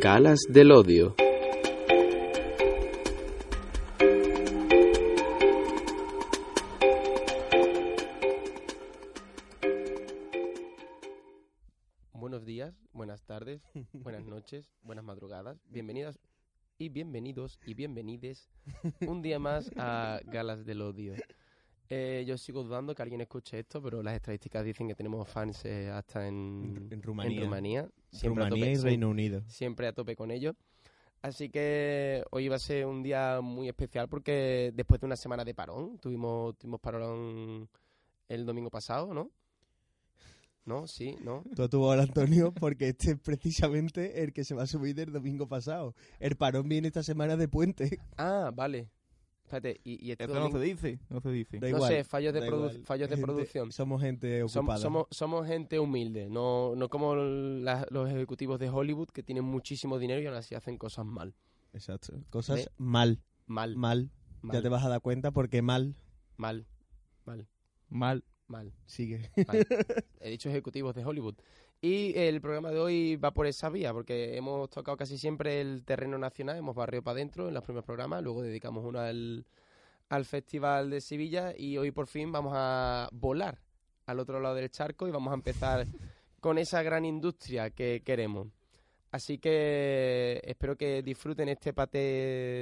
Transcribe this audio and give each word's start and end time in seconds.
Galas 0.00 0.40
del 0.48 0.70
Odio. 0.72 1.14
Buenos 12.12 12.44
días, 12.44 12.74
buenas 12.92 13.22
tardes, 13.24 13.62
buenas 13.92 14.24
noches, 14.26 14.70
buenas 14.82 15.04
madrugadas. 15.04 15.58
Bienvenidas 15.70 16.18
y 16.78 16.88
bienvenidos 16.88 17.58
y 17.66 17.74
bienvenides 17.74 18.48
un 19.06 19.22
día 19.22 19.38
más 19.38 19.70
a 19.76 20.20
Galas 20.26 20.64
del 20.64 20.82
Odio. 20.82 21.14
Eh, 21.90 22.24
yo 22.26 22.36
sigo 22.36 22.62
dudando 22.62 22.94
que 22.94 23.02
alguien 23.02 23.20
escuche 23.22 23.58
esto, 23.58 23.80
pero 23.82 24.02
las 24.02 24.14
estadísticas 24.14 24.64
dicen 24.64 24.88
que 24.88 24.94
tenemos 24.94 25.26
fans 25.28 25.64
eh, 25.64 25.88
hasta 25.88 26.26
en, 26.26 26.88
En 26.90 27.02
Rumanía. 27.02 27.38
en 27.38 27.44
Rumanía. 27.44 27.88
Siempre 28.10 28.44
a 28.44 28.48
Rumanía 28.48 28.64
tope, 28.66 28.72
y 28.72 28.76
sí, 28.76 28.82
Reino 28.82 29.08
Unido. 29.10 29.42
siempre 29.46 29.86
a 29.86 29.92
tope 29.92 30.16
con 30.16 30.30
ello. 30.30 30.54
Así 31.20 31.50
que 31.50 32.22
hoy 32.30 32.48
va 32.48 32.56
a 32.56 32.60
ser 32.60 32.86
un 32.86 33.02
día 33.02 33.40
muy 33.42 33.68
especial 33.68 34.08
porque 34.08 34.72
después 34.74 35.00
de 35.00 35.06
una 35.06 35.16
semana 35.16 35.44
de 35.44 35.54
parón, 35.54 35.98
tuvimos, 35.98 36.56
tuvimos 36.58 36.80
parón 36.80 37.68
el 38.28 38.46
domingo 38.46 38.70
pasado, 38.70 39.12
¿no? 39.12 39.30
¿No? 40.64 40.86
Sí, 40.86 41.16
¿no? 41.24 41.42
Todo 41.56 41.68
tuvo 41.68 41.90
al 41.90 42.00
Antonio 42.00 42.52
porque 42.52 42.88
este 42.90 43.12
es 43.12 43.18
precisamente 43.18 44.22
el 44.22 44.32
que 44.32 44.44
se 44.44 44.54
va 44.54 44.64
a 44.64 44.66
subir 44.66 44.94
del 44.94 45.12
domingo 45.12 45.48
pasado. 45.48 45.94
El 46.20 46.36
parón 46.36 46.68
viene 46.68 46.88
esta 46.88 47.02
semana 47.02 47.36
de 47.36 47.48
puente. 47.48 47.98
Ah, 48.18 48.50
vale. 48.54 48.88
Espérate, 49.48 49.80
y, 49.82 50.06
y 50.06 50.10
este 50.10 50.24
Esto 50.24 50.38
no 50.38 50.50
se 50.50 50.58
dice, 50.60 50.98
no 51.08 51.20
se 51.22 51.30
dice. 51.30 51.58
Da 51.58 51.68
No 51.70 51.76
igual, 51.76 51.90
sé, 51.90 52.04
fallos 52.04 52.34
de 52.34 52.46
igual. 52.46 52.82
fallos 52.84 53.08
de 53.08 53.16
Gente- 53.16 53.26
producción. 53.32 53.72
Somos 53.72 54.02
gente 54.02 54.42
Som- 54.44 54.58
ocupada. 54.60 54.78
somos, 54.78 55.06
somos 55.10 55.46
gente 55.46 55.78
humilde, 55.78 56.28
no, 56.28 56.74
no 56.76 56.88
como 56.90 57.14
la- 57.16 57.86
los 57.90 58.10
ejecutivos 58.10 58.58
de 58.58 58.68
Hollywood 58.68 59.08
que 59.08 59.22
tienen 59.22 59.44
muchísimo 59.44 59.98
dinero 59.98 60.20
y 60.20 60.26
aún 60.26 60.36
así 60.36 60.54
hacen 60.54 60.76
cosas 60.76 61.06
mal. 61.06 61.34
Exacto. 61.72 62.12
Cosas 62.30 62.56
¿Ve? 62.66 62.70
mal, 62.76 63.22
Mal, 63.46 63.76
mal, 63.76 64.10
mal, 64.42 64.56
Ya 64.56 64.62
te 64.62 64.68
vas 64.68 64.84
a 64.84 64.90
dar 64.90 65.00
cuenta 65.00 65.30
porque 65.30 65.62
mal 65.62 65.94
mal, 66.36 66.66
mal, 67.24 67.48
Mal. 67.88 68.24
mal. 68.46 68.72
sigue. 68.86 69.30
Vale. 69.46 69.66
He 70.20 70.30
dicho 70.30 70.50
ejecutivos 70.50 70.94
de 70.94 71.04
Hollywood. 71.06 71.36
Y 71.80 72.12
el 72.18 72.40
programa 72.40 72.70
de 72.72 72.80
hoy 72.80 73.16
va 73.16 73.30
por 73.32 73.46
esa 73.46 73.68
vía, 73.70 73.92
porque 73.92 74.36
hemos 74.36 74.68
tocado 74.68 74.96
casi 74.96 75.16
siempre 75.16 75.60
el 75.60 75.84
terreno 75.84 76.18
nacional, 76.18 76.56
hemos 76.56 76.74
barrido 76.74 77.02
para 77.02 77.12
adentro 77.14 77.46
en 77.48 77.54
los 77.54 77.62
primeros 77.62 77.84
programas, 77.84 78.20
luego 78.22 78.42
dedicamos 78.42 78.84
uno 78.84 78.98
al, 78.98 79.46
al 80.08 80.24
Festival 80.24 80.90
de 80.90 81.00
Sevilla 81.00 81.54
y 81.56 81.76
hoy 81.78 81.92
por 81.92 82.08
fin 82.08 82.32
vamos 82.32 82.52
a 82.56 83.08
volar 83.12 83.58
al 84.06 84.18
otro 84.18 84.40
lado 84.40 84.56
del 84.56 84.70
charco 84.70 85.06
y 85.06 85.12
vamos 85.12 85.30
a 85.30 85.34
empezar 85.34 85.86
con 86.40 86.58
esa 86.58 86.82
gran 86.82 87.04
industria 87.04 87.70
que 87.70 88.02
queremos. 88.04 88.48
Así 89.12 89.38
que 89.38 90.42
espero 90.44 90.76
que 90.76 91.02
disfruten 91.02 91.48
este 91.48 91.72
paté 91.72 91.98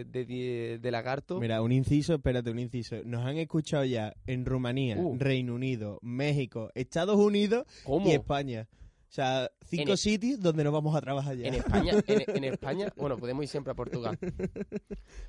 de, 0.06 0.24
de- 0.26 0.78
de 0.80 0.90
lagarto. 0.92 1.40
Mira, 1.40 1.60
un 1.62 1.72
inciso, 1.72 2.14
espérate, 2.14 2.50
un 2.50 2.58
inciso. 2.60 2.96
Nos 3.04 3.24
han 3.24 3.38
escuchado 3.38 3.84
ya 3.84 4.14
en 4.26 4.44
Rumanía, 4.44 4.96
Uh. 4.98 5.16
Reino 5.18 5.54
Unido, 5.54 5.98
México, 6.02 6.70
Estados 6.74 7.16
Unidos 7.16 7.64
¿Cómo? 7.82 8.06
y 8.06 8.12
España. 8.12 8.68
O 9.16 9.18
sea, 9.18 9.50
cinco 9.64 9.82
En 9.84 9.94
e- 9.94 9.96
sitios 9.96 10.40
donde 10.42 10.62
nos 10.62 10.74
vamos 10.74 10.94
a 10.94 11.00
trabajar 11.00 11.34
ya. 11.38 11.48
En 11.48 11.54
España, 11.54 11.94
en, 12.06 12.36
en 12.36 12.44
España, 12.44 12.92
bueno, 12.96 13.16
podemos 13.16 13.42
ir 13.44 13.48
siempre 13.48 13.70
a 13.70 13.74
Portugal. 13.74 14.18
de 14.20 14.36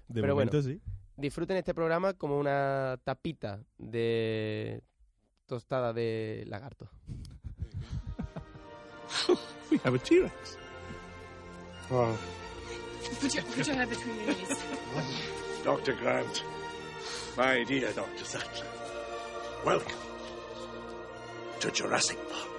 pero 0.09 0.35
momento 0.35 0.61
sí. 0.61 0.81
disfruten 1.15 1.55
este 1.55 1.73
programa 1.73 2.13
como 2.13 2.37
una 2.37 2.99
tapita 3.05 3.63
de 3.77 4.83
tostada 5.45 5.93
de 5.93 6.43
lagarto. 6.47 6.89
We 9.71 9.79
have 9.85 9.95
a 9.95 9.99
T-Rex. 9.99 10.57
Put 11.87 13.35
your, 13.35 13.43
put 13.43 13.67
your 13.67 13.75
head 13.77 13.87
between 13.87 14.17
your 14.17 14.35
knees. 14.35 14.65
Dr. 15.63 15.93
Grant, 15.93 16.43
my 17.37 17.63
dear 17.63 17.93
Dr. 17.93 18.25
Sattler, 18.25 18.67
welcome 19.63 19.95
to 21.61 21.71
Jurassic 21.71 22.17
Park. 22.29 22.56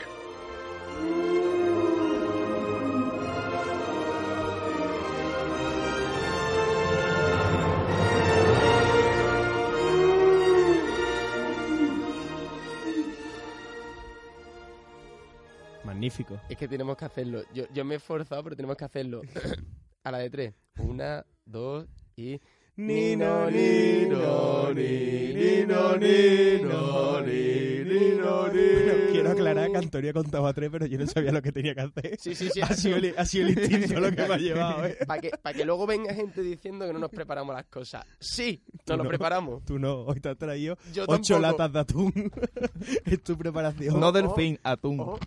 Magnífico. 15.85 16.41
Es 16.49 16.57
que 16.57 16.69
tenemos 16.69 16.97
que 16.97 17.05
hacerlo. 17.05 17.43
Yo, 17.53 17.65
yo 17.73 17.85
me 17.85 17.95
he 17.95 17.97
esforzado, 17.97 18.43
pero 18.45 18.55
tenemos 18.55 18.77
que 18.77 18.85
hacerlo. 18.85 19.23
a 20.05 20.13
la 20.13 20.19
de 20.19 20.31
tres. 20.31 20.55
Una, 20.79 21.25
dos 21.45 21.87
y... 22.15 22.41
Nino, 22.79 23.51
nino, 23.51 24.73
ni, 24.73 25.33
nino, 25.35 25.97
nino, 25.97 27.21
ni, 27.23 27.83
nino, 27.85 28.43
Bueno, 28.53 28.93
quiero 29.11 29.31
aclarar 29.33 29.71
que 29.73 29.77
Antonio 29.79 30.11
ha 30.11 30.13
contado 30.13 30.47
a 30.47 30.55
tres, 30.55 30.71
pero 30.71 30.87
yo 30.87 30.97
no 30.97 31.05
sabía 31.09 31.33
lo 31.33 31.43
que 31.43 31.51
tenía 31.51 31.75
que 31.75 31.81
hacer. 31.81 32.17
Sí, 32.21 32.37
sí, 32.37 32.49
sí. 32.55 32.61
Ha 32.61 32.73
sido 32.75 32.99
el, 32.99 33.15
ha 33.19 33.25
sido 33.25 33.49
el 33.49 33.59
instinto 33.59 33.99
lo 33.99 34.11
que 34.13 34.29
me 34.29 34.35
ha 34.35 34.37
llevado, 34.39 34.85
¿eh? 34.87 34.97
Para 35.09 35.21
que, 35.21 35.31
pa' 35.31 35.53
que 35.55 35.65
luego 35.65 35.89
venga 35.89 36.15
gente 36.15 36.41
diciendo 36.41 36.87
que 36.87 36.93
no 36.93 37.01
nos 37.01 37.11
preparamos 37.11 37.53
las 37.53 37.67
cosas. 37.67 38.07
Sí, 38.21 38.63
nos 38.87 38.97
lo 38.99 39.03
no. 39.03 39.09
preparamos. 39.09 39.65
Tú 39.65 39.81
no, 39.81 40.03
hoy 40.03 40.21
te 40.21 40.29
has 40.29 40.39
traído 40.39 40.79
Yo 40.93 41.03
ocho 41.09 41.35
tampoco. 41.35 41.41
latas 41.41 41.73
de 41.73 41.79
atún. 41.81 42.33
es 43.07 43.23
tu 43.25 43.37
preparación. 43.37 43.99
No 43.99 44.13
delfín, 44.13 44.57
atún. 44.63 45.01
Ojo. 45.01 45.19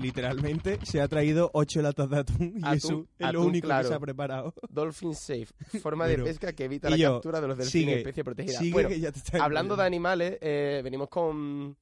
Literalmente 0.00 0.78
se 0.84 1.00
ha 1.00 1.08
traído 1.08 1.50
ocho 1.54 1.80
latas 1.80 2.10
de 2.10 2.18
atún 2.18 2.52
y 2.56 2.60
Atún, 2.64 2.74
eso 2.76 3.06
es 3.18 3.32
lo 3.32 3.42
único 3.42 3.66
claro. 3.66 3.82
que 3.84 3.88
se 3.88 3.94
ha 3.94 4.00
preparado. 4.00 4.54
Dolphin 4.68 5.14
Safe. 5.14 5.46
Forma 5.82 6.06
de 6.06 6.14
Pero- 6.14 6.24
pesca 6.24 6.52
que 6.52 6.64
evita 6.64 6.90
la 6.90 6.96
yo, 6.96 7.14
captura 7.14 7.40
de 7.40 7.48
los 7.48 7.56
delfines 7.58 7.86
sigue, 7.86 7.98
especie 7.98 8.24
protegida. 8.24 8.58
Sigue 8.58 8.72
bueno, 8.72 8.88
que 8.88 9.00
ya 9.00 9.12
te 9.12 9.18
está 9.18 9.44
Hablando 9.44 9.76
de 9.76 9.84
animales, 9.84 10.38
eh, 10.40 10.80
venimos 10.82 11.08
con 11.08 11.76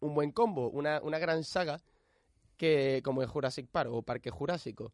un 0.00 0.14
buen 0.14 0.32
combo, 0.32 0.68
una, 0.70 1.00
una 1.02 1.18
gran 1.18 1.42
saga 1.44 1.80
que 2.56 3.00
como 3.04 3.22
es 3.22 3.28
Jurassic 3.28 3.66
Park 3.68 3.90
o 3.92 4.02
Parque 4.02 4.30
Jurásico, 4.30 4.92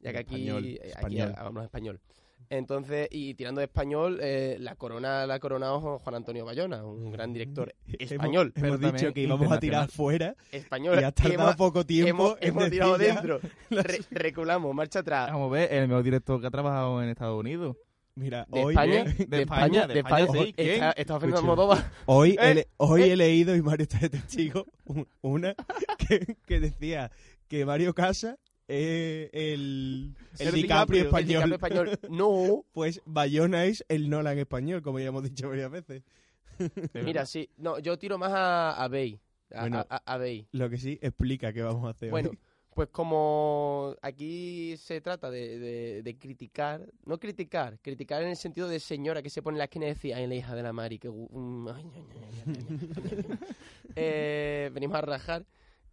ya 0.00 0.12
que 0.12 0.18
aquí, 0.18 0.34
Español, 0.48 0.64
eh, 0.64 0.78
aquí 0.80 0.88
español. 0.88 1.34
hablamos 1.36 1.64
español. 1.64 2.00
Entonces, 2.48 3.08
y 3.12 3.34
tirando 3.34 3.60
de 3.60 3.66
español, 3.66 4.18
eh, 4.22 4.56
la 4.58 4.74
corona 4.74 5.24
la 5.26 5.34
ha 5.34 5.38
coronado 5.38 5.98
Juan 6.00 6.14
Antonio 6.16 6.44
Bayona, 6.44 6.84
un 6.84 7.12
gran 7.12 7.32
director 7.32 7.72
español. 7.98 8.52
Hemos, 8.56 8.80
dicho 8.80 9.12
que 9.12 9.20
íbamos 9.22 9.52
a 9.52 9.60
tirar 9.60 9.88
fuera 9.90 10.34
español. 10.50 10.98
y 11.00 11.04
has 11.04 11.14
tardado 11.14 11.42
hemos, 11.42 11.56
poco 11.56 11.86
tiempo 11.86 12.36
hemos, 12.40 12.70
tirado 12.70 12.98
dentro. 12.98 13.40
las- 13.70 13.84
Re- 13.84 14.00
reculamos, 14.10 14.74
marcha 14.74 15.00
atrás. 15.00 15.30
Vamos 15.30 15.48
a 15.50 15.52
ver, 15.52 15.72
el 15.72 15.86
mejor 15.88 16.02
director 16.02 16.40
que 16.40 16.46
ha 16.46 16.50
trabajado 16.50 17.02
en 17.02 17.08
Estados 17.10 17.38
Unidos. 17.38 17.76
Mira, 18.16 18.44
De 18.50 18.64
hoy, 18.64 18.74
España, 18.74 19.04
de, 19.04 19.12
De 19.26 19.42
España, 19.42 19.42
España, 19.42 19.86
de 19.86 19.94
de 19.94 20.00
España, 20.00 20.24
España, 20.24 20.44
sí, 20.44 20.52
¿quién? 20.52 20.68
Está, 20.74 20.90
está 20.92 21.16
ofendiendo 21.16 21.36
a 21.38 21.52
Escucha. 21.52 21.62
Almodóvar. 21.62 21.92
hoy, 22.06 22.36
he, 22.40 22.50
Eh, 22.58 22.68
hoy 22.78 23.02
eh. 23.02 23.12
he 23.12 23.16
leído, 23.16 23.54
y 23.56 23.62
Mario 23.62 23.84
está 23.84 23.98
de 24.00 24.08
testigo, 24.10 24.66
un- 24.84 25.06
una 25.22 25.54
que, 26.08 26.36
que 26.46 26.58
decía 26.60 27.12
que 27.48 27.64
Mario 27.64 27.94
Casas 27.94 28.36
es 28.70 29.30
el, 29.32 30.14
el 30.38 30.46
El 30.48 30.54
DiCaprio 30.54 31.00
el 31.00 31.06
español. 31.06 31.50
DiCaprio 31.50 31.54
español. 31.92 31.98
No, 32.10 32.64
Pues 32.72 33.02
Bayona 33.04 33.64
es 33.66 33.84
el 33.88 34.08
Nolan 34.08 34.38
español, 34.38 34.80
como 34.82 34.98
ya 35.00 35.06
hemos 35.06 35.22
dicho 35.24 35.48
varias 35.48 35.70
veces. 35.70 36.02
Mira, 36.94 37.26
sí. 37.26 37.48
No, 37.56 37.78
yo 37.78 37.98
tiro 37.98 38.18
más 38.18 38.32
a, 38.32 38.72
a 38.82 38.88
Bey. 38.88 39.20
A, 39.54 39.62
Bueno. 39.62 39.84
a- 39.88 40.02
a-. 40.14 40.18
Lo 40.52 40.70
que 40.70 40.76
sí 40.78 40.98
explica 41.02 41.52
qué 41.52 41.62
vamos 41.62 41.84
a 41.86 41.90
hacer 41.90 42.10
Bueno, 42.10 42.30
hoy. 42.30 42.38
pues 42.74 42.88
como 42.90 43.96
aquí 44.02 44.76
se 44.76 45.00
trata 45.00 45.30
de, 45.30 45.58
de- 45.58 46.02
de 46.02 46.18
criticar, 46.18 46.86
no 47.04 47.18
criticar, 47.18 47.78
criticar 47.80 48.22
en 48.22 48.28
el 48.28 48.36
sentido 48.36 48.68
de 48.68 48.78
señora 48.78 49.22
que 49.22 49.30
se 49.30 49.42
pone 49.42 49.56
en 49.56 49.58
la 49.58 49.64
esquina 49.64 49.86
y 49.86 49.88
decía, 49.88 50.18
ay, 50.18 50.26
la 50.28 50.34
hija 50.36 50.54
de 50.54 50.62
la 50.62 50.72
Mari, 50.72 50.98
que... 51.00 51.08
mm, 51.10 51.68
ay, 51.68 51.84
ay, 51.94 52.04
ay, 52.12 52.20
ay, 52.22 52.42
ay, 52.46 53.04
ay, 53.08 53.24
ay". 53.30 53.38
Eh, 53.96 54.70
venimos 54.72 54.96
a 54.96 55.00
rajar. 55.00 55.44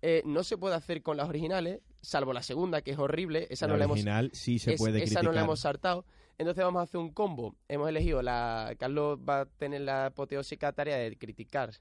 Eh, 0.02 0.22
no 0.26 0.44
se 0.44 0.58
puede 0.58 0.76
hacer 0.76 1.02
con 1.02 1.18
las 1.18 1.28
originales, 1.28 1.82
salvo 2.02 2.34
la 2.34 2.44
segunda, 2.44 2.82
que 2.82 2.92
es 2.92 3.00
horrible. 3.00 3.48
Esa 3.50 3.66
la 3.68 3.74
no 3.74 3.78
la 3.78 3.86
hemos 3.86 4.00
sí 4.34 4.60
se 4.60 4.74
es- 4.74 4.78
puede 4.80 4.98
esa 5.00 5.06
criticar. 5.06 5.24
no 5.24 5.32
la 5.32 5.42
hemos 5.42 5.60
saltado. 5.60 6.06
Entonces 6.38 6.64
vamos 6.64 6.82
a 6.82 6.84
hacer 6.84 7.00
un 7.00 7.12
combo. 7.12 7.56
Hemos 7.68 7.90
elegido 7.90 8.22
la. 8.22 8.76
Carlos 8.78 9.18
va 9.28 9.42
a 9.42 9.46
tener 9.46 9.82
la 9.82 10.08
apoteósica 10.08 10.72
tarea 10.72 10.98
de 10.98 11.16
criticar, 11.18 11.72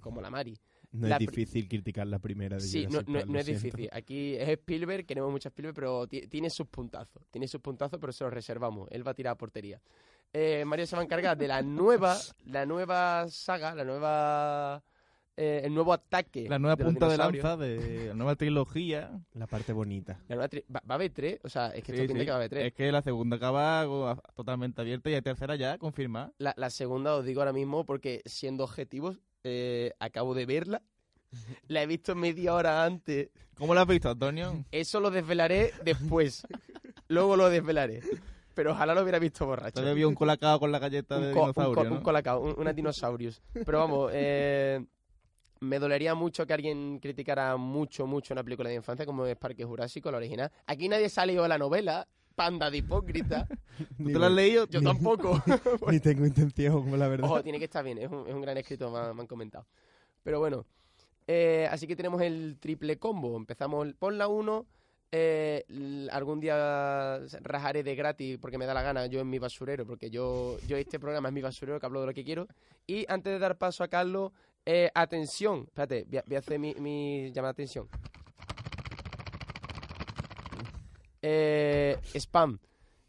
como 0.00 0.20
la 0.20 0.28
Mari, 0.30 0.58
No 0.90 1.06
La 1.08 1.16
es 1.16 1.20
difícil 1.20 1.68
criticar 1.68 2.06
la 2.06 2.18
primera 2.18 2.56
de 2.56 2.62
Sí, 2.62 2.86
no, 2.86 3.00
no- 3.06 3.12
Park, 3.14 3.26
no 3.28 3.32
lo 3.32 3.38
es 3.38 3.46
siento. 3.46 3.64
difícil. 3.64 3.88
Aquí 3.92 4.34
es 4.36 4.46
Spielberg, 4.48 5.06
queremos 5.06 5.30
mucho 5.30 5.48
a 5.48 5.50
Spielberg, 5.50 5.74
pero 5.74 6.06
ti- 6.06 6.26
tiene 6.26 6.50
sus 6.50 6.66
puntazos. 6.66 7.22
Tiene 7.30 7.48
sus 7.48 7.60
puntazos, 7.62 7.98
pero 7.98 8.12
se 8.12 8.24
los 8.24 8.32
reservamos. 8.32 8.88
Él 8.90 9.06
va 9.06 9.12
a 9.12 9.14
tirar 9.14 9.32
a 9.32 9.38
portería. 9.38 9.80
Eh, 10.34 10.64
Mario 10.66 10.86
se 10.86 10.94
va 10.96 11.00
a 11.00 11.04
encargar 11.04 11.38
de 11.38 11.48
la 11.48 11.62
nueva, 11.62 12.18
la 12.44 12.66
nueva 12.66 13.26
saga, 13.30 13.74
la 13.74 13.84
nueva, 13.84 14.82
eh, 15.36 15.62
el 15.64 15.72
nuevo 15.74 15.92
ataque. 15.92 16.46
La 16.48 16.58
nueva 16.58 16.76
de 16.76 16.84
punta 16.84 17.06
de 17.06 17.12
dinosaurios. 17.12 17.44
lanza 17.44 17.56
de 17.64 18.06
la 18.08 18.14
nueva 18.14 18.36
trilogía. 18.36 19.10
La 19.34 19.46
parte 19.46 19.72
bonita. 19.72 20.18
La 20.28 20.36
nueva 20.36 20.50
tri- 20.50 20.64
va, 20.74 20.80
va 20.88 20.94
a 20.94 20.94
haber 20.94 21.10
tres, 21.10 21.40
o 21.42 21.48
sea, 21.48 21.68
es 21.68 21.82
que 21.82 21.92
Sí, 21.94 22.00
esto 22.02 22.12
sí. 22.14 22.18
que 22.20 22.26
va 22.30 22.34
a 22.34 22.36
haber 22.36 22.50
tres. 22.50 22.66
Es 22.66 22.72
que 22.74 22.92
la 22.92 23.02
segunda 23.02 23.36
acaba 23.36 24.16
totalmente 24.34 24.80
abierta 24.80 25.08
y 25.10 25.14
la 25.14 25.22
tercera 25.22 25.56
ya 25.56 25.78
confirmada. 25.78 26.32
La, 26.38 26.52
la 26.56 26.70
segunda 26.70 27.14
os 27.16 27.24
digo 27.24 27.40
ahora 27.40 27.52
mismo 27.52 27.84
porque 27.86 28.22
siendo 28.26 28.64
objetivos, 28.64 29.18
eh, 29.44 29.92
acabo 30.00 30.34
de 30.34 30.46
verla. 30.46 30.82
La 31.68 31.82
he 31.82 31.86
visto 31.86 32.14
media 32.14 32.52
hora 32.54 32.84
antes. 32.84 33.30
¿Cómo 33.56 33.74
la 33.74 33.82
has 33.82 33.86
visto, 33.86 34.10
Antonio? 34.10 34.64
Eso 34.70 35.00
lo 35.00 35.10
desvelaré 35.10 35.72
después. 35.84 36.46
Luego 37.08 37.36
lo 37.36 37.48
desvelaré. 37.48 38.00
Pero 38.54 38.72
ojalá 38.72 38.94
lo 38.94 39.00
hubiera 39.02 39.18
visto 39.18 39.46
borracho. 39.46 39.80
Te 39.80 39.82
bebió 39.82 40.08
un 40.10 40.14
colacao 40.14 40.60
con 40.60 40.70
la 40.70 40.78
galleta 40.78 41.18
de 41.18 41.32
co- 41.32 41.44
un 41.46 41.52
co- 41.54 41.62
dinosaurio, 41.62 41.90
un 41.90 41.98
¿no? 41.98 42.02
colacao, 42.02 42.40
un- 42.40 42.54
una 42.58 42.72
dinosaurius. 42.74 43.40
Pero 43.54 43.78
vamos, 43.78 44.10
eh, 44.14 44.84
me 45.62 45.78
dolería 45.78 46.14
mucho 46.14 46.44
que 46.46 46.52
alguien 46.52 46.98
criticara 46.98 47.56
mucho, 47.56 48.06
mucho 48.06 48.34
una 48.34 48.42
película 48.42 48.68
de 48.68 48.74
infancia 48.74 49.06
como 49.06 49.24
es 49.26 49.36
Parque 49.36 49.64
Jurásico, 49.64 50.10
la 50.10 50.16
original. 50.18 50.50
Aquí 50.66 50.88
nadie 50.88 51.08
ha 51.14 51.26
leído 51.26 51.46
la 51.46 51.56
novela, 51.56 52.06
Panda 52.34 52.68
de 52.70 52.78
Hipócrita. 52.78 53.46
¿Tú 53.96 54.04
te 54.12 54.18
la 54.18 54.26
has 54.26 54.32
leído? 54.32 54.66
Yo 54.66 54.82
tampoco. 54.82 55.40
Ni 55.88 56.00
tengo 56.00 56.26
intención, 56.26 56.98
la 56.98 57.06
verdad. 57.08 57.30
Ojo, 57.30 57.42
tiene 57.42 57.58
que 57.58 57.66
estar 57.66 57.84
bien, 57.84 57.98
es 57.98 58.10
un, 58.10 58.26
es 58.26 58.34
un 58.34 58.40
gran 58.42 58.56
escrito, 58.58 58.90
me, 58.90 58.98
han- 58.98 59.14
me 59.14 59.22
han 59.22 59.26
comentado. 59.28 59.66
Pero 60.24 60.40
bueno, 60.40 60.66
eh, 61.28 61.68
así 61.70 61.86
que 61.86 61.94
tenemos 61.94 62.20
el 62.22 62.56
triple 62.58 62.98
combo. 62.98 63.36
Empezamos 63.36 63.86
por 63.98 64.12
la 64.14 64.26
1. 64.28 64.66
algún 66.10 66.40
día 66.40 67.20
rajaré 67.42 67.82
de 67.82 67.94
gratis 67.94 68.38
porque 68.40 68.58
me 68.58 68.66
da 68.66 68.74
la 68.74 68.82
gana 68.82 69.06
yo 69.06 69.20
en 69.20 69.28
mi 69.30 69.38
basurero, 69.38 69.86
porque 69.86 70.10
yo, 70.10 70.58
yo 70.66 70.76
este 70.76 70.98
programa 70.98 71.28
es 71.28 71.34
mi 71.34 71.42
basurero 71.42 71.78
que 71.78 71.86
hablo 71.86 72.00
de 72.00 72.06
lo 72.06 72.14
que 72.14 72.24
quiero. 72.24 72.48
Y 72.86 73.04
antes 73.08 73.32
de 73.32 73.38
dar 73.38 73.58
paso 73.58 73.84
a 73.84 73.88
Carlos, 73.88 74.32
eh, 74.66 74.90
atención, 74.94 75.64
espérate, 75.66 76.04
voy 76.08 76.18
a, 76.18 76.24
voy 76.26 76.36
a 76.36 76.38
hacer 76.38 76.58
mi, 76.58 76.74
mi 76.74 77.32
llamada 77.32 77.52
de 77.52 77.62
atención. 77.62 77.88
Eh, 81.22 81.98
spam. 82.14 82.58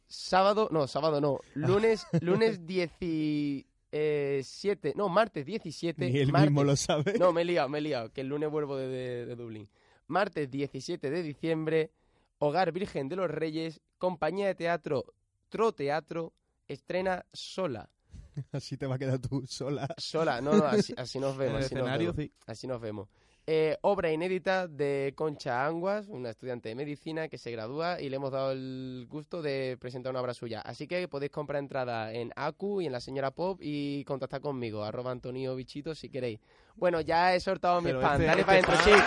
Sábado, 0.07 0.69
no, 0.71 0.87
sábado 0.87 1.19
no. 1.19 1.39
Lunes, 1.55 2.05
lunes 2.21 2.65
17, 2.67 4.93
no, 4.95 5.09
martes 5.09 5.45
17. 5.45 6.09
Ni 6.11 6.19
él 6.19 6.31
martes, 6.31 6.51
mismo 6.51 6.63
lo 6.63 6.75
sabe. 6.75 7.17
no, 7.17 7.33
me 7.33 7.41
he 7.41 7.45
liado, 7.45 7.69
me 7.69 7.79
he 7.79 7.81
liado, 7.81 8.11
que 8.11 8.21
el 8.21 8.27
lunes 8.27 8.51
vuelvo 8.51 8.77
de, 8.77 8.87
de- 8.87 9.25
de 9.25 9.35
Dublín. 9.35 9.67
Martes 10.07 10.51
17 10.51 11.09
de 11.09 11.23
diciembre, 11.23 11.91
Hogar 12.37 12.71
Virgen 12.71 13.09
de 13.09 13.15
los 13.15 13.31
Reyes, 13.31 13.81
compañía 13.97 14.45
de 14.47 14.55
teatro 14.55 15.05
Troteatro, 15.49 16.33
estrena 16.67 17.25
sola. 17.31 17.89
Así 18.51 18.77
te 18.77 18.85
va 18.87 18.95
a 18.95 18.99
quedar 18.99 19.19
tú 19.19 19.43
sola. 19.47 19.87
Sola, 19.97 20.41
no, 20.41 20.53
no, 20.53 20.65
así, 20.65 20.93
así 20.97 21.19
nos 21.19 21.33
En 21.39 21.39
vemos. 21.39 21.59
el 21.59 21.65
así 21.65 21.75
nos 21.75 21.97
vemos. 21.97 22.15
sí. 22.15 22.31
Así 22.47 22.67
nos 22.67 22.81
vemos. 22.81 23.09
Eh, 23.45 23.77
obra 23.81 24.09
inédita 24.09 24.69
de 24.69 25.11
Concha 25.17 25.65
Anguas, 25.65 26.07
una 26.07 26.29
estudiante 26.29 26.69
de 26.69 26.75
medicina 26.75 27.27
que 27.27 27.37
se 27.37 27.51
gradúa 27.51 27.99
y 27.99 28.07
le 28.07 28.15
hemos 28.15 28.31
dado 28.31 28.53
el 28.53 29.05
gusto 29.09 29.41
de 29.41 29.75
presentar 29.81 30.11
una 30.11 30.21
obra 30.21 30.33
suya. 30.33 30.61
Así 30.61 30.87
que 30.87 31.09
podéis 31.09 31.33
comprar 31.33 31.59
entrada 31.59 32.13
en 32.13 32.31
ACU 32.37 32.79
y 32.79 32.85
en 32.85 32.93
la 32.93 33.01
señora 33.01 33.31
Pop 33.31 33.59
y 33.61 34.05
contactar 34.05 34.39
conmigo, 34.39 34.83
arroba 34.85 35.11
Antonio 35.11 35.55
Bichito 35.57 35.93
si 35.93 36.07
queréis. 36.09 36.39
Bueno, 36.75 37.01
ya 37.01 37.35
he 37.35 37.39
soltado 37.41 37.81
mi 37.81 37.87
Pero 37.87 37.99
spam. 37.99 38.13
este- 38.13 38.25
Dale 38.27 38.41
este 38.41 38.45
para 38.45 38.57
adentro, 38.79 38.93
spam- 38.93 39.03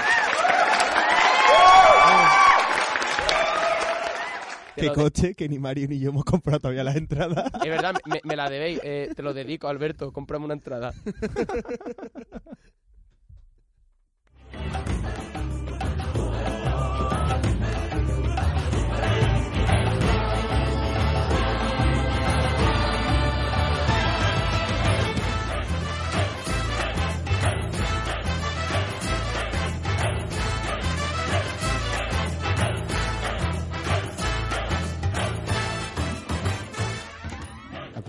de- 4.82 4.92
coche 4.92 5.34
que 5.34 5.48
ni 5.48 5.58
Mario 5.58 5.88
ni 5.88 5.98
yo 5.98 6.10
hemos 6.10 6.24
comprado 6.24 6.60
todavía 6.60 6.84
las 6.84 6.96
entradas. 6.96 7.50
Es 7.62 7.70
verdad, 7.70 7.94
me, 8.06 8.20
me 8.24 8.36
la 8.36 8.48
debéis. 8.50 8.80
eh, 8.82 9.10
te 9.14 9.22
lo 9.22 9.34
dedico, 9.34 9.68
Alberto. 9.68 10.12
Cómprame 10.12 10.44
una 10.44 10.54
entrada. 10.54 10.92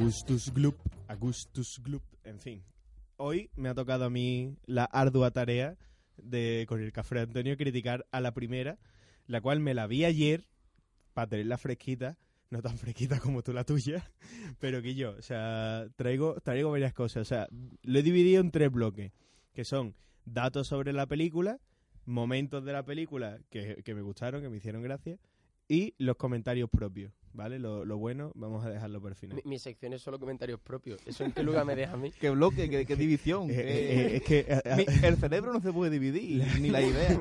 Augustus 0.07 0.53
Gloop, 0.53 0.77
Augustus 1.09 1.81
Gloop, 1.83 2.01
en 2.23 2.39
fin. 2.39 2.63
Hoy 3.17 3.49
me 3.57 3.67
ha 3.67 3.73
tocado 3.73 4.05
a 4.05 4.09
mí 4.09 4.55
la 4.65 4.85
ardua 4.85 5.31
tarea 5.31 5.75
de, 6.15 6.65
con 6.69 6.81
el 6.81 6.93
café 6.93 7.19
Antonio, 7.19 7.57
criticar 7.57 8.07
a 8.09 8.21
la 8.21 8.33
primera, 8.33 8.79
la 9.25 9.41
cual 9.41 9.59
me 9.59 9.73
la 9.73 9.85
vi 9.85 10.05
ayer 10.05 10.47
para 11.13 11.27
tenerla 11.27 11.57
fresquita, 11.57 12.17
no 12.49 12.61
tan 12.61 12.77
fresquita 12.77 13.19
como 13.19 13.43
tú 13.43 13.51
la 13.51 13.65
tuya, 13.65 14.09
pero 14.61 14.81
que 14.81 14.95
yo, 14.95 15.11
o 15.11 15.21
sea, 15.21 15.89
traigo, 15.97 16.39
traigo 16.39 16.71
varias 16.71 16.93
cosas. 16.93 17.23
O 17.23 17.25
sea, 17.25 17.49
lo 17.83 17.99
he 17.99 18.01
dividido 18.01 18.39
en 18.39 18.51
tres 18.51 18.71
bloques, 18.71 19.11
que 19.51 19.65
son 19.65 19.93
datos 20.23 20.69
sobre 20.69 20.93
la 20.93 21.05
película, 21.05 21.59
momentos 22.05 22.63
de 22.63 22.71
la 22.71 22.85
película 22.85 23.39
que, 23.49 23.83
que 23.83 23.93
me 23.93 24.03
gustaron, 24.03 24.41
que 24.41 24.47
me 24.47 24.55
hicieron 24.55 24.81
gracia, 24.81 25.19
y 25.67 25.95
los 25.97 26.15
comentarios 26.15 26.69
propios, 26.69 27.11
¿vale? 27.37 27.59
Lo, 27.59 27.85
lo 27.85 27.97
bueno, 27.97 28.31
vamos 28.35 28.65
a 28.65 28.69
dejarlo 28.69 28.99
por 28.99 29.11
el 29.11 29.15
final. 29.15 29.37
Mi, 29.45 29.51
mi 29.51 29.59
sección 29.59 29.93
es 29.93 30.01
solo 30.01 30.19
comentarios 30.19 30.59
propios. 30.59 30.99
¿Eso 31.05 31.23
en 31.23 31.31
qué 31.31 31.43
lugar 31.43 31.63
me 31.63 31.75
deja 31.75 31.93
a 31.93 31.97
mí? 31.97 32.11
¿Qué 32.19 32.29
bloque? 32.31 32.69
¿Qué, 32.69 32.85
qué 32.85 32.95
división? 32.97 33.49
Eh, 33.49 33.53
eh, 33.53 33.61
eh, 33.61 34.15
es 34.17 34.23
que 34.23 34.61
Mi- 34.75 35.07
el 35.07 35.15
cerebro 35.17 35.53
no 35.53 35.61
se 35.61 35.71
puede 35.71 35.91
dividir, 35.91 36.43
ni 36.59 36.69
la 36.69 36.81
idea. 36.81 37.17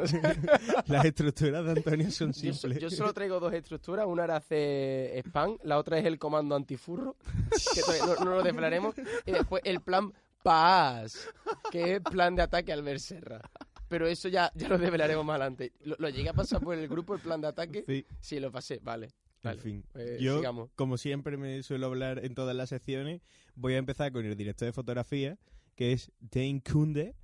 las 0.87 1.05
estructuras 1.05 1.65
de 1.65 1.71
Antonio 1.71 2.11
son 2.11 2.35
simples. 2.35 2.79
yo 2.81 2.91
solo 2.91 3.13
traigo 3.13 3.39
dos 3.39 3.53
estructuras. 3.53 4.07
Una 4.07 4.25
era 4.25 4.37
hacer 4.37 5.19
spam, 5.27 5.59
la 5.63 5.79
otra 5.79 5.99
es 5.99 6.07
el 6.07 6.19
comando 6.19 6.57
antifurro, 6.57 7.17
que 7.75 7.81
no, 8.07 8.25
no 8.25 8.31
lo 8.37 8.43
desvelaremos. 8.43 8.95
Y 9.27 9.33
después 9.33 9.62
el 9.65 9.81
plan 9.83 10.12
paz, 10.43 11.29
que 11.71 11.97
es 11.97 12.01
plan 12.01 12.35
de 12.35 12.43
ataque 12.43 12.73
al 12.73 12.83
ver 12.83 12.99
Serra. 13.01 13.41
Pero 13.89 14.07
eso 14.09 14.29
ya, 14.29 14.51
ya 14.55 14.69
lo 14.69 14.79
desvelaremos 14.79 15.25
más 15.25 15.35
adelante. 15.37 15.73
¿Lo, 15.85 15.95
lo 15.99 16.09
llegué 16.09 16.29
a 16.31 16.33
pasar 16.33 16.61
por 16.61 16.75
el 16.76 16.88
grupo, 16.88 17.14
el 17.14 17.21
plan 17.21 17.40
de 17.40 17.47
ataque? 17.49 17.85
Sí, 17.87 18.05
Sí, 18.21 18.40
lo 18.40 18.50
pasé, 18.50 18.81
vale. 18.83 19.11
Vale. 19.47 19.59
en 19.59 19.62
fin. 19.62 19.85
Pues 19.93 20.21
yo, 20.21 20.38
sigamos. 20.38 20.71
como 20.75 20.99
siempre 20.99 21.37
me 21.37 21.62
suelo 21.62 21.87
hablar 21.87 22.25
en 22.25 22.35
todas 22.35 22.55
las 22.55 22.69
secciones, 22.69 23.23
voy 23.55 23.75
a 23.75 23.79
empezar 23.79 24.12
con 24.12 24.25
el 24.25 24.37
director 24.37 24.67
de 24.67 24.73
fotografía, 24.73 25.38
que 25.75 25.93
es 25.93 26.12
Dane 26.21 26.62
Kunde. 26.62 27.15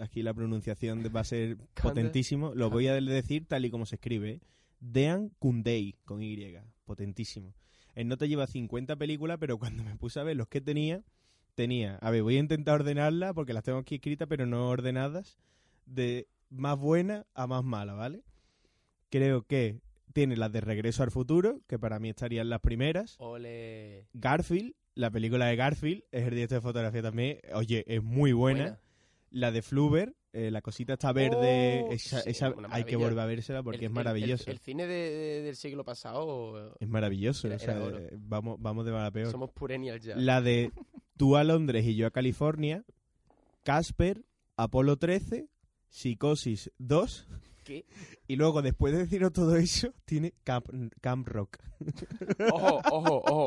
Aquí 0.00 0.22
la 0.22 0.34
pronunciación 0.34 1.04
va 1.14 1.20
a 1.20 1.24
ser 1.24 1.56
potentísimo. 1.80 2.52
Lo 2.54 2.68
voy 2.70 2.88
a 2.88 2.94
decir 2.94 3.46
tal 3.46 3.64
y 3.64 3.70
como 3.70 3.86
se 3.86 3.96
escribe. 3.96 4.40
Dean 4.80 5.30
Kundey, 5.38 5.96
con 6.04 6.22
Y. 6.22 6.56
Potentísimo. 6.84 7.54
Él 7.94 8.08
no 8.08 8.18
te 8.18 8.28
lleva 8.28 8.46
50 8.46 8.96
películas, 8.96 9.38
pero 9.40 9.58
cuando 9.58 9.82
me 9.82 9.96
puse 9.96 10.20
a 10.20 10.24
ver 10.24 10.36
los 10.36 10.48
que 10.48 10.60
tenía, 10.60 11.02
tenía... 11.54 11.96
A 11.96 12.10
ver, 12.10 12.22
voy 12.22 12.36
a 12.36 12.40
intentar 12.40 12.80
ordenarlas 12.80 13.32
porque 13.32 13.52
las 13.52 13.64
tengo 13.64 13.78
aquí 13.78 13.96
escritas, 13.96 14.28
pero 14.28 14.46
no 14.46 14.68
ordenadas. 14.68 15.38
De 15.86 16.28
más 16.50 16.78
buena 16.78 17.26
a 17.34 17.46
más 17.46 17.64
mala, 17.64 17.94
¿vale? 17.94 18.22
Creo 19.10 19.46
que 19.46 19.80
tiene 20.14 20.36
las 20.38 20.50
de 20.50 20.62
Regreso 20.62 21.02
al 21.02 21.10
Futuro, 21.10 21.60
que 21.68 21.78
para 21.78 21.98
mí 21.98 22.08
estarían 22.08 22.48
las 22.48 22.60
primeras. 22.60 23.16
Ole. 23.18 24.08
Garfield, 24.14 24.72
la 24.94 25.10
película 25.10 25.46
de 25.46 25.56
Garfield, 25.56 26.04
es 26.10 26.24
el 26.24 26.30
director 26.34 26.58
de 26.58 26.62
fotografía 26.62 27.02
también. 27.02 27.40
Oye, 27.52 27.84
es 27.86 28.02
muy 28.02 28.32
buena. 28.32 28.80
La 29.30 29.50
de 29.50 29.62
Fluber, 29.62 30.14
eh, 30.32 30.52
la 30.52 30.62
cosita 30.62 30.92
está 30.92 31.12
verde, 31.12 31.84
Oh, 31.88 31.92
esa, 31.92 32.20
sí, 32.20 32.30
esa 32.30 32.54
hay 32.70 32.84
que 32.84 32.94
volver 32.94 33.18
a 33.18 33.26
vérsela 33.26 33.62
porque 33.64 33.78
El- 33.78 33.84
es 33.84 33.88
el- 33.88 33.94
maravilloso. 33.94 34.44
El, 34.46 34.52
el 34.52 34.58
cine 34.60 34.86
de- 34.86 35.10
de- 35.10 35.42
del 35.42 35.56
siglo 35.56 35.84
pasado, 35.84 36.76
es 36.78 36.88
maravilloso, 36.88 37.48
Era- 37.48 37.56
o 37.56 37.58
sea, 37.58 37.74
era 37.74 37.84
oro. 37.84 37.98
eh, 37.98 38.10
vamos, 38.12 38.56
vamos 38.60 38.86
de 38.86 38.92
mal 38.92 39.04
a 39.04 39.10
peor. 39.10 39.32
somos 39.32 39.50
perennial 39.50 39.98
ya. 40.00 40.14
La 40.16 40.40
de 40.40 40.70
Tú 41.16 41.36
a 41.36 41.42
Londres 41.44 41.84
y 41.84 41.96
yo 41.96 42.06
a 42.06 42.10
California, 42.12 42.84
Casper, 43.64 44.24
Apolo 44.56 44.96
13, 44.96 45.48
Psicosis 45.88 46.70
2. 46.78 47.26
¿Qué? 47.64 47.84
Y 48.28 48.36
luego, 48.36 48.62
después 48.62 48.92
de 48.92 49.00
deciros 49.00 49.32
todo 49.32 49.56
eso, 49.56 49.92
tiene 50.04 50.32
Camp, 50.44 50.66
Camp 51.00 51.26
Rock. 51.28 51.58
Ojo, 52.52 52.80
ojo, 52.90 53.22
ojo. 53.26 53.46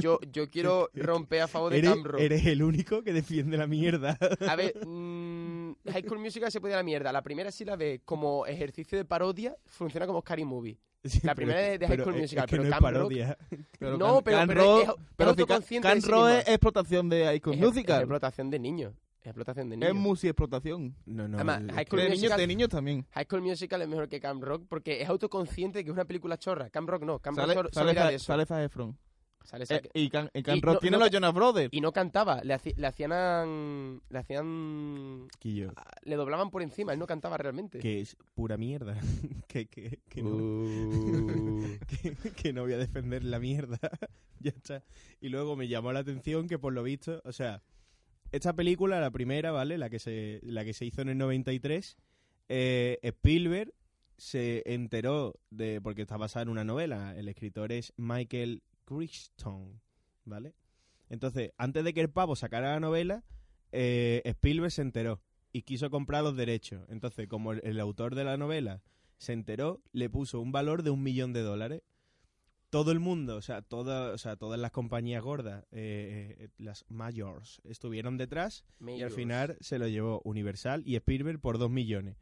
Yo, 0.00 0.18
yo 0.32 0.50
quiero 0.50 0.90
romper 0.94 1.42
a 1.42 1.48
favor 1.48 1.70
de 1.72 1.78
Eres, 1.78 1.90
Cam 1.90 2.02
Rock. 2.04 2.20
eres 2.20 2.44
el 2.46 2.62
único 2.62 3.02
que 3.04 3.12
defiende 3.12 3.56
la 3.56 3.66
mierda. 3.68 4.18
A 4.48 4.56
ver, 4.56 4.74
mm, 4.86 5.74
High 5.88 6.02
School 6.02 6.18
Musical 6.18 6.50
se 6.50 6.60
puede 6.60 6.72
ir 6.72 6.76
a 6.76 6.78
la 6.78 6.82
mierda. 6.84 7.12
La 7.12 7.22
primera 7.22 7.52
sí 7.52 7.64
la 7.64 7.76
ve 7.76 8.00
como 8.04 8.44
ejercicio 8.46 8.98
de 8.98 9.04
parodia, 9.04 9.56
funciona 9.66 10.06
como 10.06 10.20
Scary 10.20 10.44
Movie. 10.44 10.76
Sí, 11.04 11.20
La 11.22 11.34
primera 11.34 11.60
de- 11.60 11.78
de 11.78 11.86
High 11.86 11.98
School 12.00 12.14
es- 12.16 12.20
Musical, 12.22 12.44
es 12.44 12.50
que 12.50 12.56
pero 12.56 12.62
no 12.62 12.68
es 12.68 12.72
Camp 12.74 12.82
Rock- 12.86 12.92
parodia. 12.94 13.38
Pero 13.78 13.98
No, 13.98 14.22
pero- 14.22 14.36
Can 14.38 14.48
pero 14.48 14.60
Rock- 14.64 14.82
es- 14.82 14.88
es 14.88 14.94
pero 15.16 15.30
autoconsciente 15.30 16.00
sí 16.00 16.10
Rock 16.10 16.28
es 16.30 16.48
explotación 16.48 17.08
de 17.10 17.34
Icon 17.36 17.54
Es, 17.54 17.60
Musical. 17.60 17.96
es 17.96 18.00
explotación 18.02 18.50
de 18.50 18.58
niños. 18.58 18.94
Explotación 19.24 19.70
de 19.70 19.76
niños. 19.76 19.88
Es 19.90 19.94
música 19.96 20.30
explotación. 20.30 20.94
No, 21.06 21.26
no. 21.26 21.36
Además, 21.38 21.62
High 21.74 21.86
School 21.86 21.98
De 22.00 22.04
niños, 22.04 22.18
Musical- 22.20 22.38
de 22.38 22.46
niños 22.46 22.68
también. 22.68 23.06
High 23.12 23.24
School 23.24 23.42
Musical 23.42 23.82
es 23.82 23.88
mejor 23.88 24.08
que 24.08 24.20
Camp 24.20 24.42
Rock 24.42 24.66
porque 24.68 25.00
es 25.02 25.08
autoconsciente 25.08 25.78
de 25.78 25.84
que 25.84 25.90
es 25.90 25.94
una 25.94 26.04
película 26.04 26.36
chorra. 26.38 26.68
Camp 26.70 26.88
Rock 26.88 27.02
no. 27.04 27.18
Camp 27.20 27.36
Sale, 27.36 27.54
Rock 27.54 27.72
sale, 27.72 27.92
era 27.92 28.08
de 28.10 28.14
eso. 28.16 28.26
sale 28.26 28.44
Zac 28.46 28.64
Efron. 28.64 28.98
Sale 29.42 29.64
Eh, 29.64 29.66
Zac- 29.66 29.90
y 29.92 30.04
Y 30.56 30.60
Rock 30.60 30.74
no- 30.74 30.78
tiene 30.78 30.96
no 30.96 31.04
los 31.04 31.10
Jonas 31.10 31.34
Brothers. 31.34 31.68
Y 31.72 31.80
no 31.82 31.92
cantaba, 31.92 32.42
le, 32.44 32.54
haci- 32.54 32.74
le 32.76 32.86
hacían. 32.86 34.00
Le 34.08 34.18
hacían. 34.18 35.28
Quillo, 35.38 35.72
Le 36.02 36.16
doblaban 36.16 36.50
por 36.50 36.62
encima, 36.62 36.92
él 36.94 36.98
no 36.98 37.06
cantaba 37.06 37.36
realmente. 37.36 37.78
que 37.78 38.00
es 38.00 38.16
pura 38.34 38.56
mierda. 38.56 38.96
que, 39.48 39.66
que, 39.66 40.00
que 40.08 40.22
no. 40.22 40.30
Uh. 40.36 41.78
que, 41.86 42.30
que 42.32 42.52
no 42.52 42.62
voy 42.62 42.72
a 42.72 42.78
defender 42.78 43.22
la 43.24 43.38
mierda. 43.38 43.78
ya 44.40 44.50
está. 44.50 44.82
Y 45.20 45.28
luego 45.28 45.56
me 45.56 45.68
llamó 45.68 45.92
la 45.92 46.00
atención 46.00 46.46
que 46.48 46.58
por 46.58 46.72
lo 46.72 46.82
visto, 46.82 47.20
o 47.24 47.32
sea, 47.32 47.62
esta 48.34 48.52
película, 48.52 49.00
la 49.00 49.12
primera, 49.12 49.52
¿vale? 49.52 49.78
La 49.78 49.88
que 49.88 50.00
se, 50.00 50.40
la 50.42 50.64
que 50.64 50.72
se 50.72 50.84
hizo 50.84 51.02
en 51.02 51.08
el 51.10 51.18
93, 51.18 51.96
eh, 52.48 52.98
Spielberg 53.02 53.72
se 54.16 54.62
enteró 54.66 55.38
de, 55.50 55.80
porque 55.80 56.02
está 56.02 56.16
basada 56.16 56.42
en 56.42 56.48
una 56.48 56.64
novela, 56.64 57.14
el 57.16 57.28
escritor 57.28 57.70
es 57.70 57.92
Michael 57.96 58.62
Crichton, 58.84 59.80
¿vale? 60.24 60.54
Entonces, 61.08 61.52
antes 61.58 61.84
de 61.84 61.94
que 61.94 62.00
el 62.00 62.10
pavo 62.10 62.34
sacara 62.34 62.72
la 62.72 62.80
novela, 62.80 63.24
eh, 63.70 64.20
Spielberg 64.24 64.72
se 64.72 64.82
enteró 64.82 65.20
y 65.52 65.62
quiso 65.62 65.88
comprar 65.90 66.24
los 66.24 66.36
derechos. 66.36 66.84
Entonces, 66.88 67.28
como 67.28 67.52
el, 67.52 67.60
el 67.62 67.78
autor 67.78 68.16
de 68.16 68.24
la 68.24 68.36
novela 68.36 68.82
se 69.18 69.32
enteró, 69.32 69.80
le 69.92 70.10
puso 70.10 70.40
un 70.40 70.50
valor 70.50 70.82
de 70.82 70.90
un 70.90 71.04
millón 71.04 71.32
de 71.32 71.42
dólares. 71.42 71.82
Todo 72.74 72.90
el 72.90 72.98
mundo, 72.98 73.36
o 73.36 73.40
sea, 73.40 73.62
toda, 73.62 74.12
o 74.12 74.18
sea 74.18 74.34
todas 74.34 74.58
las 74.58 74.72
compañías 74.72 75.22
gordas, 75.22 75.62
eh, 75.70 76.34
eh, 76.40 76.48
las 76.58 76.84
mayors, 76.88 77.62
estuvieron 77.62 78.16
detrás 78.16 78.64
y 78.84 79.02
al 79.02 79.12
final 79.12 79.56
se 79.60 79.78
lo 79.78 79.86
llevó 79.86 80.20
Universal 80.24 80.82
y 80.84 80.96
Spielberg 80.96 81.38
por 81.40 81.58
dos 81.58 81.70
millones. 81.70 82.16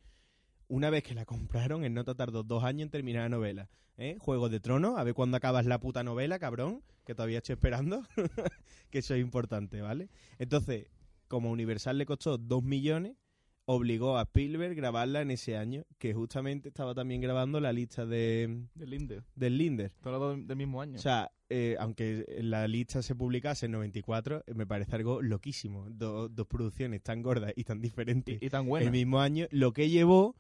Una 0.69 0.91
vez 0.91 1.05
que 1.05 1.15
la 1.15 1.25
compraron, 1.25 1.85
el 1.85 1.95
nota 1.95 2.15
tardó 2.15 2.43
dos 2.43 2.65
años 2.65 2.83
en 2.83 2.91
terminar 2.91 3.23
la 3.23 3.29
novela. 3.31 3.71
¿Eh? 3.97 4.19
Juego 4.21 4.51
de 4.51 4.61
Tronos, 4.61 4.99
a 4.99 5.05
ver 5.05 5.15
cuándo 5.15 5.39
acabas 5.39 5.65
la 5.65 5.81
puta 5.81 6.03
novela, 6.03 6.39
cabrón, 6.39 6.83
que 7.07 7.15
todavía 7.15 7.39
estoy 7.39 7.55
esperando, 7.55 8.03
que 8.91 8.99
eso 8.99 9.15
es 9.15 9.23
importante, 9.23 9.81
¿vale? 9.81 10.11
Entonces, 10.39 10.89
como 11.29 11.51
Universal 11.51 11.97
le 11.97 12.05
costó 12.05 12.37
dos 12.37 12.63
millones, 12.63 13.17
obligó 13.65 14.19
a 14.19 14.23
Spielberg 14.23 14.75
grabarla 14.75 15.21
en 15.23 15.31
ese 15.31 15.57
año, 15.57 15.85
que 15.99 16.13
justamente 16.15 16.69
estaba 16.69 16.95
también 16.95 17.21
grabando 17.21 17.61
la 17.61 17.73
lista 17.73 18.05
de, 18.07 18.65
De 18.75 18.87
Linde. 18.87 19.23
del 19.37 19.59
Linder. 19.59 19.93
Todo 20.03 20.37
del 20.37 20.57
mismo 20.57 20.81
año. 20.81 20.97
O 20.97 21.03
sea, 21.03 21.31
eh, 21.49 21.77
aunque 21.79 22.25
la 22.41 22.67
lista 22.67 23.03
se 23.03 23.15
publicase 23.15 23.67
en 23.67 23.73
94, 23.73 24.45
eh, 24.47 24.55
me 24.55 24.67
parece 24.67 24.97
algo 24.97 25.23
loquísimo. 25.23 25.89
Do- 25.91 26.29
dos 26.29 26.47
producciones 26.47 27.03
tan 27.03 27.23
gordas 27.23 27.53
y 27.57 27.65
tan 27.65 27.81
diferentes 27.81 28.39
y, 28.41 28.47
y 28.47 28.51
tan 28.51 28.67
buena. 28.67 28.87
el 28.87 28.93
mismo 28.93 29.21
año, 29.21 29.47
lo 29.51 29.73
que 29.73 29.89
llevó 29.91 30.35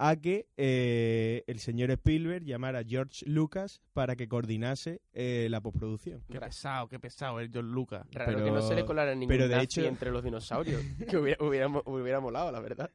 a 0.00 0.14
que 0.16 0.46
eh, 0.56 1.42
el 1.48 1.58
señor 1.58 1.90
Spielberg 1.90 2.44
llamara 2.44 2.78
a 2.80 2.84
George 2.84 3.26
Lucas 3.26 3.82
para 3.92 4.14
que 4.16 4.28
coordinase 4.28 5.00
eh, 5.12 5.48
la 5.50 5.60
postproducción. 5.60 6.22
Qué 6.30 6.38
pesado, 6.40 6.88
qué 6.88 6.98
pesado 7.00 7.40
el 7.40 7.50
John 7.52 7.72
Lucas. 7.72 8.06
Raro 8.12 8.32
pero- 8.32 8.44
que 8.44 8.50
no 8.52 8.62
se 8.62 8.74
le 8.76 8.84
colara 8.84 9.14
ningún 9.14 9.28
pero 9.28 9.48
de 9.48 9.56
nazi 9.56 9.64
hecho- 9.80 9.84
entre 9.86 10.10
los 10.12 10.22
dinosaurios. 10.22 10.80
que 11.10 11.16
hubiera, 11.16 11.44
hubiera, 11.44 11.66
hubiera 11.84 12.20
molado, 12.20 12.50
la 12.52 12.60
verdad. 12.60 12.90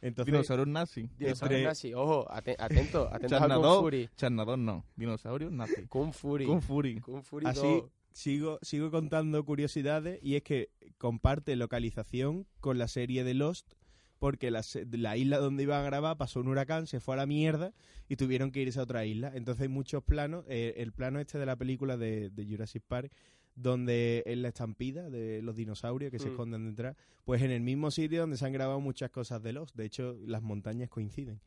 Entonces, 0.00 0.32
Dinosaurios 0.32 0.66
nazi. 0.68 1.08
Dinosaurios 1.18 1.58
Entre- 1.60 1.64
nazi. 1.64 1.94
Ojo, 1.94 2.26
aten- 2.28 2.56
atento, 2.58 3.08
atento 3.12 3.14
a 3.14 3.18
Kung 3.18 3.28
Charnador. 3.28 3.80
Fury. 3.82 4.08
Charnador 4.16 4.58
no. 4.58 4.84
Dinosaurios 4.96 5.52
nazi. 5.52 5.86
Kung 5.86 6.12
Fury. 6.12 6.46
Kung 6.46 6.60
Fury. 6.62 7.00
Kung 7.00 7.22
Fury 7.22 7.46
Así, 7.46 7.60
2. 7.60 7.84
sigo, 8.12 8.58
sigo 8.62 8.90
contando 8.90 9.44
curiosidades 9.44 10.18
y 10.22 10.34
es 10.34 10.42
que 10.42 10.70
comparte 10.98 11.54
localización 11.56 12.46
con 12.60 12.76
la 12.78 12.88
serie 12.88 13.22
de 13.22 13.34
Lost 13.34 13.74
porque 14.18 14.50
la, 14.50 14.62
la 14.92 15.16
isla 15.16 15.38
donde 15.38 15.62
iban 15.62 15.80
a 15.80 15.84
grabar 15.84 16.16
pasó 16.16 16.40
un 16.40 16.48
huracán, 16.48 16.86
se 16.86 17.00
fue 17.00 17.14
a 17.14 17.18
la 17.18 17.26
mierda 17.26 17.72
y 18.08 18.16
tuvieron 18.16 18.50
que 18.50 18.60
irse 18.62 18.78
a 18.80 18.82
otra 18.82 19.04
isla. 19.04 19.30
Entonces 19.34 19.62
hay 19.62 19.68
muchos 19.68 20.02
planos, 20.02 20.44
eh, 20.48 20.74
el 20.78 20.92
plano 20.92 21.20
este 21.20 21.38
de 21.38 21.46
la 21.46 21.56
película 21.56 21.96
de, 21.96 22.30
de 22.30 22.44
Jurassic 22.46 22.82
Park, 22.86 23.12
donde 23.54 24.22
es 24.26 24.38
la 24.38 24.48
estampida 24.48 25.10
de 25.10 25.42
los 25.42 25.56
dinosaurios 25.56 26.10
que 26.12 26.18
se 26.18 26.26
Mm. 26.28 26.30
esconden 26.30 26.64
detrás, 26.70 26.96
pues 27.24 27.42
en 27.42 27.50
el 27.50 27.60
mismo 27.60 27.90
sitio 27.90 28.20
donde 28.20 28.36
se 28.36 28.46
han 28.46 28.52
grabado 28.52 28.80
muchas 28.80 29.10
cosas 29.10 29.42
de 29.42 29.52
Lost. 29.52 29.74
De 29.74 29.84
hecho, 29.84 30.16
las 30.26 30.42
montañas 30.42 30.88
coinciden. 30.88 31.40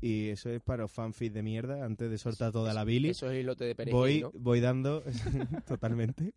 Y 0.00 0.28
eso 0.28 0.48
es 0.50 0.60
para 0.62 0.84
los 0.84 0.92
fanfics 0.92 1.34
de 1.34 1.42
mierda, 1.42 1.84
antes 1.84 2.08
de 2.08 2.18
soltar 2.18 2.52
toda 2.52 2.72
la 2.72 2.84
Billy 2.84 3.08
Eso 3.10 3.30
es 3.30 3.40
islote 3.40 3.64
de 3.64 3.74
perejil, 3.74 3.94
voy, 3.98 4.20
¿no? 4.20 4.30
voy 4.34 4.60
dando 4.60 5.02
totalmente 5.66 6.32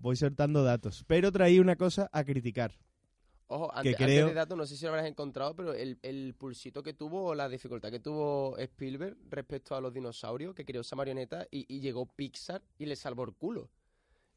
voy 0.00 0.16
soltando 0.16 0.62
datos 0.64 1.04
pero 1.06 1.30
traí 1.32 1.58
una 1.60 1.76
cosa 1.76 2.08
a 2.12 2.24
criticar 2.24 2.72
Ojo, 3.50 3.70
que 3.82 3.88
antes, 3.88 3.98
de 4.06 4.34
dato, 4.34 4.56
no 4.56 4.66
sé 4.66 4.76
si 4.76 4.84
lo 4.84 4.90
habrás 4.90 5.06
encontrado, 5.06 5.56
pero 5.56 5.72
el, 5.72 5.98
el 6.02 6.34
pulsito 6.34 6.82
que 6.82 6.92
tuvo 6.92 7.24
o 7.24 7.34
la 7.34 7.48
dificultad 7.48 7.90
que 7.90 7.98
tuvo 8.00 8.56
Spielberg 8.58 9.16
respecto 9.30 9.74
a 9.74 9.80
los 9.80 9.92
dinosaurios, 9.94 10.54
que 10.54 10.64
creó 10.66 10.82
esa 10.82 10.96
marioneta, 10.96 11.46
y, 11.50 11.64
y 11.74 11.80
llegó 11.80 12.04
Pixar 12.06 12.62
y 12.78 12.84
le 12.86 12.94
salvó 12.94 13.24
el 13.24 13.32
culo. 13.32 13.70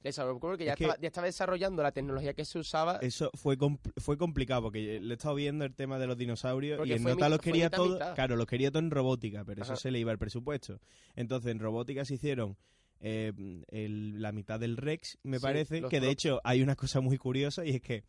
Le 0.04 0.12
salvó 0.14 0.32
el 0.32 0.40
culo 0.40 0.54
porque 0.54 0.66
ya, 0.66 0.76
que- 0.76 0.86
estaba, 0.86 1.00
ya 1.02 1.08
estaba 1.08 1.28
desarrollando 1.28 1.84
la 1.84 1.92
tecnología 1.92 2.34
que 2.34 2.46
se 2.46 2.58
usaba. 2.58 2.98
eso 3.02 3.30
fue 3.36 3.58
fue 3.98 4.18
complicado 4.18 4.64
porque 4.64 5.00
le 5.02 5.14
he 5.14 5.18
estado 5.18 5.36
viendo 5.36 5.66
el 5.66 5.76
tema 5.76 6.00
de 6.00 6.08
los 6.08 6.18
dinosaurios 6.18 6.78
Porque 6.78 6.94
y 6.94 6.96
en 6.96 7.04
nota 7.04 7.26
mi- 7.26 7.32
los 7.32 7.40
quería 7.40 7.66
mitad, 7.66 7.78
todo 7.78 7.94
mitad. 7.94 8.16
claro 8.16 8.36
los 8.38 8.48
quería 8.48 8.72
todo 8.72 8.80
en 8.82 8.90
robótica 8.92 9.44
pero 9.46 9.62
eso 9.62 9.76
se 9.76 9.92
le 9.92 10.00
iba 10.00 10.12
el 10.12 10.18
presupuesto 10.18 10.80
entonces 11.16 11.52
en 11.52 11.60
robótica 11.60 12.04
se 12.06 12.16
hicieron 12.16 12.58
eh, 13.00 13.32
el- 13.68 14.20
la 14.22 14.32
mitad 14.32 14.60
del 14.60 14.76
Rex 14.78 15.20
me 15.22 15.38
Sí, 15.38 15.44
parece 15.44 15.84
que 15.84 16.00
de 16.00 16.10
hecho 16.10 16.42
hay 16.44 16.64
una 16.64 16.76
cosa 16.76 17.00
muy 17.02 17.18
curiosa 17.20 17.64
y 17.64 17.72
es 17.76 17.82
que 17.82 18.04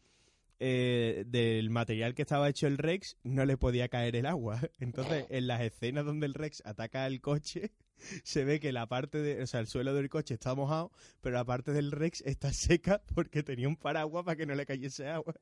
eh, 0.65 1.25
del 1.27 1.71
material 1.71 2.15
que 2.15 2.23
estaba 2.23 2.49
hecho 2.49 2.69
el 2.69 2.79
Rex 2.79 3.17
no 3.25 3.45
le 3.45 3.57
podía 3.57 3.89
caer 3.89 4.15
el 4.15 4.27
agua. 4.27 4.61
Entonces, 4.79 5.27
en 5.29 5.49
las 5.49 5.61
escenas 5.61 6.05
donde 6.05 6.27
el 6.27 6.35
Rex 6.35 6.63
ataca 6.65 7.05
al 7.05 7.21
coche, 7.21 7.73
se 8.23 8.45
ve 8.45 8.61
que 8.61 8.71
la 8.71 8.87
parte 8.87 9.19
de, 9.19 9.43
o 9.43 9.47
sea, 9.49 9.59
el 9.59 9.67
suelo 9.67 9.93
del 9.93 10.09
coche 10.09 10.35
está 10.35 10.55
mojado, 10.55 10.93
pero 11.21 11.35
la 11.35 11.45
parte 11.45 11.73
del 11.73 11.91
Rex 11.91 12.21
está 12.21 12.53
seca 12.53 13.03
porque 13.13 13.43
tenía 13.43 13.67
un 13.67 13.75
paraguas 13.75 14.25
para 14.25 14.37
que 14.37 14.47
no 14.47 14.55
le 14.55 14.65
cayese 14.65 15.09
agua. 15.09 15.35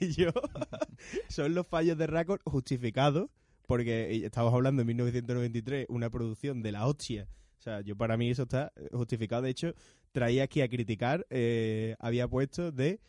Y 0.00 0.12
yo, 0.12 0.32
son 1.30 1.54
los 1.54 1.66
fallos 1.66 1.96
de 1.96 2.06
récord 2.06 2.42
justificados, 2.44 3.30
porque 3.66 4.22
estamos 4.22 4.52
hablando 4.52 4.82
en 4.82 4.88
1993, 4.88 5.86
una 5.88 6.10
producción 6.10 6.60
de 6.60 6.72
la 6.72 6.86
hostia. 6.86 7.26
O 7.58 7.62
sea, 7.62 7.80
yo 7.80 7.96
para 7.96 8.18
mí 8.18 8.30
eso 8.30 8.42
está 8.42 8.70
justificado. 8.92 9.42
De 9.42 9.50
hecho, 9.50 9.74
traía 10.12 10.44
aquí 10.44 10.60
a 10.60 10.68
criticar, 10.68 11.26
eh, 11.30 11.96
había 11.98 12.28
puesto 12.28 12.70
de 12.70 13.00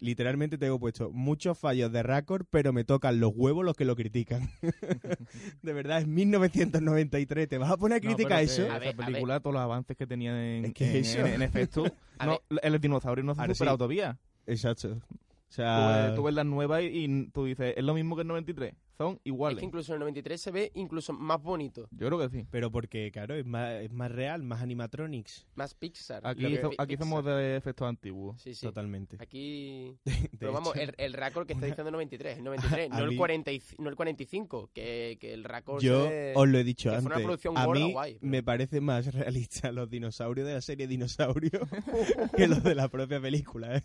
literalmente 0.00 0.58
tengo 0.58 0.78
puesto 0.78 1.10
muchos 1.10 1.58
fallos 1.58 1.90
de 1.92 2.02
récord, 2.02 2.44
pero 2.50 2.72
me 2.72 2.84
tocan 2.84 3.20
los 3.20 3.32
huevos 3.34 3.64
los 3.64 3.74
que 3.76 3.84
lo 3.84 3.96
critican. 3.96 4.50
de 5.62 5.72
verdad, 5.72 6.00
es 6.00 6.06
1993. 6.06 7.48
¿Te 7.48 7.58
vas 7.58 7.70
a 7.70 7.76
poner 7.76 7.98
a 7.98 8.00
No, 8.00 8.14
criticar 8.14 8.40
pero 8.40 8.50
eso? 8.50 8.70
A 8.70 8.78
ver, 8.78 8.88
Esa 8.94 9.02
a 9.02 9.06
película, 9.06 9.40
todos 9.40 9.54
los 9.54 9.62
avances 9.62 9.96
que 9.96 10.06
tenían 10.06 10.36
en, 10.36 10.64
Es 10.66 10.74
que 10.74 10.90
en, 10.90 10.96
eso. 11.04 11.18
en- 11.20 11.26
en 11.34 11.42
efecto. 11.42 11.84
No, 12.24 12.40
el 12.62 12.80
dinosaurio 12.80 13.24
no 13.24 13.34
se 13.34 13.40
ha 13.40 13.42
Ahora 13.42 13.54
sí. 13.54 13.58
superado 13.58 13.76
todavía. 13.78 14.18
Exacto. 14.46 14.88
O 14.88 14.94
Tú 14.94 15.06
sea, 15.48 16.06
ves- 16.06 16.14
tú 16.14 16.22
ves 16.22 16.34
las 16.34 16.46
nuevas 16.46 16.82
y, 16.82 16.86
y 16.86 17.26
tú 17.30 17.44
dices, 17.44 17.74
es 17.76 17.84
lo 17.84 17.92
mismo 17.94 18.14
que 18.16 18.22
el 18.22 18.28
93. 18.28 18.74
Son 18.96 19.14
es 19.14 19.20
iguales. 19.24 19.58
que 19.60 19.66
incluso 19.66 19.92
en 19.92 19.96
el 19.96 20.00
93 20.00 20.40
se 20.40 20.50
ve 20.50 20.70
incluso 20.74 21.12
más 21.12 21.42
bonito, 21.42 21.88
Yo 21.90 22.06
creo 22.08 22.18
que 22.18 22.28
sí. 22.28 22.46
pero 22.50 22.70
porque, 22.70 23.10
claro, 23.12 23.34
es 23.34 23.44
más, 23.44 23.72
es 23.82 23.90
más 23.92 24.10
real, 24.10 24.42
más 24.42 24.62
animatronics. 24.62 25.46
más 25.54 25.74
Pixar. 25.74 26.24
Aquí, 26.26 26.44
aquí 26.46 26.56
Pixar. 26.96 26.98
somos 26.98 27.24
de 27.24 27.56
efectos 27.56 27.88
antiguos. 27.88 28.40
Sí, 28.40 28.54
sí. 28.54 28.64
Totalmente. 28.66 29.16
Aquí... 29.20 29.96
De 30.04 30.38
Pero 30.38 30.52
vamos, 30.52 30.74
hecho, 30.76 30.82
el, 30.84 30.94
el 30.98 31.12
récord 31.12 31.46
que 31.46 31.54
está 31.54 31.66
diciendo 31.66 31.88
el 31.88 31.92
93, 31.94 32.38
el 32.38 32.44
93, 32.44 32.90
A 32.92 32.98
no, 33.00 33.06
mí- 33.06 33.12
el 33.12 33.18
40 33.18 33.52
y- 33.52 33.62
no 33.78 33.88
el 33.88 33.96
45, 33.96 34.70
que, 34.72 35.16
que 35.20 35.32
el 35.32 35.44
récord 35.44 35.80
yo 35.82 36.04
de- 36.04 36.32
os 36.36 36.48
lo 36.48 36.58
he 36.58 36.64
dicho 36.64 36.90
que 36.90 36.96
fue 36.96 37.06
una 37.06 37.14
antes. 37.16 37.24
producción 37.26 37.56
A 37.58 37.64
gorda, 37.66 37.84
mí 37.84 37.92
guay, 37.92 38.14
pero- 38.20 38.30
me 38.30 38.42
parece 38.42 38.80
más 38.80 39.12
realista 39.14 39.72
los 39.72 39.88
dinosaurios 39.90 40.46
de 40.46 40.54
la 40.54 40.60
serie 40.60 40.86
Dinosaurio 40.86 41.50
que 42.36 42.46
los 42.48 42.62
de 42.62 42.74
la 42.74 42.88
propia 42.88 43.20
película. 43.20 43.76
¿eh? 43.78 43.82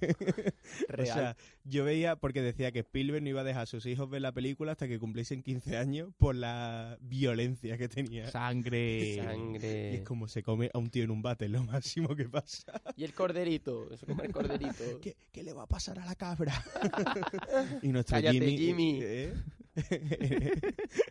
Real. 0.87 1.09
O 1.09 1.13
sea, 1.13 1.37
yo 1.63 1.83
veía, 1.83 2.15
porque 2.15 2.41
decía 2.41 2.71
que 2.71 2.79
Spielberg 2.79 3.23
no 3.23 3.29
iba 3.29 3.41
a 3.41 3.43
dejar 3.45 3.63
a 3.63 3.65
sus 3.65 3.85
hijos 3.85 4.09
ver 4.09 4.21
la 4.21 4.31
película 4.33 4.71
hasta 4.73 4.87
que 4.87 4.98
cumpliesen 4.99 5.41
15 5.41 5.77
años 5.77 6.09
por 6.17 6.35
la 6.35 6.97
violencia 7.01 7.77
que 7.77 7.87
tenía. 7.87 8.29
Sangre. 8.29 8.79
Y 8.99 9.15
Sangre. 9.15 9.95
es 9.95 10.01
como 10.01 10.27
se 10.27 10.43
come 10.43 10.69
a 10.73 10.77
un 10.77 10.89
tío 10.89 11.03
en 11.03 11.11
un 11.11 11.21
bate, 11.21 11.47
lo 11.49 11.63
máximo 11.63 12.15
que 12.15 12.27
pasa. 12.27 12.81
Y 12.95 13.03
el 13.03 13.13
corderito, 13.13 13.91
eso 13.91 14.05
como 14.05 14.23
el 14.23 14.31
corderito. 14.31 14.83
¿Qué, 15.01 15.15
qué 15.31 15.43
le 15.43 15.53
va 15.53 15.63
a 15.63 15.67
pasar 15.67 15.99
a 15.99 16.05
la 16.05 16.15
cabra? 16.15 16.53
y 17.81 17.89
nuestro 17.89 18.17
Cállate, 18.17 18.39
Jimmy. 18.39 18.57
Jimmy. 18.57 18.99
¿eh? 19.01 19.33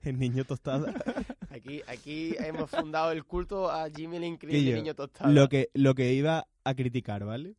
el 0.03 0.19
niño 0.19 0.45
tostada. 0.45 0.95
Aquí, 1.51 1.81
aquí 1.87 2.35
hemos 2.39 2.71
fundado 2.71 3.13
el 3.13 3.25
culto 3.25 3.71
a 3.71 3.89
Jimmy 3.91 4.19
el 4.19 4.25
Increíble 4.25 4.75
Niño 4.75 4.95
Tostada. 4.95 5.31
Lo 5.31 5.49
que, 5.49 5.71
lo 5.75 5.95
que 5.95 6.13
iba 6.13 6.47
a 6.65 6.75
criticar, 6.75 7.25
¿vale? 7.25 7.55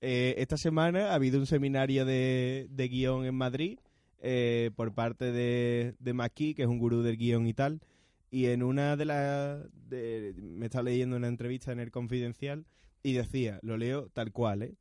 Eh, 0.00 0.34
esta 0.38 0.56
semana 0.56 1.10
ha 1.10 1.14
habido 1.14 1.38
un 1.38 1.46
seminario 1.46 2.04
de, 2.04 2.66
de 2.70 2.88
guion 2.88 3.24
en 3.24 3.34
Madrid 3.34 3.78
eh, 4.26 4.70
por 4.74 4.94
parte 4.94 5.32
de, 5.32 5.94
de 5.98 6.14
Maki, 6.14 6.54
que 6.54 6.62
es 6.62 6.68
un 6.68 6.78
gurú 6.78 7.02
del 7.02 7.18
guion 7.18 7.46
y 7.46 7.52
tal. 7.52 7.82
Y 8.30 8.46
en 8.46 8.62
una 8.62 8.96
de 8.96 9.04
las... 9.04 9.68
me 9.90 10.64
estaba 10.64 10.84
leyendo 10.84 11.16
una 11.16 11.28
entrevista 11.28 11.72
en 11.72 11.78
el 11.78 11.90
Confidencial 11.90 12.64
y 13.02 13.12
decía, 13.12 13.60
lo 13.62 13.76
leo 13.76 14.08
tal 14.08 14.32
cual, 14.32 14.62
¿eh? 14.62 14.74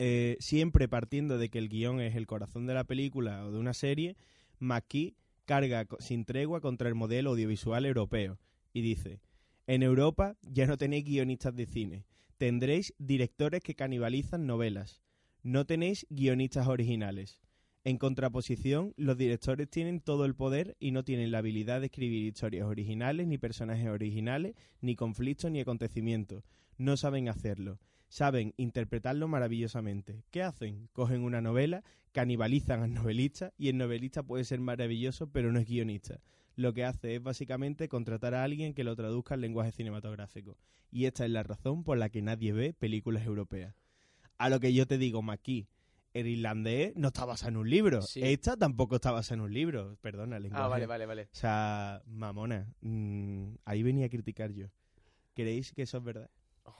eh, 0.00 0.36
siempre 0.40 0.88
partiendo 0.88 1.38
de 1.38 1.48
que 1.48 1.58
el 1.58 1.68
guion 1.68 2.00
es 2.00 2.16
el 2.16 2.26
corazón 2.26 2.66
de 2.66 2.74
la 2.74 2.82
película 2.82 3.46
o 3.46 3.52
de 3.52 3.58
una 3.58 3.72
serie, 3.72 4.16
McKee 4.58 5.14
carga 5.44 5.86
sin 6.00 6.24
tregua 6.24 6.60
contra 6.60 6.88
el 6.88 6.96
modelo 6.96 7.30
audiovisual 7.30 7.86
europeo 7.86 8.40
y 8.72 8.82
dice, 8.82 9.20
en 9.68 9.84
Europa 9.84 10.36
ya 10.42 10.66
no 10.66 10.76
tenéis 10.76 11.04
guionistas 11.04 11.54
de 11.54 11.66
cine, 11.66 12.04
tendréis 12.36 12.94
directores 12.98 13.62
que 13.62 13.76
canibalizan 13.76 14.44
novelas, 14.44 15.00
no 15.44 15.66
tenéis 15.66 16.04
guionistas 16.10 16.66
originales. 16.66 17.43
En 17.86 17.98
contraposición, 17.98 18.94
los 18.96 19.18
directores 19.18 19.68
tienen 19.68 20.00
todo 20.00 20.24
el 20.24 20.34
poder 20.34 20.74
y 20.80 20.90
no 20.90 21.04
tienen 21.04 21.30
la 21.30 21.38
habilidad 21.38 21.80
de 21.80 21.86
escribir 21.86 22.24
historias 22.24 22.66
originales, 22.66 23.26
ni 23.26 23.36
personajes 23.36 23.88
originales, 23.88 24.54
ni 24.80 24.96
conflictos, 24.96 25.50
ni 25.50 25.60
acontecimientos. 25.60 26.44
No 26.78 26.96
saben 26.96 27.28
hacerlo. 27.28 27.78
Saben 28.08 28.54
interpretarlo 28.56 29.28
maravillosamente. 29.28 30.24
¿Qué 30.30 30.42
hacen? 30.42 30.88
Cogen 30.94 31.24
una 31.24 31.42
novela, 31.42 31.84
canibalizan 32.12 32.82
al 32.82 32.94
novelista 32.94 33.52
y 33.58 33.68
el 33.68 33.76
novelista 33.76 34.22
puede 34.22 34.44
ser 34.44 34.60
maravilloso, 34.60 35.30
pero 35.30 35.52
no 35.52 35.58
es 35.58 35.68
guionista. 35.68 36.22
Lo 36.56 36.72
que 36.72 36.84
hace 36.84 37.16
es 37.16 37.22
básicamente 37.22 37.90
contratar 37.90 38.34
a 38.34 38.44
alguien 38.44 38.72
que 38.72 38.84
lo 38.84 38.96
traduzca 38.96 39.34
al 39.34 39.42
lenguaje 39.42 39.72
cinematográfico. 39.72 40.56
Y 40.90 41.04
esta 41.04 41.26
es 41.26 41.30
la 41.30 41.42
razón 41.42 41.84
por 41.84 41.98
la 41.98 42.08
que 42.08 42.22
nadie 42.22 42.54
ve 42.54 42.72
películas 42.72 43.26
europeas. 43.26 43.74
A 44.38 44.48
lo 44.48 44.58
que 44.58 44.72
yo 44.72 44.86
te 44.86 44.96
digo, 44.96 45.20
Maki, 45.20 45.66
el 46.14 46.28
irlandés 46.28 46.94
no 46.96 47.08
está 47.08 47.24
basado 47.24 47.50
en 47.50 47.56
un 47.58 47.68
libro. 47.68 48.00
Sí. 48.02 48.20
Esta 48.22 48.56
tampoco 48.56 48.94
está 48.96 49.10
basada 49.10 49.34
en 49.34 49.40
un 49.42 49.52
libro. 49.52 49.96
Perdona, 50.00 50.36
el 50.36 50.44
lenguaje. 50.44 50.64
Ah, 50.64 50.68
vale, 50.68 50.86
vale, 50.86 51.06
vale. 51.06 51.22
O 51.24 51.28
sea, 51.32 52.02
mamona, 52.06 52.72
mm, 52.80 53.56
ahí 53.64 53.82
venía 53.82 54.06
a 54.06 54.08
criticar 54.08 54.52
yo. 54.52 54.68
¿Creéis 55.34 55.72
que 55.72 55.82
eso 55.82 55.98
es 55.98 56.04
verdad? 56.04 56.30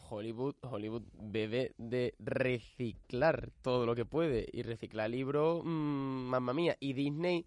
Hollywood, 0.09 0.55
Hollywood 0.63 1.03
bebe 1.13 1.75
de 1.77 2.15
reciclar 2.21 3.51
todo 3.61 3.85
lo 3.87 3.95
que 3.97 4.05
puede. 4.05 4.47
Y 4.53 4.63
reciclar 4.63 5.11
libros, 5.11 5.63
mm, 5.65 5.69
mamma 5.69 6.55
mía. 6.55 6.77
Y 6.79 6.93
Disney, 6.93 7.45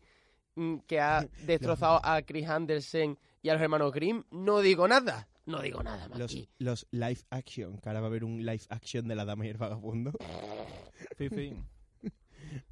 mm, 0.56 0.80
que 0.88 1.00
ha 1.00 1.26
destrozado 1.48 2.02
a 2.04 2.22
Chris 2.24 2.48
Andersen 2.50 3.18
y 3.42 3.50
a 3.50 3.54
los 3.54 3.62
hermanos 3.62 3.94
Grimm, 3.94 4.24
no 4.32 4.60
digo 4.60 4.88
nada. 4.90 5.30
No 5.46 5.62
digo 5.62 5.82
nada, 5.82 6.10
Los, 6.10 6.20
Maki. 6.36 6.50
los 6.60 6.86
live 6.92 7.22
action, 7.30 7.78
que 7.78 7.88
ahora 7.88 8.02
va 8.02 8.08
a 8.08 8.10
haber 8.10 8.26
un 8.26 8.46
live 8.46 8.64
action 8.68 9.08
de 9.08 9.16
la 9.16 9.24
dama 9.24 9.46
y 9.46 9.50
el 9.50 9.56
vagabundo. 9.58 10.12
Sí, 11.18 11.30
sí. 11.30 11.54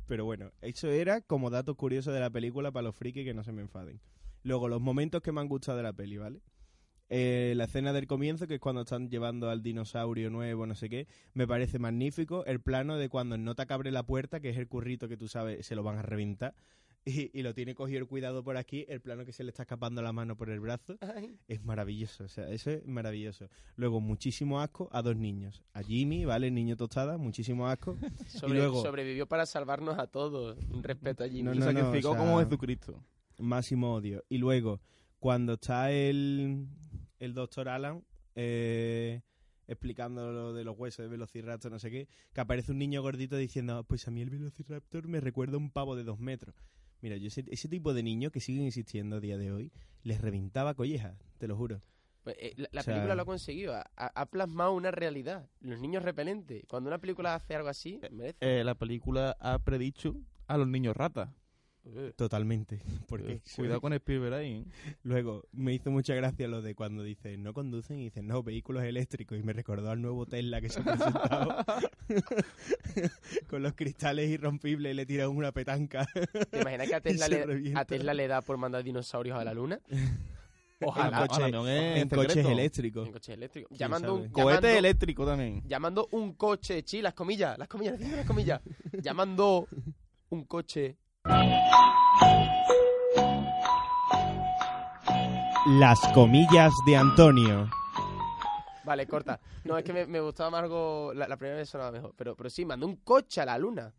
Pero 0.07 0.25
bueno, 0.25 0.51
eso 0.61 0.89
era 0.89 1.21
como 1.21 1.49
dato 1.49 1.75
curioso 1.75 2.11
de 2.11 2.19
la 2.19 2.29
película 2.29 2.71
para 2.71 2.83
los 2.83 2.95
frikis 2.95 3.25
que 3.25 3.33
no 3.33 3.43
se 3.43 3.51
me 3.51 3.61
enfaden. 3.61 3.99
Luego, 4.43 4.67
los 4.67 4.81
momentos 4.81 5.21
que 5.21 5.31
me 5.31 5.41
han 5.41 5.47
gustado 5.47 5.77
de 5.77 5.83
la 5.83 5.93
peli, 5.93 6.17
¿vale? 6.17 6.41
Eh, 7.09 7.53
la 7.55 7.65
escena 7.65 7.93
del 7.93 8.07
comienzo, 8.07 8.47
que 8.47 8.55
es 8.55 8.59
cuando 8.59 8.81
están 8.81 9.09
llevando 9.09 9.49
al 9.49 9.61
dinosaurio 9.61 10.29
nuevo, 10.29 10.65
no 10.65 10.75
sé 10.75 10.89
qué, 10.89 11.07
me 11.33 11.47
parece 11.47 11.79
magnífico. 11.79 12.45
El 12.45 12.61
plano 12.61 12.97
de 12.97 13.09
cuando 13.09 13.37
nota 13.37 13.65
que 13.65 13.73
abre 13.73 13.91
la 13.91 14.03
puerta, 14.03 14.39
que 14.39 14.49
es 14.49 14.57
el 14.57 14.67
currito 14.67 15.07
que 15.07 15.17
tú 15.17 15.27
sabes, 15.27 15.65
se 15.65 15.75
lo 15.75 15.83
van 15.83 15.97
a 15.97 16.01
reventar. 16.01 16.55
Y, 17.07 17.29
y 17.37 17.43
lo 17.43 17.53
tiene 17.53 17.75
cogido 17.75 17.99
el 17.99 18.07
cuidado 18.07 18.43
por 18.43 18.57
aquí, 18.57 18.83
el 18.89 18.99
plano 18.99 19.25
que 19.25 19.31
se 19.31 19.43
le 19.43 19.49
está 19.51 19.61
escapando 19.61 20.01
la 20.01 20.11
mano 20.11 20.35
por 20.35 20.49
el 20.49 20.59
brazo. 20.59 20.97
Ay. 21.01 21.37
Es 21.47 21.63
maravilloso, 21.63 22.23
o 22.23 22.27
sea, 22.27 22.49
eso 22.49 22.71
es 22.71 22.83
maravilloso. 22.87 23.47
Luego, 23.75 24.01
muchísimo 24.01 24.59
asco 24.59 24.89
a 24.91 25.03
dos 25.03 25.15
niños. 25.15 25.61
A 25.73 25.83
Jimmy, 25.83 26.25
¿vale? 26.25 26.47
El 26.47 26.55
niño 26.55 26.75
tostada, 26.75 27.17
muchísimo 27.19 27.67
asco. 27.67 27.95
Sobre- 28.27 28.55
luego- 28.57 28.81
Sobrevivió 28.81 29.27
para 29.27 29.45
salvarnos 29.45 29.99
a 29.99 30.07
todos. 30.07 30.57
Un 30.71 30.81
respeto 30.81 31.23
a 31.23 31.27
Jimmy. 31.27 31.43
No, 31.43 31.53
no, 31.53 31.59
no, 31.71 31.79
sacrificó 31.79 32.09
o 32.09 32.13
sea- 32.15 32.19
como 32.23 32.39
Jesucristo. 32.39 33.03
máximo 33.37 33.93
odio. 33.93 34.23
Y 34.27 34.39
luego, 34.39 34.81
cuando 35.19 35.53
está 35.53 35.91
el, 35.91 36.65
el 37.19 37.33
doctor 37.35 37.69
Alan 37.69 38.03
eh, 38.33 39.21
explicando 39.67 40.31
lo 40.31 40.53
de 40.53 40.63
los 40.63 40.75
huesos 40.75 41.03
de 41.03 41.09
Velociraptor, 41.09 41.71
no 41.71 41.77
sé 41.77 41.91
qué, 41.91 42.07
que 42.33 42.41
aparece 42.41 42.71
un 42.71 42.79
niño 42.79 43.03
gordito 43.03 43.37
diciendo, 43.37 43.83
pues 43.83 44.07
a 44.07 44.11
mí 44.11 44.21
el 44.23 44.31
Velociraptor 44.31 45.07
me 45.07 45.19
recuerda 45.19 45.53
a 45.53 45.57
un 45.59 45.69
pavo 45.69 45.95
de 45.95 46.03
dos 46.03 46.19
metros. 46.19 46.55
Mira, 47.01 47.17
yo 47.17 47.27
ese, 47.27 47.43
ese 47.49 47.67
tipo 47.67 47.93
de 47.93 48.03
niños 48.03 48.31
que 48.31 48.39
siguen 48.39 48.65
existiendo 48.65 49.17
a 49.17 49.19
día 49.19 49.37
de 49.37 49.51
hoy, 49.51 49.71
les 50.03 50.19
reventaba 50.21 50.73
collejas, 50.73 51.15
te 51.37 51.47
lo 51.47 51.55
juro. 51.55 51.81
Pues, 52.23 52.35
eh, 52.39 52.53
la 52.57 52.67
la 52.71 52.81
O 52.81 52.83
sea- 52.83 52.93
película 52.95 53.15
lo 53.15 53.21
ha 53.21 53.25
conseguido. 53.25 53.75
Ha, 53.95 54.25
plasmado 54.27 54.73
una 54.73 54.89
realidad. 54.89 55.47
Los 55.61 55.79
niños 55.79 56.01
repelentes. 56.03 56.63
Cuando 56.67 56.87
una 56.89 56.97
película 56.97 57.35
hace 57.35 57.55
algo 57.55 57.69
así, 57.69 57.99
merece. 58.11 58.37
Eh, 58.41 58.63
la 58.63 58.73
película 58.73 59.37
ha 59.39 59.59
predicho 59.59 60.15
a 60.47 60.57
los 60.57 60.67
niños 60.67 60.95
ratas. 60.97 61.29
Eh, 61.87 62.13
Totalmente. 62.15 62.79
Porque 63.07 63.33
Eh, 63.33 63.41
Cuidado 63.55 63.79
con 63.81 63.93
Spielberg 63.99 64.33
ahí. 64.33 64.65
¿eh? 64.87 64.95
Luego, 65.03 65.43
me 65.51 65.73
hizo 65.73 65.91
mucha 65.91 66.15
gracia 66.15 66.47
lo 66.47 66.61
de 66.61 66.73
cuando 66.75 67.03
dice 67.03 67.37
no 67.37 67.53
conducen 67.53 67.99
y 67.99 68.05
dicen 68.05 68.27
no, 68.27 68.41
vehículos 68.43 68.83
eléctricos. 68.83 69.37
Y 69.37 69.43
me 69.43 69.53
recordó 69.53 69.91
al 69.91 70.01
nuevo 70.01 70.25
Tesla 70.25 70.61
que 70.61 70.69
se 70.69 70.79
ha 70.79 70.83
presentado 70.83 71.55
con 73.49 73.61
los 73.63 73.73
cristales 73.73 74.29
irrompibles 74.29 74.91
y 74.93 74.95
le 74.95 75.05
tiran 75.05 75.29
una 75.29 75.51
petanca. 75.51 76.07
¿Te 76.49 76.61
imaginas 76.61 76.87
que 76.87 76.95
a 76.95 77.01
Tesla, 77.01 77.27
le, 77.27 77.45
revienta. 77.45 77.79
a 77.81 77.85
Tesla 77.85 78.13
le 78.13 78.27
da 78.27 78.41
por 78.41 78.57
mandar 78.57 78.83
dinosaurios 78.83 79.37
a 79.37 79.43
la 79.43 79.53
luna? 79.53 79.79
En 80.79 80.89
Ojalá. 80.89 81.19
coche- 81.27 81.41
Ahora 81.43 81.51
no 81.51 81.67
es 81.67 82.01
en 82.01 82.09
coches 82.09 82.45
eléctricos. 82.45 83.07
En 83.07 83.13
coches 83.13 83.35
eléctricos. 83.35 83.69
¿Quién 83.69 83.79
Llamando 83.79 84.15
sabe? 84.15 84.25
un, 84.27 84.29
Cohete 84.31 84.49
llamando, 84.61 84.79
eléctrico 84.79 85.25
también. 85.25 85.63
llamando 85.65 86.07
un 86.11 86.33
coche, 86.33 86.83
chi, 86.83 87.01
las 87.01 87.13
comillas, 87.13 87.57
las 87.57 87.67
comillas, 87.67 87.99
las 87.99 88.25
comillas. 88.25 88.61
llamando 89.01 89.67
un 90.29 90.43
coche. 90.45 90.97
Las 95.67 95.99
comillas 96.13 96.73
de 96.85 96.95
Antonio. 96.95 97.69
Vale, 98.83 99.07
corta. 99.07 99.39
No, 99.63 99.77
es 99.77 99.83
que 99.83 99.93
me, 99.93 100.05
me 100.05 100.19
gustaba 100.19 100.51
más 100.51 100.63
algo. 100.63 101.11
La, 101.15 101.27
la 101.27 101.37
primera 101.37 101.57
vez 101.57 101.69
sonaba 101.69 101.91
mejor. 101.91 102.13
Pero, 102.15 102.35
pero 102.35 102.49
sí, 102.51 102.65
mandó 102.65 102.85
un 102.85 102.97
coche 102.97 103.41
a 103.41 103.45
la 103.45 103.57
luna. 103.57 103.91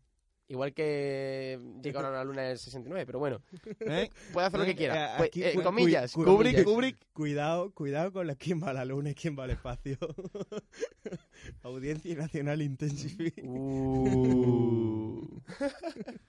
Igual 0.49 0.73
que 0.73 1.59
llegaron 1.83 2.13
a 2.13 2.17
la 2.19 2.23
luna 2.23 2.45
en 2.45 2.51
el 2.51 2.57
69, 2.57 3.05
pero 3.05 3.19
bueno, 3.19 3.41
¿Eh? 3.81 4.09
puede 4.31 4.47
hacer 4.47 4.59
lo 4.61 4.65
que 4.65 4.71
Eh, 4.71 4.75
quiera. 4.77 4.95
eh, 4.95 5.13
Pues, 5.17 5.27
aquí, 5.27 5.43
eh, 5.43 5.61
comillas, 5.61 6.13
cu- 6.13 6.23
Kubrick, 6.23 6.53
comillas. 6.53 6.63
Kubrick. 6.63 6.97
Cuidado, 7.11 7.71
cuidado 7.73 8.13
con 8.13 8.27
la 8.27 8.35
quién 8.35 8.63
va 8.63 8.69
a 8.69 8.73
la 8.73 8.85
luna 8.85 9.09
y 9.09 9.13
quién 9.13 9.37
va 9.37 9.43
al 9.43 9.49
espacio. 9.49 9.97
Audiencia 11.63 12.15
Nacional 12.15 12.61
Intensify. 12.61 13.33
Uh. 13.43 15.41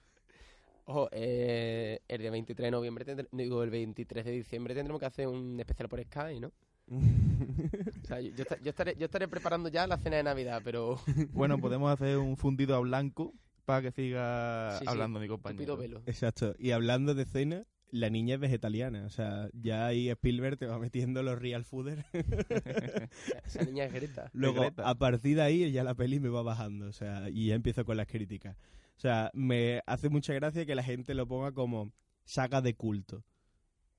Ojo, 0.89 1.07
eh, 1.11 1.99
el 2.07 2.19
día 2.19 2.31
23 2.31 2.65
de 2.65 2.71
noviembre, 2.71 3.05
tendré- 3.05 3.27
digo, 3.31 3.61
el 3.61 3.69
23 3.69 4.25
de 4.25 4.31
diciembre 4.31 4.73
tendremos 4.73 4.99
que 4.99 5.05
hacer 5.05 5.27
un 5.27 5.59
especial 5.59 5.87
por 5.87 6.01
Sky, 6.03 6.39
¿no? 6.39 6.51
O 8.03 8.07
sea, 8.07 8.19
yo, 8.19 8.29
yo 8.31 8.41
esta- 8.41 8.59
yo 8.59 8.69
estaré, 8.71 8.95
yo 8.97 9.05
estaré 9.05 9.27
preparando 9.27 9.69
ya 9.69 9.85
la 9.85 9.97
cena 9.99 10.17
de 10.17 10.23
Navidad, 10.23 10.61
pero 10.65 10.97
Bueno, 11.31 11.59
podemos 11.59 11.91
hacer 11.91 12.17
un 12.17 12.35
fundido 12.37 12.75
a 12.75 12.79
blanco 12.79 13.33
para 13.65 13.83
que 13.83 13.91
siga 13.91 14.71
Sí, 14.79 14.85
sí, 14.85 14.89
hablando 14.89 15.19
mi 15.19 15.27
pido 15.27 15.35
compañero. 15.37 15.77
velo. 15.77 16.01
Exacto. 16.07 16.55
Y 16.57 16.71
hablando 16.71 17.13
de 17.13 17.25
cena, 17.25 17.65
la 17.91 18.09
niña 18.09 18.35
es 18.35 18.41
vegetariana. 18.41 19.05
O 19.05 19.09
sea, 19.09 19.49
ya 19.53 19.85
ahí 19.85 20.09
Spielberg 20.09 20.57
te 20.57 20.65
va 20.65 20.79
metiendo 20.79 21.23
los 21.23 21.39
real 21.39 21.65
fooders. 21.65 22.05
Esa 23.45 23.63
niña 23.63 23.85
es 23.85 23.93
Greta. 23.93 24.29
Luego, 24.33 24.61
Greta. 24.61 24.89
a 24.89 24.95
partir 24.95 25.37
de 25.37 25.41
ahí, 25.41 25.71
ya 25.71 25.83
la 25.83 25.95
peli 25.95 26.19
me 26.19 26.29
va 26.29 26.41
bajando. 26.41 26.87
O 26.87 26.93
sea, 26.93 27.29
y 27.29 27.47
ya 27.47 27.55
empiezo 27.55 27.85
con 27.85 27.97
las 27.97 28.07
críticas. 28.07 28.55
O 28.97 28.99
sea, 28.99 29.31
me 29.33 29.81
hace 29.85 30.09
mucha 30.09 30.33
gracia 30.33 30.65
que 30.65 30.75
la 30.75 30.83
gente 30.83 31.13
lo 31.13 31.27
ponga 31.27 31.51
como 31.51 31.91
saga 32.25 32.61
de 32.61 32.75
culto. 32.75 33.23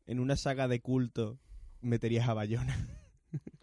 En 0.06 0.20
una 0.20 0.36
saga 0.36 0.68
de 0.68 0.80
culto 0.80 1.38
meterías 1.80 2.28
a 2.28 2.34
Bayona. 2.34 2.76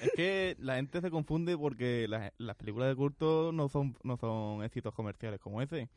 Es 0.00 0.12
que 0.12 0.56
la 0.58 0.76
gente 0.76 1.02
se 1.02 1.10
confunde 1.10 1.58
porque 1.58 2.06
las, 2.08 2.32
las 2.38 2.56
películas 2.56 2.88
de 2.88 2.96
culto 2.96 3.52
no 3.52 3.68
son, 3.68 3.98
no 4.02 4.16
son 4.16 4.64
éxitos 4.64 4.94
comerciales 4.94 5.40
como 5.40 5.60
ese. 5.60 5.90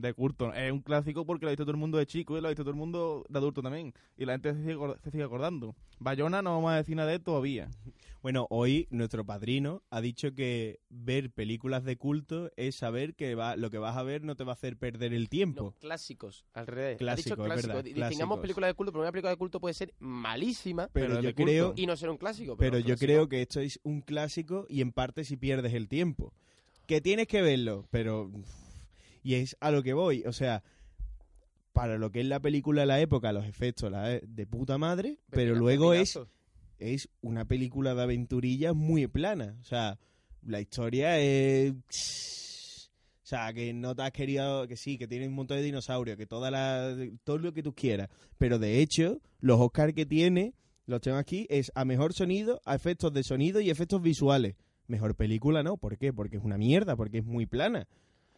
De 0.00 0.14
culto. 0.14 0.52
Es 0.54 0.72
un 0.72 0.80
clásico 0.80 1.26
porque 1.26 1.44
lo 1.44 1.50
ha 1.50 1.52
visto 1.52 1.64
todo 1.64 1.72
el 1.72 1.76
mundo 1.76 1.98
de 1.98 2.06
chico 2.06 2.36
y 2.36 2.40
lo 2.40 2.48
ha 2.48 2.50
visto 2.50 2.62
todo 2.62 2.70
el 2.70 2.76
mundo 2.78 3.24
de 3.28 3.38
adulto 3.38 3.62
también. 3.62 3.92
Y 4.16 4.24
la 4.24 4.32
gente 4.32 4.54
se 4.54 4.60
sigue, 4.62 4.76
se 5.04 5.10
sigue 5.10 5.24
acordando. 5.24 5.74
Bayona 5.98 6.40
no 6.42 6.54
vamos 6.54 6.72
a 6.72 6.76
decir 6.76 6.96
nada 6.96 7.08
de 7.08 7.16
él 7.16 7.22
todavía. 7.22 7.68
Bueno, 8.22 8.46
hoy 8.50 8.86
nuestro 8.90 9.24
padrino 9.24 9.82
ha 9.88 10.02
dicho 10.02 10.34
que 10.34 10.80
ver 10.90 11.30
películas 11.30 11.84
de 11.84 11.96
culto 11.96 12.50
es 12.58 12.74
saber 12.74 13.14
que 13.14 13.34
va, 13.34 13.56
lo 13.56 13.70
que 13.70 13.78
vas 13.78 13.96
a 13.96 14.02
ver 14.02 14.24
no 14.24 14.36
te 14.36 14.44
va 14.44 14.52
a 14.52 14.56
hacer 14.56 14.76
perder 14.76 15.14
el 15.14 15.22
No, 15.22 15.28
tiempo. 15.30 15.74
clásicos, 15.80 16.44
al 16.52 16.66
revés. 16.66 17.00
Ha 17.00 17.14
dicho 17.16 17.32
es 17.32 17.38
verdad, 17.38 17.82
clásicos. 17.82 18.40
películas 18.40 18.68
de 18.68 18.74
culto, 18.74 18.92
pero 18.92 19.00
una 19.04 19.10
película 19.10 19.30
de 19.30 19.38
culto 19.38 19.58
puede 19.58 19.72
ser 19.72 19.94
malísima 20.00 20.88
pero 20.92 21.06
pero 21.06 21.18
es 21.20 21.24
yo 21.24 21.34
creo, 21.34 21.72
y 21.76 21.86
no 21.86 21.96
ser 21.96 22.10
un 22.10 22.18
clásico. 22.18 22.58
pero 22.58 22.72
Pero 22.72 22.86
yo 22.86 22.98
creo 22.98 23.26
que 23.26 23.40
esto 23.40 23.58
es 23.60 23.80
un 23.84 24.02
clásico 24.02 24.66
y 24.68 24.82
en 24.82 24.92
parte 24.92 25.24
si 25.24 25.38
pierdes 25.38 25.72
el 25.72 25.88
tiempo. 25.88 26.34
Que 26.86 27.00
tienes 27.00 27.26
que 27.26 27.40
verlo, 27.40 27.86
pero 27.90 28.30
y 29.22 29.34
es 29.34 29.56
a 29.60 29.70
lo 29.70 29.82
que 29.82 29.92
voy, 29.92 30.24
o 30.26 30.32
sea, 30.32 30.62
para 31.72 31.98
lo 31.98 32.10
que 32.10 32.20
es 32.20 32.26
la 32.26 32.40
película 32.40 32.82
de 32.82 32.86
la 32.86 33.00
época, 33.00 33.32
los 33.32 33.46
efectos 33.46 33.90
la 33.90 34.20
de 34.20 34.46
puta 34.46 34.78
madre, 34.78 35.18
pero 35.30 35.54
luego 35.54 35.94
es 35.94 36.18
es 36.80 37.08
una 37.20 37.44
película 37.44 37.94
de 37.94 38.02
aventurillas 38.02 38.74
muy 38.74 39.06
plana. 39.06 39.56
O 39.60 39.64
sea, 39.64 39.98
la 40.42 40.60
historia 40.60 41.18
es. 41.20 41.74
O 43.22 43.26
sea, 43.30 43.52
que 43.52 43.72
no 43.72 43.94
te 43.94 44.02
has 44.02 44.10
querido. 44.10 44.66
Que 44.66 44.76
sí, 44.76 44.98
que 44.98 45.06
tiene 45.06 45.28
un 45.28 45.34
montón 45.34 45.58
de 45.58 45.62
dinosaurios, 45.62 46.16
que 46.16 46.26
toda 46.26 46.50
la, 46.50 46.96
todo 47.22 47.38
lo 47.38 47.52
que 47.52 47.62
tú 47.62 47.74
quieras. 47.74 48.08
Pero 48.38 48.58
de 48.58 48.80
hecho, 48.80 49.20
los 49.40 49.60
Oscars 49.60 49.94
que 49.94 50.06
tiene, 50.06 50.54
los 50.86 51.00
tengo 51.00 51.18
aquí, 51.18 51.46
es 51.50 51.70
a 51.74 51.84
mejor 51.84 52.14
sonido, 52.14 52.60
a 52.64 52.74
efectos 52.74 53.12
de 53.12 53.22
sonido 53.22 53.60
y 53.60 53.70
efectos 53.70 54.02
visuales. 54.02 54.56
Mejor 54.86 55.14
película 55.14 55.62
no, 55.62 55.76
¿por 55.76 55.98
qué? 55.98 56.12
Porque 56.12 56.38
es 56.38 56.42
una 56.42 56.58
mierda, 56.58 56.96
porque 56.96 57.18
es 57.18 57.24
muy 57.24 57.46
plana. 57.46 57.86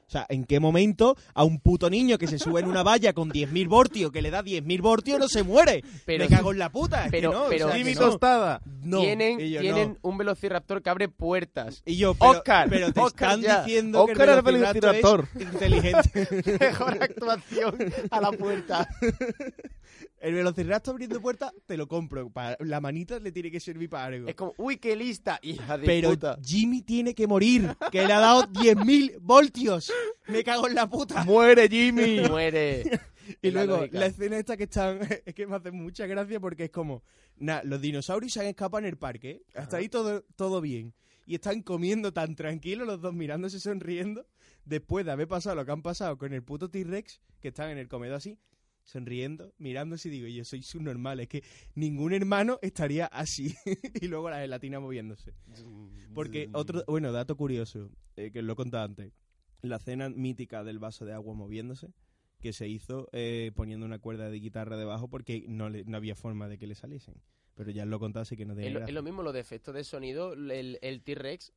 O 0.06 0.10
sea, 0.12 0.26
¿en 0.28 0.44
qué 0.44 0.60
momento 0.60 1.16
a 1.32 1.42
un 1.44 1.58
puto 1.58 1.88
niño 1.88 2.18
que 2.18 2.26
se 2.26 2.38
sube 2.38 2.60
en 2.60 2.66
una 2.66 2.82
valla 2.82 3.14
con 3.14 3.30
10.000 3.30 3.66
voltios, 3.66 4.12
que 4.12 4.20
le 4.20 4.30
da 4.30 4.42
10.000 4.44 4.80
voltios, 4.82 5.18
no 5.18 5.26
se 5.28 5.42
muere? 5.42 5.82
Pero- 6.04 6.24
Me 6.24 6.30
cago 6.30 6.52
en 6.52 6.58
la 6.58 6.70
puta. 6.70 7.06
es 7.06 7.10
que 7.10 7.18
pero- 7.18 7.32
no, 7.32 7.42
o 7.44 7.48
pero- 7.48 7.68
sea, 7.72 7.82
que 7.82 7.94
no. 7.94 8.00
Tostada. 8.00 8.60
No, 8.82 9.00
tienen 9.00 9.40
y 9.40 9.50
yo, 9.50 9.60
tienen 9.60 9.98
no. 10.02 10.10
un 10.10 10.18
velociraptor 10.18 10.82
que 10.82 10.90
abre 10.90 11.08
puertas. 11.08 11.82
Y 11.86 11.96
yo, 11.96 12.12
pero, 12.14 12.30
Oscar, 12.32 12.68
pero 12.68 12.92
te 12.92 13.00
Oscar 13.00 13.30
están 13.30 13.40
ya. 13.42 13.62
diciendo 13.64 14.02
Oscar 14.04 14.16
que 14.16 14.22
el 14.24 14.38
el 14.38 14.42
velociraptor 14.42 15.28
es 15.34 15.42
inteligente. 15.42 16.28
Mejor 16.60 16.98
actuación 17.02 17.76
a 18.10 18.20
la 18.20 18.32
puerta. 18.32 18.88
el 20.20 20.34
velociraptor 20.34 20.92
abriendo 20.94 21.20
puertas, 21.20 21.52
te 21.66 21.76
lo 21.76 21.88
compro. 21.88 22.30
Pa- 22.30 22.56
La 22.60 22.80
manita 22.80 23.18
le 23.18 23.32
tiene 23.32 23.50
que 23.50 23.60
servir 23.60 23.88
para 23.88 24.04
algo. 24.06 24.28
Es 24.28 24.34
como, 24.34 24.54
uy, 24.56 24.76
qué 24.78 24.94
lista, 24.96 25.38
hija 25.42 25.76
de 25.78 25.86
Pero 25.86 26.10
puta. 26.10 26.38
Jimmy 26.44 26.82
tiene 26.82 27.14
que 27.14 27.26
morir, 27.26 27.74
que 27.90 28.06
le 28.06 28.12
ha 28.12 28.20
dado 28.20 28.42
10.000 28.44 29.18
voltios. 29.20 29.91
Me 30.28 30.44
cago 30.44 30.68
en 30.68 30.74
la 30.74 30.88
puta. 30.88 31.24
¡Muere, 31.24 31.68
Jimmy! 31.68 32.20
Muere. 32.28 33.00
Y 33.40 33.48
Es 33.48 33.54
luego, 33.54 33.86
la 33.90 34.06
escena 34.06 34.38
esta 34.38 34.56
que 34.56 34.64
están, 34.64 35.00
es 35.24 35.34
que 35.34 35.46
me 35.46 35.56
hace 35.56 35.70
mucha 35.70 36.06
gracia 36.06 36.40
porque 36.40 36.64
es 36.64 36.70
como, 36.70 37.02
nada, 37.36 37.62
los 37.64 37.80
dinosaurios 37.80 38.32
se 38.32 38.40
han 38.40 38.46
escapado 38.46 38.80
en 38.80 38.86
el 38.86 38.98
parque, 38.98 39.30
¿eh? 39.30 39.42
hasta 39.54 39.76
ahí 39.78 39.88
todo, 39.88 40.22
todo 40.36 40.60
bien. 40.60 40.94
Y 41.24 41.36
están 41.36 41.62
comiendo 41.62 42.12
tan 42.12 42.34
tranquilos 42.34 42.86
los 42.86 43.00
dos 43.00 43.14
mirándose 43.14 43.60
sonriendo, 43.60 44.26
después 44.64 45.06
de 45.06 45.12
haber 45.12 45.28
pasado 45.28 45.56
lo 45.56 45.64
que 45.64 45.72
han 45.72 45.82
pasado 45.82 46.18
con 46.18 46.32
el 46.32 46.42
puto 46.42 46.68
T-Rex, 46.68 47.20
que 47.40 47.48
están 47.48 47.70
en 47.70 47.78
el 47.78 47.88
comedor 47.88 48.16
así, 48.16 48.38
sonriendo, 48.84 49.52
mirándose 49.58 50.08
y 50.08 50.12
digo, 50.12 50.26
yo 50.26 50.44
soy 50.44 50.62
subnormal, 50.62 51.20
es 51.20 51.28
que 51.28 51.44
ningún 51.74 52.12
hermano 52.12 52.58
estaría 52.60 53.06
así. 53.06 53.54
y 54.00 54.08
luego 54.08 54.30
la 54.30 54.40
gelatina 54.40 54.80
moviéndose. 54.80 55.32
Porque 56.14 56.50
otro, 56.52 56.84
bueno, 56.86 57.12
dato 57.12 57.36
curioso, 57.36 57.90
eh, 58.16 58.30
que 58.32 58.42
lo 58.42 58.54
he 58.54 58.56
contado 58.56 58.84
antes. 58.84 59.12
La 59.62 59.76
escena 59.76 60.08
mítica 60.08 60.64
del 60.64 60.78
vaso 60.80 61.04
de 61.04 61.12
agua 61.12 61.34
moviéndose, 61.34 61.88
que 62.40 62.52
se 62.52 62.68
hizo 62.68 63.08
eh, 63.12 63.52
poniendo 63.54 63.86
una 63.86 64.00
cuerda 64.00 64.28
de 64.28 64.40
guitarra 64.40 64.76
debajo 64.76 65.08
porque 65.08 65.44
no, 65.48 65.68
le- 65.68 65.84
no 65.84 65.96
había 65.96 66.16
forma 66.16 66.48
de 66.48 66.58
que 66.58 66.66
le 66.66 66.74
saliesen. 66.74 67.14
Pero 67.54 67.70
ya 67.70 67.84
lo 67.84 68.00
contase 68.00 68.36
que 68.36 68.44
no 68.44 68.54
Es 68.54 68.56
tenía 68.56 68.70
lo, 68.72 68.78
gracia. 68.80 68.90
es 68.90 68.94
lo 68.94 69.02
mismo, 69.02 69.22
los 69.22 69.32
de 69.34 69.40
efectos 69.40 69.74
de 69.74 69.84
sonido. 69.84 70.32
El, 70.32 70.78
el 70.82 71.02
T-Rex, 71.02 71.52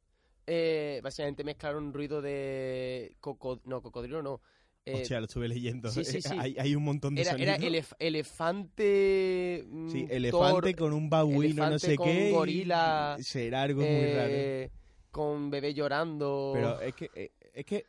eh, 0.46 1.00
básicamente 1.04 1.44
mezclaron 1.44 1.94
ruido 1.94 2.22
de. 2.22 3.16
coco- 3.22 3.62
no, 3.66 3.82
cocodrilo 3.82 4.22
no. 4.22 4.40
Eh, 4.86 5.02
Hostia, 5.02 5.20
lo 5.20 5.26
estuve 5.26 5.48
leyendo. 5.48 5.90
sí, 5.90 6.06
sí, 6.06 6.22
sí. 6.22 6.36
hay, 6.40 6.56
hay 6.60 6.76
un 6.76 6.84
montón 6.84 7.16
de 7.16 7.22
era 7.24 7.32
era 7.32 7.56
sonidos. 7.56 7.74
elef- 7.90 7.96
elefante. 7.98 9.64
mm, 9.68 9.90
Sí, 9.90 10.06
elefante 10.10 10.76
con 10.76 10.94
un 10.94 11.10
babuino, 11.10 11.70
no 11.70 11.80
sé 11.80 11.96
con 11.96 12.08
qué. 12.08 12.30
y- 12.30 12.32
gorila, 12.32 13.18
Será 13.22 13.64
algo 13.64 13.82
muy 13.82 14.06
raro. 14.14 14.30
eh, 14.32 14.70
Con 15.12 15.50
bebé 15.50 15.74
llorando. 15.74 16.52
Pero 16.54 16.82
es 16.82 16.94
que, 16.94 17.10
eh, 17.16 17.32
es 17.54 17.66
que 17.66 17.86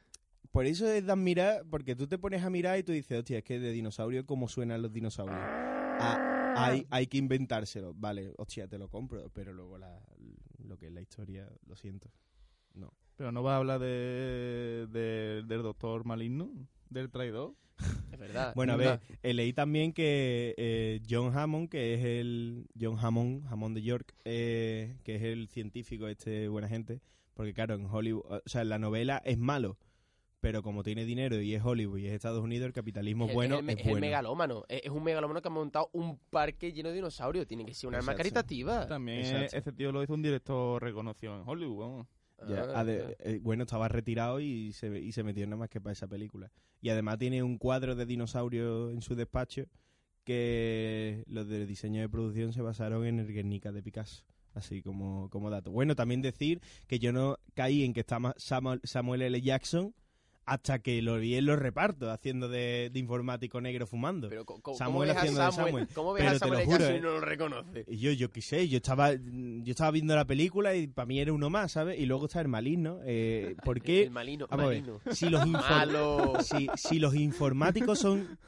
por 0.56 0.66
eso 0.66 0.90
es 0.90 1.04
de 1.04 1.12
admirar, 1.12 1.64
porque 1.70 1.94
tú 1.94 2.06
te 2.06 2.16
pones 2.16 2.42
a 2.42 2.48
mirar 2.48 2.78
y 2.78 2.82
tú 2.82 2.92
dices, 2.92 3.18
hostia, 3.18 3.38
es 3.38 3.44
que 3.44 3.58
de 3.60 3.72
dinosaurio, 3.72 4.24
¿cómo 4.24 4.48
suenan 4.48 4.80
los 4.80 4.90
dinosaurios? 4.92 5.38
Ah, 5.38 6.52
hay, 6.56 6.86
hay 6.90 7.06
que 7.06 7.18
inventárselo. 7.18 7.92
Vale, 7.94 8.32
hostia, 8.38 8.66
te 8.66 8.78
lo 8.78 8.88
compro, 8.88 9.28
pero 9.34 9.52
luego 9.52 9.76
la, 9.76 10.00
lo 10.64 10.78
que 10.78 10.86
es 10.86 10.92
la 10.92 11.02
historia, 11.02 11.46
lo 11.66 11.76
siento. 11.76 12.10
No. 12.72 12.90
Pero 13.16 13.32
no 13.32 13.42
va 13.42 13.54
a 13.54 13.58
hablar 13.58 13.80
de, 13.80 14.86
de- 14.90 15.42
del 15.46 15.62
doctor 15.62 16.04
maligno, 16.06 16.50
del 16.88 17.10
traidor. 17.10 17.54
Es 18.12 18.18
verdad. 18.18 18.54
Bueno, 18.54 18.72
a 18.72 18.76
ver, 18.76 18.86
verdad. 18.88 19.02
eh, 19.22 19.34
leí 19.34 19.52
también 19.52 19.92
que 19.92 20.54
eh, 20.56 21.02
John 21.08 21.36
Hammond, 21.36 21.68
que 21.68 21.92
es 21.94 22.02
el 22.04 22.66
John 22.80 22.96
Hammond, 22.98 23.46
Hammond 23.46 23.76
de 23.76 23.82
York, 23.82 24.14
eh, 24.24 24.96
que 25.04 25.16
es 25.16 25.22
el 25.22 25.48
científico 25.48 26.08
este 26.08 26.48
buena 26.48 26.66
gente, 26.68 27.02
porque 27.34 27.52
claro, 27.52 27.74
en 27.74 27.84
Hollywood, 27.84 28.24
o 28.26 28.42
sea, 28.46 28.62
en 28.62 28.70
la 28.70 28.78
novela 28.78 29.20
es 29.26 29.36
malo, 29.36 29.76
pero 30.46 30.62
como 30.62 30.84
tiene 30.84 31.04
dinero 31.04 31.40
y 31.42 31.54
es 31.56 31.62
Hollywood 31.64 31.98
y 31.98 32.06
es 32.06 32.12
Estados 32.12 32.40
Unidos, 32.44 32.66
el 32.68 32.72
capitalismo 32.72 33.26
Es- 33.26 33.34
bueno 33.34 33.56
es, 33.58 33.62
el, 33.68 33.90
es, 33.90 34.00
megalómano. 34.00 34.64
Es, 34.68 34.82
es 34.84 34.90
un 34.90 35.02
megalómano 35.02 35.42
que 35.42 35.48
ha 35.48 35.50
montado 35.50 35.90
un 35.92 36.18
parque 36.30 36.72
lleno 36.72 36.90
de 36.90 36.94
dinosaurios. 36.94 37.48
Tiene 37.48 37.64
que 37.64 37.74
ser 37.74 37.88
un 37.88 37.96
arma 37.96 38.14
caritativa. 38.14 38.86
También 38.86 39.18
Exacto. 39.26 39.56
ese 39.56 39.72
tío 39.72 39.90
lo 39.90 40.04
hizo 40.04 40.14
un 40.14 40.22
director 40.22 40.80
reconocido 40.80 41.34
en 41.36 41.48
Hollywood. 41.48 41.78
vamos. 41.80 42.06
Ya, 42.48 42.64
Ah, 42.74 42.84
eh, 42.86 43.40
bueno, 43.42 43.64
estaba 43.64 43.88
retirado 43.88 44.38
y 44.38 44.70
se, 44.72 45.00
y 45.00 45.10
se 45.10 45.24
metió 45.24 45.44
nada 45.46 45.56
más 45.56 45.68
que 45.68 45.80
para 45.80 45.94
esa 45.94 46.06
película. 46.06 46.52
Y 46.80 46.90
además 46.90 47.18
tiene 47.18 47.42
un 47.42 47.58
cuadro 47.58 47.96
de 47.96 48.06
dinosaurios 48.06 48.92
en 48.92 49.02
su 49.02 49.16
despacho 49.16 49.64
que 50.24 51.24
los 51.26 51.48
de 51.48 51.66
diseño 51.66 52.00
de 52.02 52.08
producción 52.08 52.52
se 52.52 52.62
basaron 52.62 53.06
en 53.06 53.18
el 53.20 53.32
Guernica 53.32 53.72
de 53.72 53.82
Picasso. 53.82 54.24
Así 54.54 54.80
como, 54.82 55.28
como 55.30 55.50
dato. 55.50 55.70
Bueno, 55.70 55.94
también 55.96 56.22
decir 56.22 56.60
que 56.86 56.98
yo 56.98 57.12
no 57.12 57.36
caí 57.54 57.84
en 57.84 57.92
que 57.92 58.00
está 58.00 58.18
Samuel 58.38 59.22
L. 59.22 59.40
Jackson 59.42 59.94
hasta 60.46 60.78
que 60.78 61.02
lo 61.02 61.18
vi 61.18 61.34
en 61.34 61.44
los 61.44 61.58
repartos 61.58 62.08
haciendo 62.08 62.48
de, 62.48 62.88
de 62.92 62.98
informático 62.98 63.60
negro 63.60 63.86
fumando. 63.86 64.28
Pero 64.28 64.44
¿cómo 64.44 64.76
Samuel 64.76 65.10
a 65.10 65.14
haciendo 65.14 65.44
de 65.44 65.52
Samuel? 65.52 65.88
¿Cómo 65.92 66.12
ves 66.12 66.22
Pero 66.22 66.30
a 66.30 66.32
te 66.34 66.38
Samuel 66.38 66.58
lo 66.58 66.64
L. 66.64 66.72
juro, 66.72 66.88
eh. 66.88 66.96
y 66.96 67.00
no 67.00 67.10
lo 67.10 67.20
reconoce? 67.20 67.84
Y 67.88 67.96
yo, 67.98 68.12
yo 68.12 68.30
qué 68.30 68.40
sé, 68.40 68.68
yo 68.68 68.76
estaba, 68.76 69.12
yo 69.12 69.70
estaba 69.70 69.90
viendo 69.90 70.14
la 70.14 70.24
película 70.24 70.76
y 70.76 70.86
para 70.86 71.06
mí 71.06 71.18
era 71.18 71.32
uno 71.32 71.50
más, 71.50 71.72
¿sabes? 71.72 71.98
Y 71.98 72.06
luego 72.06 72.26
está 72.26 72.40
el 72.40 72.48
maligno. 72.48 73.00
Eh, 73.04 73.56
¿Por 73.64 73.82
qué? 73.82 74.04
El 74.04 74.12
malino. 74.12 74.46
Vamos 74.48 74.66
a 74.66 74.68
ver. 74.68 74.80
malino. 74.82 75.00
si 75.10 75.28
los, 75.28 75.46
Malo. 75.48 76.34
si, 76.40 76.68
si 76.76 77.00
los 77.00 77.14
informáticos 77.16 77.98
son 77.98 78.38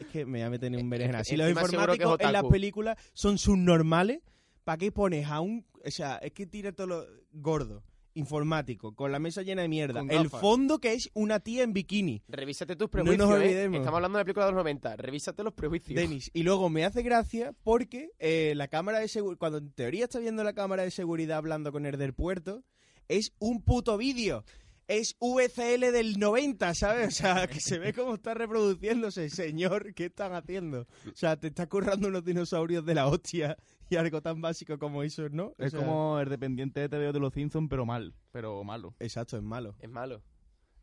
es 0.00 0.06
que 0.06 0.24
me 0.24 0.38
voy 0.38 0.46
a 0.46 0.50
meter 0.50 0.72
en 0.72 0.80
un 0.80 0.90
berenjena. 0.90 1.24
Si 1.24 1.36
los 1.36 1.50
informáticos 1.50 2.18
en 2.20 2.32
las 2.32 2.44
películas 2.44 2.98
son 3.12 3.36
subnormales, 3.36 4.20
¿para 4.64 4.78
qué 4.78 4.92
pones 4.92 5.26
a 5.26 5.40
un, 5.40 5.66
o 5.84 5.90
sea, 5.90 6.18
es 6.18 6.32
que 6.32 6.46
tira 6.46 6.72
todo 6.72 6.86
lo 6.86 7.06
gordo, 7.32 7.82
informático, 8.14 8.94
con 8.94 9.12
la 9.12 9.18
mesa 9.18 9.42
llena 9.42 9.62
de 9.62 9.68
mierda, 9.68 10.00
Con 10.00 10.10
el 10.10 10.24
gafas. 10.24 10.40
fondo 10.40 10.78
que 10.78 10.92
es 10.92 11.10
una 11.14 11.40
tía 11.40 11.62
en 11.62 11.72
bikini, 11.72 12.22
Revísate 12.28 12.76
tus 12.76 12.86
nos 12.86 12.90
prejuicios, 12.90 13.30
¿eh? 13.30 13.34
olvidemos. 13.34 13.78
Estamos 13.78 13.96
hablando 13.96 14.18
de 14.18 14.20
la 14.22 14.24
película 14.24 14.46
de 14.46 14.52
los 14.52 14.58
90. 14.58 14.96
Revísate 14.96 15.42
los 15.42 15.52
prejuicios. 15.54 15.94
Denis. 15.94 16.30
Y 16.32 16.42
luego 16.42 16.68
me 16.70 16.84
hace 16.84 17.02
gracia 17.02 17.52
porque 17.62 18.10
eh, 18.18 18.54
la 18.56 18.68
cámara 18.68 18.98
de 18.98 19.08
seguridad, 19.08 19.38
cuando 19.38 19.58
en 19.58 19.72
teoría 19.72 20.04
está 20.04 20.18
viendo 20.18 20.44
la 20.44 20.52
cámara 20.52 20.82
de 20.82 20.90
seguridad 20.90 21.38
hablando 21.38 21.72
con 21.72 21.86
el 21.86 21.96
del 21.98 22.14
puerto, 22.14 22.62
es 23.08 23.32
un 23.38 23.62
puto 23.62 23.96
vídeo. 23.96 24.44
Es 24.90 25.16
VCL 25.20 25.92
del 25.92 26.18
90, 26.18 26.74
¿sabes? 26.74 27.06
O 27.08 27.10
sea, 27.12 27.46
que 27.46 27.60
se 27.60 27.78
ve 27.78 27.92
cómo 27.92 28.14
está 28.14 28.34
reproduciéndose. 28.34 29.30
Señor, 29.30 29.94
¿qué 29.94 30.06
están 30.06 30.32
haciendo? 30.32 30.80
O 31.06 31.14
sea, 31.14 31.38
te 31.38 31.46
está 31.46 31.68
currando 31.68 32.08
unos 32.08 32.24
dinosaurios 32.24 32.84
de 32.84 32.94
la 32.96 33.06
hostia 33.06 33.56
y 33.88 33.94
algo 33.94 34.20
tan 34.20 34.40
básico 34.40 34.80
como 34.80 35.04
eso, 35.04 35.28
¿no? 35.28 35.46
O 35.46 35.54
Es 35.58 35.70
sea, 35.70 35.78
como 35.78 36.18
el 36.18 36.28
dependiente 36.28 36.80
de 36.80 36.88
TVO 36.88 37.12
de 37.12 37.20
los 37.20 37.32
Simpsons, 37.32 37.68
pero 37.70 37.86
mal. 37.86 38.16
Pero 38.32 38.64
malo. 38.64 38.96
Exacto, 38.98 39.36
es 39.36 39.44
malo. 39.44 39.76
Es 39.78 39.88
malo. 39.88 40.24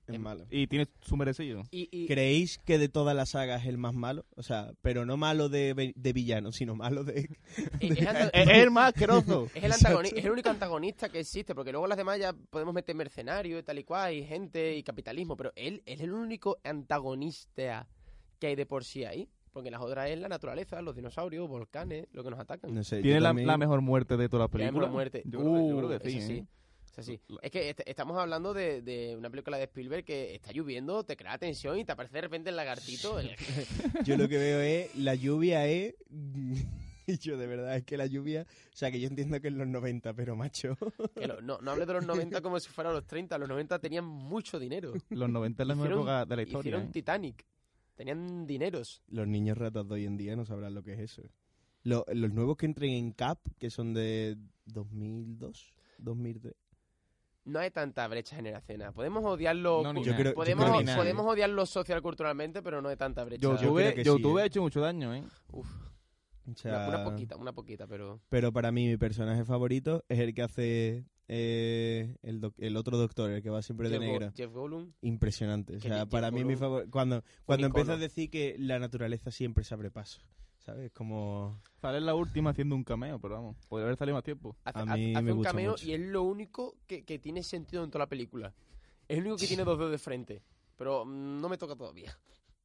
Es 0.08 0.16
Em- 0.16 0.22
malo. 0.22 0.46
Y 0.50 0.68
tiene 0.68 0.88
su 1.02 1.18
merecido. 1.18 1.64
Y, 1.70 1.90
y- 1.92 2.08
¿Creéis 2.08 2.60
que 2.60 2.78
de 2.78 2.88
toda 2.88 3.14
la 3.14 3.26
saga 3.26 3.58
es 3.58 3.66
el 3.66 3.78
más 3.78 3.94
malo? 3.94 4.26
O 4.36 4.44
sea, 4.44 4.72
pero 4.82 5.06
no 5.06 5.18
malo 5.18 5.50
de, 5.50 5.94
de 5.96 6.14
villano, 6.14 6.52
sino 6.54 6.76
malo 6.76 7.04
de... 7.04 7.30
eh, 7.82 8.30
es, 8.34 8.50
Es 8.50 8.50
el 8.64 8.72
más 8.72 8.94
asqueroso. 8.94 9.48
es 9.56 9.64
el 9.64 9.72
es 9.72 10.24
el 10.26 10.32
único 10.32 10.50
antagonista 10.50 11.10
que 11.10 11.20
existe, 11.20 11.54
porque 11.54 11.72
luego 11.72 11.88
las 11.88 11.98
demás 11.98 12.20
ya 12.20 12.34
podemos 12.50 12.74
meter 12.74 12.96
mercenarios 12.96 13.60
y 13.60 13.64
tal 13.64 13.80
y 13.80 13.84
cual, 13.84 14.14
y 14.14 14.24
gente 14.26 14.78
y 14.78 14.84
capitalismo, 14.84 15.36
pero 15.36 15.52
él 15.56 15.84
es 15.86 16.00
el 16.00 16.14
único 16.14 16.58
antagonista 16.64 17.88
que 18.40 18.48
hay 18.48 18.56
de 18.56 18.66
por 18.66 18.84
sí 18.84 19.04
ahí. 19.06 19.28
Porque 19.52 19.72
las 19.72 19.82
otras 19.82 20.10
es 20.12 20.20
la 20.20 20.28
naturaleza, 20.30 20.80
los 20.84 20.96
dinosaurios, 20.96 21.50
volcanes, 21.50 22.06
lo 22.12 22.24
que 22.24 22.30
nos 22.30 22.40
atacan. 22.40 22.76
No 22.76 22.84
sé, 22.84 22.98
yo 22.98 23.02
Tiene 23.02 23.22
la, 23.22 23.30
también- 23.30 23.48
la 23.48 23.58
mejor 23.58 23.82
muerte 23.82 24.16
de 24.16 24.30
todas 24.30 24.52
las 24.52 24.52
Ya 24.62 24.66
vemos 24.68 24.82
películas. 24.84 24.88
la 24.90 24.94
muerte. 24.94 25.24
Yo, 25.26 25.40
creo, 25.40 25.54
que- 25.54 25.60
yo 25.70 25.76
Uh, 25.76 25.78
creo 25.88 26.00
que 26.00 26.10
sí. 26.12 26.18
eso 26.20 26.28
sí. 26.28 26.34
¿eh? 26.34 26.46
Es 26.98 27.08
así. 27.08 27.20
Es 27.42 27.52
que 27.52 27.70
est- 27.70 27.82
estamos 27.86 28.18
hablando 28.18 28.54
de, 28.54 28.82
de 28.82 29.16
una 29.16 29.30
película 29.30 29.58
de 29.58 29.66
Spielberg 29.66 30.04
que 30.04 30.34
está 30.36 30.52
lloviendo, 30.52 31.04
te 31.04 31.16
crea 31.16 31.38
tensión 31.38 31.78
y 31.78 31.86
te 31.86 31.92
aparece 31.92 32.16
de 32.16 32.22
repente 32.22 32.50
el 32.50 32.56
lagartito. 32.56 33.20
el- 33.20 33.36
Yo 34.04 34.18
lo 34.18 34.28
que 34.28 34.38
veo 34.38 34.60
es, 34.62 34.96
la 34.96 35.16
lluvia 35.16 35.66
es... 35.68 35.96
Y 37.10 37.20
yo 37.20 37.38
de 37.38 37.48
verdad, 37.48 37.78
es 37.78 37.86
que 37.86 37.96
la 37.96 38.06
lluvia... 38.06 38.42
O 38.74 38.76
sea, 38.76 38.92
que 38.92 39.00
yo 39.00 39.08
entiendo 39.08 39.40
que 39.40 39.48
en 39.48 39.58
los 39.58 39.66
90, 39.66 40.14
pero 40.14 40.36
macho... 40.36 40.76
que 41.16 41.26
lo- 41.26 41.40
no, 41.40 41.58
no 41.62 41.72
hables 41.72 41.88
de 41.88 41.94
los 41.94 42.06
90 42.06 42.42
como 42.42 42.60
si 42.60 42.68
fueran 42.68 42.92
los 42.94 43.08
30. 43.08 43.38
Los 43.38 43.48
90 43.48 43.80
tenían 43.80 44.04
mucho 44.04 44.60
dinero. 44.60 44.92
Los 45.12 45.30
90 45.30 45.64
es 45.64 45.68
la 45.70 45.76
mejor 45.76 45.88
Hicieron- 45.88 46.00
época 46.02 46.26
de 46.26 46.36
la 46.36 46.42
historia. 46.42 46.60
Hicieron 46.60 46.82
¿eh? 46.88 46.90
Titanic. 46.92 47.46
Tenían 47.96 48.46
dineros. 48.46 49.02
Los 49.08 49.26
niños 49.26 49.58
ratas 49.58 49.88
de 49.88 49.94
hoy 49.94 50.06
en 50.06 50.18
día 50.18 50.36
no 50.36 50.44
sabrán 50.44 50.74
lo 50.74 50.84
que 50.84 50.96
es 50.96 51.00
eso. 51.00 51.22
Lo- 51.84 52.04
los 52.14 52.34
nuevos 52.34 52.58
que 52.58 52.66
entren 52.66 52.92
en 52.92 53.14
CAP, 53.14 53.40
que 53.58 53.70
son 53.70 53.94
de 53.94 54.36
2002, 54.66 55.72
2003... 56.00 56.54
No 57.48 57.60
hay 57.60 57.72
tanta 57.72 58.08
brecha 58.08 58.36
generacional. 58.36 58.92
Podemos 58.94 59.24
odiarlo. 59.24 59.82
No, 59.82 59.94
Yo 60.04 60.12
yo 60.14 60.34
podemos, 60.34 60.66
creo 60.66 60.78
que 60.80 60.84
ni 60.84 60.94
podemos 60.96 61.26
odiarlo 61.26 61.66
social 61.66 62.02
culturalmente, 62.02 62.62
pero 62.62 62.82
no 62.82 62.90
hay 62.90 62.98
tanta 62.98 63.24
brecha. 63.24 63.42
Yo 63.42 63.56
YouTube, 63.56 63.78
creo 63.78 63.94
que 63.96 64.04
sí, 64.04 64.10
YouTube 64.10 64.38
¿eh? 64.38 64.42
ha 64.42 64.46
hecho 64.46 64.62
mucho 64.62 64.82
daño, 64.82 65.16
¿eh? 65.16 65.24
Uf, 65.54 65.68
O 66.52 66.56
sea, 66.56 66.72
una, 66.88 66.88
una 66.90 67.04
poquita, 67.06 67.36
una 67.38 67.54
poquita, 67.54 67.88
pero. 67.88 68.20
Pero 68.30 68.52
para 68.52 68.72
mí 68.72 68.88
mi 68.88 68.98
personaje 68.98 69.46
favorito 69.46 70.04
es 70.10 70.20
el 70.20 70.34
que 70.34 70.42
hace 70.42 71.06
eh, 71.30 72.18
el, 72.22 72.42
doc- 72.42 72.56
el 72.58 72.76
otro 72.76 72.98
doctor, 72.98 73.32
el 73.32 73.42
que 73.42 73.50
va 73.50 73.62
siempre 73.62 73.90
de 73.90 73.96
Jeff, 73.98 74.06
negro. 74.08 74.32
Jeff 74.36 74.52
Goldblum. 74.52 74.92
Impresionante. 75.02 75.78
O 75.78 75.80
sea, 75.80 76.00
Jeff 76.02 76.10
para 76.10 76.32
mí 76.32 76.44
mi 76.44 76.56
favor... 76.58 76.90
Cuando, 76.90 77.24
cuando 77.46 77.68
empieza 77.68 77.94
a 77.94 77.98
decir 77.98 78.30
que 78.30 78.56
la 78.60 78.78
naturaleza 78.80 79.32
siempre 79.32 79.64
se 79.64 79.74
abre 79.74 79.90
paso. 79.90 80.20
¿Sabes? 80.68 80.92
Como... 80.92 81.62
Sale 81.82 81.98
en 82.00 82.06
la 82.06 82.14
última 82.14 82.50
haciendo 82.50 82.76
un 82.76 82.84
cameo, 82.84 83.20
pero 83.20 83.36
vamos, 83.36 83.56
podría 83.70 83.86
haber 83.86 83.98
salido 83.98 84.16
más 84.16 84.24
tiempo. 84.26 84.56
Hace, 84.66 84.80
A 84.80 84.86
mí 84.86 85.16
hace 85.16 85.24
me 85.24 85.32
un 85.32 85.38
gusta 85.38 85.52
cameo 85.52 85.72
mucho. 85.72 85.88
y 85.88 85.94
es 85.94 86.00
lo 86.02 86.24
único 86.24 86.76
que, 86.88 87.06
que 87.06 87.20
tiene 87.20 87.42
sentido 87.42 87.84
en 87.86 87.90
toda 87.90 88.04
la 88.04 88.10
película. 88.10 88.54
Es 89.08 89.18
el 89.18 89.24
único 89.24 89.38
que 89.38 89.48
tiene 89.48 89.64
dos 89.64 89.78
dedos 89.78 89.92
de 89.92 89.98
frente. 89.98 90.44
Pero 90.76 91.06
no 91.06 91.48
me 91.48 91.58
toca 91.58 91.76
todavía. 91.76 92.20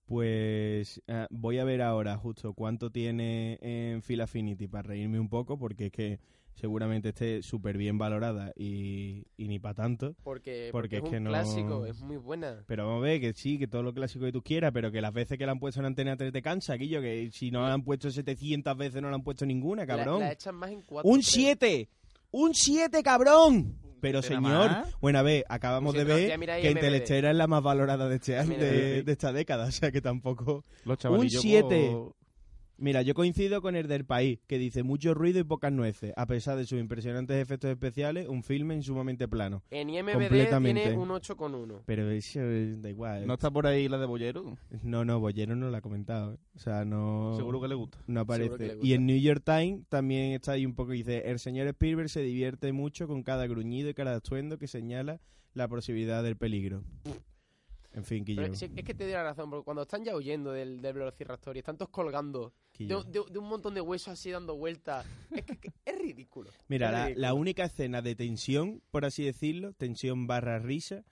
Pues 0.04 1.00
eh, 1.06 1.26
voy 1.30 1.58
a 1.58 1.64
ver 1.64 1.80
ahora 1.80 2.16
justo 2.16 2.52
cuánto 2.54 2.90
tiene 2.90 3.58
en 3.62 4.02
Phil 4.02 4.20
Affinity 4.20 4.66
para 4.66 4.82
reírme 4.88 5.20
un 5.20 5.28
poco, 5.28 5.56
porque 5.58 5.86
es 5.86 5.92
que 5.92 6.20
seguramente 6.54 7.10
esté 7.10 7.42
súper 7.42 7.76
bien 7.76 7.98
valorada 7.98 8.52
y, 8.56 9.24
y 9.36 9.48
ni 9.48 9.58
para 9.58 9.74
tanto. 9.74 10.14
Porque, 10.22 10.68
Porque 10.72 10.72
porque 10.72 10.96
es 10.98 11.02
es 11.04 11.10
que 11.10 11.16
un 11.16 11.24
no- 11.24 11.30
clásico, 11.30 11.86
es 11.86 12.00
muy 12.02 12.16
buena. 12.16 12.62
Pero 12.66 12.86
vamos 12.86 13.02
a 13.02 13.06
ver 13.06 13.20
que 13.20 13.32
sí, 13.32 13.58
que 13.58 13.66
todo 13.66 13.82
lo 13.82 13.92
clásico 13.94 14.24
que 14.24 14.32
tú 14.32 14.42
quieras, 14.42 14.70
pero 14.72 14.90
que 14.92 15.00
las 15.00 15.12
veces 15.12 15.38
que 15.38 15.46
la 15.46 15.52
han 15.52 15.58
puesto 15.60 15.80
en 15.80 15.86
Antena 15.86 16.16
3 16.16 16.32
te 16.32 16.42
cansa, 16.42 16.74
Guillo, 16.74 17.00
que 17.00 17.30
si 17.32 17.50
no 17.50 17.62
la 17.66 17.72
han 17.74 17.82
puesto 17.84 18.10
700 18.10 18.76
veces 18.76 19.00
no 19.02 19.08
la 19.10 19.16
han 19.16 19.22
puesto 19.24 19.44
ninguna, 19.46 19.86
cabrón. 19.86 20.20
La, 20.20 20.32
echan 20.32 20.54
más 20.54 20.70
en 20.70 20.82
cuatro. 20.82 21.10
¡Un 21.10 21.20
creo. 21.20 21.30
7! 21.30 21.88
¡Un 22.32 22.54
7, 22.54 23.02
cabrón! 23.02 23.78
Pero 24.00 24.20
¿Siete 24.20 24.34
señor, 24.42 24.68
más? 24.70 24.96
bueno, 25.00 25.20
a 25.20 25.22
ver, 25.22 25.44
acabamos 25.48 25.94
de 25.94 26.02
ver 26.02 26.28
ya 26.30 26.36
mira 26.36 26.54
ahí 26.54 26.62
que. 26.62 26.70
Intelestera 26.72 27.30
es 27.30 27.36
la 27.36 27.46
más 27.46 27.62
valorada 27.62 28.08
de, 28.08 28.16
este, 28.16 28.32
de, 28.32 29.02
de 29.04 29.12
esta 29.12 29.32
década, 29.32 29.66
o 29.66 29.70
sea 29.70 29.92
que 29.92 30.00
tampoco... 30.00 30.64
Los 30.84 30.98
siete. 31.28 31.90
pues, 31.94 32.14
Mira, 32.82 33.02
yo 33.02 33.14
coincido 33.14 33.62
con 33.62 33.76
el 33.76 33.86
del 33.86 34.04
país, 34.04 34.40
que 34.48 34.58
dice 34.58 34.82
mucho 34.82 35.14
ruido 35.14 35.38
y 35.38 35.44
pocas 35.44 35.70
nueces. 35.70 36.12
A 36.16 36.26
pesar 36.26 36.58
de 36.58 36.66
sus 36.66 36.80
impresionantes 36.80 37.40
efectos 37.40 37.70
especiales, 37.70 38.26
un 38.26 38.42
filme 38.42 38.82
sumamente 38.82 39.28
plano. 39.28 39.62
En 39.70 39.88
IMBD 39.88 40.48
tiene 40.60 40.96
un 40.96 41.10
8,1. 41.10 41.82
Pero 41.86 42.10
eso 42.10 42.40
da 42.40 42.90
igual. 42.90 43.24
¿No 43.24 43.34
está 43.34 43.52
por 43.52 43.68
ahí 43.68 43.88
la 43.88 43.98
de 43.98 44.06
Bollero? 44.06 44.58
No, 44.82 45.04
no, 45.04 45.20
Bollero 45.20 45.54
no 45.54 45.70
lo 45.70 45.76
ha 45.76 45.80
comentado. 45.80 46.34
¿eh? 46.34 46.38
O 46.56 46.58
sea, 46.58 46.84
no... 46.84 47.34
Seguro 47.36 47.60
que 47.60 47.68
le 47.68 47.76
gusta. 47.76 47.98
No 48.08 48.22
aparece. 48.22 48.48
gusta. 48.48 48.84
Y 48.84 48.94
en 48.94 49.06
New 49.06 49.20
York 49.20 49.44
Times 49.44 49.86
también 49.88 50.32
está 50.32 50.50
ahí 50.50 50.66
un 50.66 50.74
poco, 50.74 50.90
dice, 50.90 51.30
el 51.30 51.38
señor 51.38 51.68
Spielberg 51.68 52.08
se 52.08 52.22
divierte 52.22 52.72
mucho 52.72 53.06
con 53.06 53.22
cada 53.22 53.46
gruñido 53.46 53.90
y 53.90 53.94
cada 53.94 54.16
estruendo 54.16 54.58
que 54.58 54.66
señala 54.66 55.20
la 55.54 55.68
posibilidad 55.68 56.24
del 56.24 56.36
peligro. 56.36 56.82
En 57.94 58.04
fin, 58.04 58.24
es 58.78 58.84
que 58.84 58.94
te 58.94 59.04
doy 59.04 59.12
la 59.12 59.22
razón, 59.22 59.50
porque 59.50 59.64
cuando 59.64 59.82
están 59.82 60.02
ya 60.04 60.16
huyendo 60.16 60.52
del, 60.52 60.80
del 60.80 60.94
Velociraptor 60.94 61.56
y 61.56 61.58
están 61.58 61.76
todos 61.76 61.90
colgando 61.90 62.54
de, 62.78 62.86
de- 62.86 63.24
de 63.30 63.38
un 63.38 63.48
montón 63.48 63.74
de 63.74 63.80
huesos 63.82 64.08
así 64.08 64.30
dando 64.30 64.56
vueltas, 64.56 65.04
es 65.30 65.44
que, 65.44 65.56
que 65.58 65.72
es 65.84 65.98
ridículo. 65.98 66.50
Mira, 66.68 66.86
Es 66.86 66.92
la, 66.92 67.04
ridículo. 67.06 67.20
la 67.22 67.34
única 67.34 67.64
escena 67.64 68.00
de 68.00 68.14
tensión, 68.14 68.82
por 68.90 69.04
así 69.04 69.24
decirlo, 69.24 69.74
tensión 69.74 70.26
barra 70.26 70.58
risa, 70.58 71.04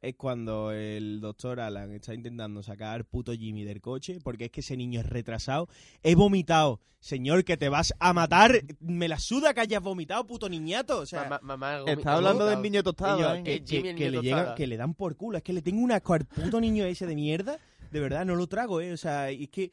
es 0.00 0.14
cuando 0.14 0.70
el 0.72 1.20
doctor 1.20 1.60
Alan 1.60 1.92
está 1.92 2.14
intentando 2.14 2.62
sacar 2.62 2.94
al 2.94 3.04
puto 3.04 3.32
Jimmy 3.32 3.64
del 3.64 3.80
coche, 3.80 4.18
porque 4.22 4.46
es 4.46 4.50
que 4.50 4.60
ese 4.60 4.76
niño 4.76 5.00
es 5.00 5.06
retrasado. 5.06 5.68
He 6.02 6.14
vomitado. 6.14 6.80
Señor, 7.00 7.44
que 7.44 7.56
te 7.56 7.68
vas 7.68 7.94
a 8.00 8.12
matar. 8.12 8.60
Me 8.80 9.06
la 9.06 9.18
suda 9.18 9.54
que 9.54 9.60
hayas 9.60 9.82
vomitado, 9.82 10.26
puto 10.26 10.48
niñato. 10.48 10.98
O 10.98 11.06
sea, 11.06 11.38
mamá, 11.42 11.82
Está 11.86 12.14
hablando 12.14 12.46
del 12.46 12.60
niño 12.60 12.82
tostado, 12.82 13.34
¿eh? 13.34 13.42
que, 13.64 14.10
le 14.10 14.20
llegan, 14.20 14.54
que 14.54 14.66
le 14.66 14.76
dan 14.76 14.94
por 14.94 15.16
culo. 15.16 15.38
Es 15.38 15.44
que 15.44 15.52
le 15.52 15.62
tengo 15.62 15.80
un 15.80 15.92
asco 15.92 16.14
al 16.14 16.24
puto 16.24 16.60
niño 16.60 16.84
ese 16.84 17.06
de 17.06 17.14
mierda. 17.14 17.58
De 17.92 18.00
verdad, 18.00 18.24
no 18.24 18.34
lo 18.34 18.46
trago, 18.46 18.80
¿eh? 18.80 18.92
O 18.92 18.96
sea, 18.96 19.30
es 19.30 19.48
que 19.48 19.72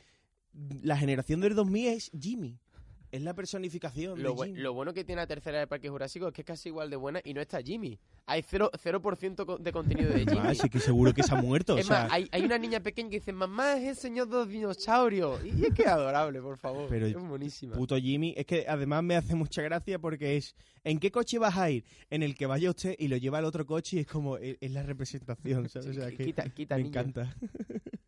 la 0.83 0.97
generación 0.97 1.41
del 1.41 1.55
2000 1.55 1.87
es 1.87 2.11
Jimmy. 2.19 2.59
Es 3.15 3.21
la 3.21 3.33
personificación 3.33 4.21
Lo, 4.21 4.29
de 4.31 4.35
bu- 4.35 4.45
Jimmy. 4.45 4.59
lo 4.59 4.73
bueno 4.73 4.93
que 4.93 5.03
tiene 5.03 5.21
la 5.21 5.27
tercera 5.27 5.59
de 5.59 5.67
Parque 5.67 5.89
Jurásico 5.89 6.27
es 6.27 6.33
que 6.33 6.41
es 6.41 6.45
casi 6.47 6.69
igual 6.69 6.89
de 6.89 6.95
buena 6.97 7.21
y 7.23 7.33
no 7.33 7.41
está 7.41 7.61
Jimmy. 7.61 7.97
Hay 8.25 8.41
0%, 8.41 8.69
0 8.77 9.01
co- 9.45 9.57
de 9.57 9.71
contenido 9.71 10.09
de 10.11 10.19
Jimmy. 10.25 10.39
Ah, 10.43 10.53
sí 10.55 10.69
que 10.69 10.79
seguro 10.79 11.13
que 11.13 11.23
se 11.23 11.33
ha 11.33 11.41
muerto. 11.41 11.75
o 11.75 11.77
es 11.77 11.87
sea, 11.87 12.03
más, 12.03 12.11
hay, 12.11 12.27
hay 12.31 12.43
una 12.43 12.57
niña 12.57 12.79
pequeña 12.81 13.09
que 13.09 13.19
dice, 13.19 13.31
mamá, 13.31 13.77
es 13.77 13.83
el 13.87 13.95
señor 13.95 14.27
de 14.27 14.33
los 14.35 14.49
dinosaurios. 14.49 15.39
Y 15.45 15.65
es 15.65 15.73
que 15.73 15.83
es 15.83 15.87
adorable, 15.87 16.41
por 16.41 16.57
favor. 16.57 16.87
Pero- 16.89 17.05
es 17.07 17.15
buenísima. 17.15 17.75
puto 17.75 17.95
Jimmy. 17.97 18.33
Es 18.35 18.45
que 18.45 18.65
además 18.67 19.03
me 19.03 19.15
hace 19.15 19.33
mucha 19.35 19.61
gracia 19.61 19.97
porque 19.99 20.37
es 20.37 20.55
¿en 20.83 20.99
qué 20.99 21.09
coche 21.11 21.39
vas 21.39 21.57
a 21.57 21.69
ir? 21.71 21.85
En 22.09 22.21
el 22.23 22.35
que 22.35 22.45
vaya 22.45 22.69
usted 22.69 22.95
y 22.99 23.07
lo 23.07 23.17
lleva 23.17 23.37
al 23.37 23.45
otro 23.45 23.65
coche 23.65 23.97
y 23.97 23.99
es 24.01 24.07
como 24.07 24.37
es, 24.37 24.57
es 24.59 24.71
la 24.71 24.83
representación, 24.83 25.69
¿sabes? 25.69 25.89
O 25.89 25.93
sea, 25.93 26.11
que 26.11 26.25
quita, 26.25 26.49
quita 26.49 26.75
me 26.75 26.83
niño. 26.83 26.99
encanta. 26.99 27.35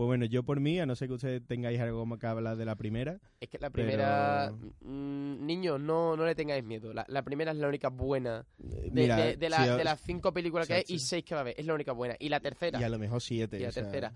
pues 0.00 0.06
bueno, 0.06 0.24
yo 0.24 0.42
por 0.44 0.60
mí, 0.60 0.80
a 0.80 0.86
no 0.86 0.96
ser 0.96 1.08
que 1.08 1.12
ustedes 1.14 1.42
tengáis 1.46 1.78
algo 1.78 2.06
más 2.06 2.18
que 2.18 2.26
hablar 2.26 2.56
de 2.56 2.64
la 2.64 2.74
primera, 2.74 3.18
Es 3.38 3.50
que 3.50 3.58
la 3.58 3.68
primera... 3.68 4.50
Pero- 4.58 4.72
mm, 4.80 5.44
niños, 5.44 5.78
no, 5.78 6.16
no 6.16 6.24
le 6.24 6.34
tengáis 6.34 6.64
miedo. 6.64 6.94
La, 6.94 7.04
la 7.06 7.20
primera 7.20 7.50
es 7.52 7.58
la 7.58 7.68
única 7.68 7.90
buena 7.90 8.46
eh, 8.64 8.88
de, 8.90 9.02
mira, 9.02 9.16
de- 9.18 9.36
de 9.36 9.50
la- 9.50 9.58
si- 9.62 9.76
de 9.76 9.84
las 9.84 10.00
cinco 10.00 10.32
películas 10.32 10.66
que 10.66 10.72
hay 10.72 10.84
y 10.88 10.98
seis 11.00 11.22
que 11.22 11.34
va 11.34 11.40
a 11.40 11.42
haber. 11.42 11.60
Es 11.60 11.66
la 11.66 11.74
única 11.74 11.92
buena. 11.92 12.16
Y 12.18 12.30
la 12.30 12.40
tercera. 12.40 12.80
y 12.80 12.82
a 12.82 12.88
lo 12.88 12.98
mejor 12.98 13.20
siete. 13.20 13.58
y 13.58 13.62
la 13.62 13.68
o 13.68 13.72
sea, 13.72 13.82
tercera. 13.82 14.14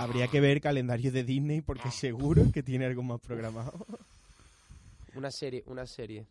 Habría 0.00 0.26
que 0.26 0.40
ver 0.40 0.60
calendario 0.60 1.12
de 1.12 1.22
Disney 1.22 1.60
porque 1.60 1.92
seguro 1.92 2.50
que 2.52 2.64
tiene 2.64 2.84
algo 2.86 3.04
más 3.04 3.20
programado. 3.20 3.86
Una 5.14 5.30
serie, 5.30 5.62
una 5.66 5.86
serie. 5.86 6.26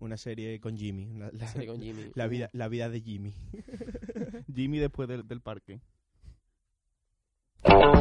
Una 0.00 0.16
serie 0.16 0.58
con 0.58 0.76
Jimmy. 0.76 1.06
La, 1.20 1.30
la- 1.32 1.46
serie 1.46 1.68
con 1.68 1.80
Jimmy. 1.80 2.10
la 2.16 2.26
vida, 2.26 2.50
la 2.52 2.66
vida 2.66 2.88
de 2.90 3.00
Jimmy. 3.00 3.32
Jimmy 4.52 4.80
después 4.80 5.08
del, 5.08 5.28
del 5.28 5.40
parque. 5.40 5.78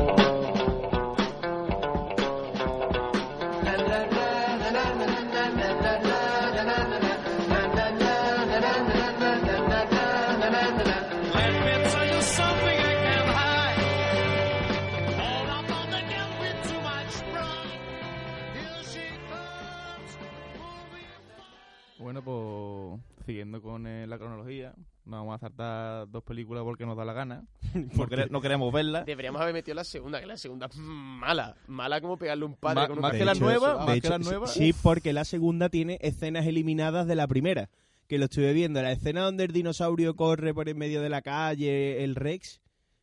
Bueno, 22.14 22.24
pues 22.26 23.26
siguiendo 23.26 23.62
con 23.62 23.88
eh, 23.88 24.06
la 24.06 24.18
cronología, 24.18 24.74
nos 25.06 25.20
vamos 25.22 25.36
a 25.36 25.40
saltar 25.40 26.10
dos 26.10 26.24
películas 26.24 26.64
porque 26.66 26.86
nos 26.86 26.98
da 26.98 27.06
la 27.06 27.14
gana. 27.14 27.46
Porque 27.96 28.28
no 28.30 28.42
queremos 28.42 28.74
verlas. 28.74 29.06
Deberíamos 29.06 29.42
haber 29.42 29.54
metido 29.54 29.76
la 29.76 29.86
segunda, 29.86 30.20
que 30.20 30.26
la 30.26 30.36
segunda 30.36 30.66
es 30.68 30.76
mala. 30.76 31.56
Mala 31.68 32.02
como 32.02 32.18
pegarle 32.18 32.44
un 32.44 32.56
padre 32.56 32.82
Ma- 32.82 32.88
con 32.88 32.98
un 32.98 33.02
más 33.02 33.14
que 33.14 33.24
la 33.24 33.34
nueva, 33.34 33.86
más 33.86 33.96
hecho, 33.96 34.02
que 34.02 34.10
la 34.10 34.18
nueva. 34.18 34.48
Sí, 34.48 34.74
porque 34.74 35.14
la 35.14 35.24
segunda 35.24 35.70
tiene 35.70 36.00
escenas 36.02 36.46
eliminadas 36.46 37.08
de 37.08 37.16
la 37.16 37.28
primera. 37.28 37.70
Que 38.08 38.18
lo 38.18 38.26
estuve 38.26 38.52
viendo. 38.52 38.82
La 38.82 38.92
escena 38.92 39.22
donde 39.22 39.46
el 39.46 39.54
dinosaurio 39.54 40.16
corre 40.18 40.54
por 40.54 40.68
en 40.68 40.78
medio 40.78 41.02
de 41.02 41.08
la 41.08 41.22
calle, 41.22 42.04
el 42.04 42.16
Rex, 42.16 42.60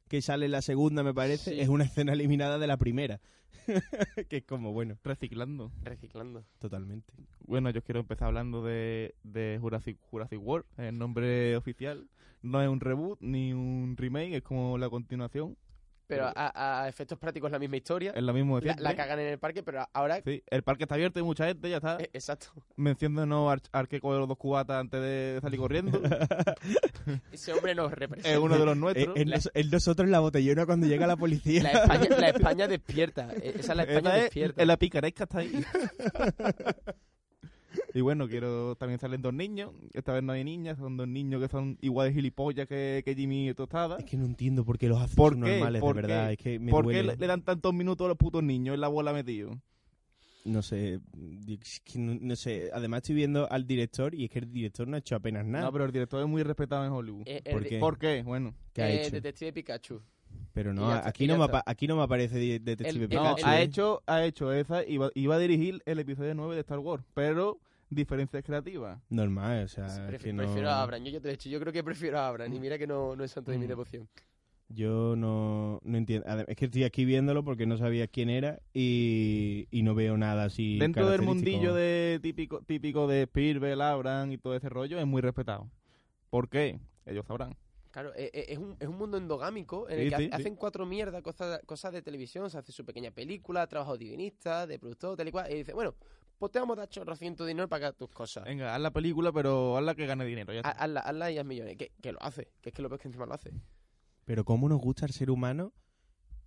que 0.08 0.20
sale 0.20 0.44
en 0.46 0.52
la 0.52 0.60
segunda, 0.60 1.02
me 1.02 1.14
parece, 1.14 1.54
Sí. 1.54 1.60
es 1.60 1.68
una 1.70 1.84
escena 1.84 2.12
eliminada 2.12 2.58
de 2.58 2.66
la 2.66 2.76
primera. 2.76 3.20
que 4.28 4.38
es 4.38 4.44
como, 4.44 4.72
bueno, 4.72 4.96
Reciclando. 5.04 5.70
Reciclando. 5.82 6.44
totalmente. 6.58 7.12
Bueno, 7.46 7.70
yo 7.70 7.82
quiero 7.82 8.00
empezar 8.00 8.28
hablando 8.28 8.62
de, 8.62 9.14
de 9.22 9.58
Jurassic, 9.60 9.98
Jurassic 10.10 10.40
World, 10.42 10.66
el 10.76 10.98
nombre 10.98 11.56
oficial. 11.56 12.08
No 12.42 12.62
es 12.62 12.68
un 12.68 12.80
reboot 12.80 13.20
ni 13.20 13.52
un 13.52 13.96
remake, 13.96 14.36
es 14.36 14.42
como 14.42 14.78
la 14.78 14.88
continuación. 14.88 15.56
Pero 16.08 16.24
a, 16.34 16.82
a 16.84 16.88
efectos 16.88 17.18
prácticos 17.18 17.50
la 17.52 17.58
misma 17.58 17.76
historia. 17.76 18.12
Es 18.16 18.22
lo 18.22 18.32
mismo 18.32 18.58
de 18.58 18.66
La, 18.66 18.72
siempre. 18.72 18.82
la 18.84 18.96
cagan 18.96 19.18
en 19.20 19.26
el 19.28 19.38
parque, 19.38 19.62
pero 19.62 19.86
ahora... 19.92 20.20
Sí, 20.24 20.42
el 20.48 20.62
parque 20.62 20.84
está 20.84 20.94
abierto 20.94 21.20
y 21.20 21.22
mucha 21.22 21.46
gente 21.46 21.68
ya 21.68 21.76
está 21.76 21.98
eh, 22.00 22.08
exacto. 22.14 22.46
mencionándonos 22.76 23.52
al, 23.52 23.62
al 23.72 23.88
que 23.88 24.00
coge 24.00 24.18
los 24.18 24.26
dos 24.26 24.38
cubatas 24.38 24.80
antes 24.80 25.00
de 25.00 25.38
salir 25.42 25.60
corriendo. 25.60 26.00
Ese 27.32 27.52
hombre 27.52 27.74
nos 27.74 27.92
representa. 27.92 28.30
es 28.30 28.38
uno 28.38 28.58
de 28.58 28.64
los 28.64 28.74
Eh, 28.76 28.80
nuestros. 28.80 29.16
en, 29.16 29.28
nos- 29.28 29.50
en 29.54 29.70
nosotros 29.70 30.08
la 30.08 30.20
botellona 30.20 30.64
cuando 30.66 30.86
llega 30.86 31.06
la 31.06 31.16
policía. 31.16 31.62
La 31.62 31.70
España, 31.72 32.08
la 32.18 32.28
España 32.30 32.66
despierta. 32.68 33.28
Eh, 33.42 33.52
Esa 33.58 33.72
es 33.72 33.76
la 33.76 33.82
España 33.84 33.98
Esa 34.08 34.16
es- 34.16 34.22
despierta. 34.24 34.62
es 34.62 34.66
la 34.66 34.76
picaresca 34.78 35.24
está 35.24 35.38
ahí. 35.40 35.52
y 37.94 38.00
bueno, 38.00 38.28
quiero 38.28 38.76
también 38.76 38.98
salen 38.98 39.22
dos 39.22 39.34
niños. 39.34 39.72
Esta 39.92 40.12
vez 40.12 40.22
no 40.22 40.32
hay 40.32 40.44
niñas, 40.44 40.78
son 40.78 40.96
dos 40.96 41.08
niños 41.08 41.40
que 41.42 41.48
son 41.48 41.78
igual 41.80 42.08
de 42.08 42.14
gilipollas 42.14 42.66
que, 42.66 43.02
que 43.04 43.14
Jimmy 43.14 43.52
Tostada. 43.54 43.96
Es 43.98 44.04
que 44.04 44.16
no 44.16 44.24
entiendo 44.24 44.64
por 44.64 44.78
qué 44.78 44.88
los 44.88 45.00
hacen 45.00 45.16
¿Por 45.16 45.34
qué? 45.34 45.40
normales, 45.40 45.80
¿Por 45.80 45.96
de 45.96 46.02
verdad. 46.02 46.32
Es 46.32 46.38
que 46.38 46.58
me 46.58 46.70
¿Por 46.70 46.86
qué 46.86 46.94
duele. 46.94 47.12
le, 47.12 47.16
le 47.16 47.26
dan 47.26 47.42
tantos 47.42 47.74
minutos 47.74 48.04
a 48.04 48.08
los 48.08 48.16
putos 48.16 48.42
niños 48.42 48.74
en 48.74 48.80
la 48.80 48.88
bola 48.88 49.12
metido? 49.12 49.60
No 50.44 50.62
sé, 50.62 51.00
es 51.46 51.80
que 51.80 51.98
no, 51.98 52.16
no 52.18 52.34
sé. 52.34 52.70
Además 52.72 52.98
estoy 52.98 53.16
viendo 53.16 53.50
al 53.50 53.66
director 53.66 54.14
y 54.14 54.24
es 54.24 54.30
que 54.30 54.38
el 54.38 54.50
director 54.50 54.88
no 54.88 54.96
ha 54.96 55.00
hecho 55.00 55.16
apenas 55.16 55.44
nada. 55.44 55.66
No, 55.66 55.72
pero 55.72 55.84
el 55.84 55.92
director 55.92 56.22
es 56.22 56.28
muy 56.28 56.42
respetado 56.42 56.86
en 56.86 56.92
Hollywood. 56.92 57.22
Eh, 57.26 57.42
¿Por 57.50 57.66
qué? 57.66 57.78
¿Por 57.78 57.98
qué? 57.98 58.22
Bueno. 58.22 58.54
¿Qué 58.72 58.82
ha 58.82 58.90
eh, 58.90 59.02
hecho? 59.02 59.10
Detective 59.10 59.52
Pikachu. 59.52 60.00
Pero 60.52 60.72
no, 60.74 60.90
aquí 60.90 61.26
no, 61.26 61.38
me 61.38 61.46
aquí 61.66 61.86
no 61.86 61.96
me 61.96 62.02
aparece 62.02 62.36
Detective 62.58 63.04
El- 63.04 63.10
No, 63.10 63.34
Pikachu. 63.36 63.46
ha 63.46 63.60
¿eh? 63.60 63.62
hecho, 63.64 64.02
ha 64.06 64.24
hecho 64.24 64.52
esa 64.52 64.84
y 64.84 64.96
va, 64.96 65.10
iba 65.14 65.36
a 65.36 65.38
dirigir 65.38 65.80
el 65.86 65.98
episodio 66.00 66.34
9 66.34 66.54
de 66.56 66.60
Star 66.62 66.78
Wars, 66.80 67.04
pero 67.14 67.58
diferencias 67.90 68.42
creativas. 68.44 68.98
Normal, 69.08 69.64
o 69.64 69.68
sea, 69.68 69.86
Prefi- 69.86 70.14
es 70.14 70.22
que 70.24 70.32
no... 70.32 70.42
Prefiero 70.42 70.70
a 70.70 70.82
Abraham. 70.82 71.04
Yo 71.04 71.10
ya 71.12 71.20
te 71.20 71.28
he 71.28 71.30
dicho, 71.32 71.48
yo 71.48 71.60
creo 71.60 71.72
que 71.72 71.84
prefiero 71.84 72.18
a 72.18 72.28
Abraham. 72.28 72.52
Y 72.54 72.60
mira 72.60 72.76
que 72.76 72.86
no, 72.86 73.14
no 73.14 73.22
es 73.24 73.30
santo 73.30 73.50
de 73.52 73.58
mi 73.58 73.66
Mm. 73.66 73.68
devoción. 73.68 74.08
Yo 74.70 75.14
no, 75.16 75.80
no 75.82 75.96
entiendo. 75.96 76.26
Es 76.46 76.56
que 76.56 76.66
estoy 76.66 76.84
aquí 76.84 77.06
viéndolo 77.06 77.42
porque 77.44 77.64
no 77.64 77.78
sabía 77.78 78.06
quién 78.06 78.28
era 78.28 78.58
y, 78.74 79.66
y 79.70 79.82
no 79.82 79.94
veo 79.94 80.18
nada 80.18 80.44
así. 80.44 80.76
Dentro 80.78 81.08
del 81.08 81.22
mundillo 81.22 81.72
de 81.72 82.18
típico, 82.22 82.60
típico 82.62 83.06
de 83.06 83.22
Spielberg, 83.22 83.80
Abraham 83.80 84.32
y 84.32 84.38
todo 84.38 84.54
ese 84.56 84.68
rollo, 84.68 84.98
es 84.98 85.06
muy 85.06 85.22
respetado. 85.22 85.70
¿Por 86.28 86.50
qué? 86.50 86.80
Ellos 87.06 87.24
sabrán. 87.26 87.54
Claro, 87.90 88.12
e- 88.14 88.30
e- 88.32 88.52
es 88.52 88.58
un, 88.58 88.76
es 88.78 88.86
un 88.88 88.96
mundo 88.98 89.16
endogámico 89.16 89.88
en 89.88 89.98
el 90.00 90.04
Sí, 90.04 90.10
que 90.10 90.16
sí, 90.16 90.24
ha- 90.32 90.36
sí. 90.36 90.42
hacen 90.42 90.56
cuatro 90.56 90.86
mierdas, 90.86 91.22
cosas, 91.22 91.60
cosas 91.66 91.92
de 91.92 92.02
televisión, 92.02 92.48
se 92.50 92.58
hace 92.58 92.70
su 92.72 92.84
pequeña 92.84 93.10
película, 93.10 93.66
trabajo 93.66 93.96
de 93.96 94.04
guionista, 94.06 94.66
de 94.66 94.78
productor, 94.78 95.16
tal 95.16 95.28
y 95.28 95.32
cual, 95.32 95.50
y 95.50 95.56
dice, 95.56 95.72
bueno, 95.72 95.94
pues 96.38 96.52
te 96.52 96.60
vamos 96.60 96.76
a 96.76 96.80
dar 96.82 96.88
chorrocientos 96.88 97.46
dinero 97.46 97.68
para 97.68 97.80
que 97.80 97.84
hagas 97.86 97.96
tus 97.96 98.10
cosas. 98.10 98.44
Venga, 98.44 98.74
haz 98.74 98.80
la 98.80 98.92
película, 98.92 99.32
pero 99.32 99.76
hazla 99.76 99.94
que 99.94 100.06
gane 100.06 100.24
dinero. 100.24 100.52
Ya. 100.52 100.60
Hazla, 100.60 101.00
hazla 101.00 101.30
y 101.32 101.38
haz 101.38 101.44
millones. 101.46 101.76
Que, 101.76 101.90
que 102.00 102.12
lo 102.12 102.22
hace, 102.22 102.48
que 102.60 102.68
es 102.68 102.74
que 102.74 102.82
lo 102.82 102.88
ves 102.88 103.00
que 103.00 103.08
encima 103.08 103.26
lo 103.26 103.34
hace. 103.34 103.52
Pero 104.24 104.44
cómo 104.44 104.68
nos 104.68 104.78
gusta 104.80 105.06
al 105.06 105.12
ser 105.12 105.30
humano 105.30 105.72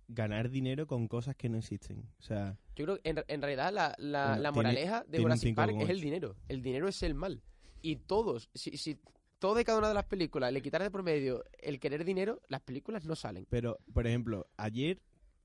ganar 0.08 0.50
dinero 0.50 0.86
con 0.86 1.08
cosas 1.08 1.36
que 1.36 1.48
no 1.48 1.58
existen. 1.58 2.08
O 2.18 2.22
sea, 2.22 2.56
Yo 2.76 2.84
creo 2.84 3.00
que 3.00 3.08
en, 3.10 3.24
en 3.28 3.42
realidad 3.42 3.72
la, 3.72 3.94
la, 3.98 4.26
Bueno, 4.28 4.42
la 4.42 4.52
tiene- 4.52 4.52
moraleja 4.52 5.00
de 5.04 5.10
tiene 5.10 5.18
un 5.18 5.22
Jurassic 5.30 5.56
Park 5.56 5.70
es 5.72 5.76
5,8. 5.78 5.90
el 5.90 6.00
dinero. 6.00 6.36
El 6.48 6.62
dinero 6.62 6.88
es 6.88 7.02
el 7.02 7.14
mal. 7.14 7.42
Y 7.82 7.96
todos, 7.96 8.48
si, 8.54 8.76
si 8.76 8.98
todo 9.42 9.60
y 9.60 9.64
cada 9.64 9.78
una 9.78 9.88
de 9.88 9.94
las 9.94 10.04
películas 10.06 10.52
le 10.52 10.62
quitara 10.62 10.84
de 10.84 10.90
por 10.90 11.02
medio 11.02 11.44
el 11.58 11.78
querer 11.80 12.04
dinero, 12.04 12.40
las 12.48 12.60
películas 12.62 13.04
no 13.04 13.14
salen. 13.16 13.44
pero, 13.50 13.76
por 13.92 14.06
ejemplo, 14.06 14.46
ayer, 14.56 15.00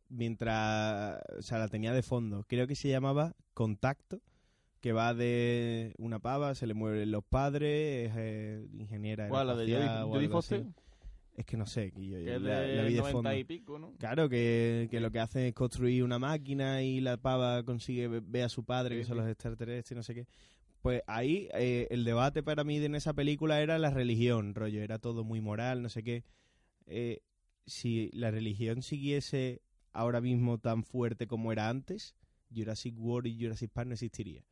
mientras, 0.10 1.20
o 1.38 1.42
sea, 1.42 1.58
la 1.58 1.68
tenía 1.68 1.94
de 1.94 2.04
fondo, 2.04 2.46
creo 2.48 2.68
que 2.68 2.76
se 2.76 2.90
llamaba 2.90 3.36
Contacto, 3.54 4.22
que 4.82 4.94
va 4.94 5.14
de 5.14 5.94
una 5.98 6.20
pava, 6.20 6.54
se 6.56 6.68
le 6.68 6.74
mueven 6.74 7.12
los 7.12 7.24
padres, 7.24 8.12
es 8.12 8.14
eh, 8.18 8.68
ingeniera 8.74 9.28
¿Cuál? 9.30 9.48
¿La 9.48 9.56
de 9.56 9.66
Jodie. 10.04 10.30
Foster? 10.30 10.66
Es 11.36 11.46
que 11.46 11.56
no 11.58 11.66
sé, 11.68 11.92
que 11.92 12.06
yo- 12.06 12.18
Que 12.18 12.36
es 12.36 12.42
la, 12.42 12.60
de 12.62 12.76
la 12.76 12.84
vi 12.84 12.94
de 12.94 13.00
90 13.00 13.12
fondo. 13.12 13.34
y 13.34 13.44
pico, 13.44 13.78
¿no? 13.80 13.94
Claro, 14.00 14.28
que, 14.30 14.88
que 14.90 15.00
lo 15.00 15.12
que 15.12 15.20
hacen 15.20 15.44
es 15.44 15.54
construir 15.54 16.04
una 16.04 16.18
máquina 16.20 16.82
y 16.84 17.00
la 17.00 17.18
pava 17.18 17.64
consigue 17.64 18.08
ve- 18.08 18.22
ver 18.26 18.44
a 18.44 18.50
su 18.50 18.64
padre, 18.64 18.96
Sí, 18.96 19.02
que 19.02 19.06
son 19.08 19.18
sí. 19.18 19.22
los 19.22 19.30
extraterrestres 19.30 19.92
y 19.92 19.96
no 19.96 20.04
sé 20.04 20.16
qué. 20.16 20.28
Pues 20.88 21.04
ahí 21.06 21.50
eh, 21.54 21.90
el 21.92 22.06
debate 22.06 22.44
para 22.44 22.64
mí 22.64 22.78
en 22.78 22.96
esa 22.96 23.14
película 23.14 23.60
era 23.62 23.78
la 23.78 23.90
religión, 23.90 24.56
rollo, 24.56 24.82
era 24.82 25.00
todo 25.00 25.26
muy 25.26 25.42
moral, 25.42 25.82
no 25.84 25.90
sé 25.90 26.02
qué. 26.02 26.24
Eh, 26.86 27.20
si 27.66 28.10
la 28.14 28.32
religión 28.32 28.82
siguiese 28.82 29.62
ahora 29.92 30.22
mismo 30.22 30.60
tan 30.60 30.86
fuerte 30.86 31.28
como 31.28 31.52
era 31.52 31.68
antes, 31.68 32.16
Jurassic 32.56 32.98
World 32.98 33.28
y 33.28 33.38
Jurassic 33.38 33.70
Park 33.70 33.90
no 33.90 33.96
existiría. 33.96 34.46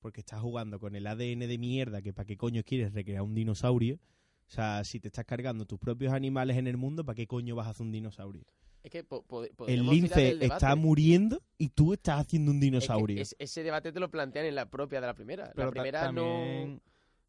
Porque 0.00 0.20
estás 0.20 0.42
jugando 0.42 0.78
con 0.78 0.94
el 0.94 1.06
ADN 1.06 1.46
de 1.46 1.56
mierda 1.56 2.02
que 2.02 2.12
para 2.12 2.26
qué 2.26 2.36
coño 2.36 2.62
quieres 2.64 2.92
recrear 2.92 3.22
un 3.22 3.34
dinosaurio. 3.34 3.94
O 3.94 4.50
sea, 4.50 4.84
si 4.84 5.00
te 5.00 5.08
estás 5.08 5.24
cargando 5.24 5.64
tus 5.64 5.78
propios 5.78 6.12
animales 6.12 6.58
en 6.58 6.66
el 6.66 6.76
mundo, 6.76 7.02
¿para 7.02 7.16
qué 7.16 7.26
coño 7.26 7.56
vas 7.56 7.66
a 7.66 7.70
hacer 7.70 7.86
un 7.86 7.92
dinosaurio? 7.92 8.44
Es 8.82 8.90
que 8.90 9.04
po- 9.04 9.22
po- 9.22 9.44
El 9.66 9.86
lince 9.86 10.44
está 10.44 10.74
muriendo 10.74 11.40
y 11.56 11.68
tú 11.68 11.92
estás 11.92 12.20
haciendo 12.20 12.50
un 12.50 12.56
Es 12.56 12.60
que 12.60 12.64
dinosaurio. 12.66 13.22
es- 13.22 13.36
ese 13.38 13.62
debate 13.62 13.92
te 13.92 14.00
lo 14.00 14.10
plantean 14.10 14.46
en 14.46 14.54
la 14.56 14.66
propia 14.68 15.00
de 15.00 15.06
la 15.06 15.14
primera. 15.14 15.52
Pero 15.54 15.68
la 15.68 15.72
ta- 15.74 15.80
primera 15.82 16.00
también, 16.02 16.74
no... 16.74 16.80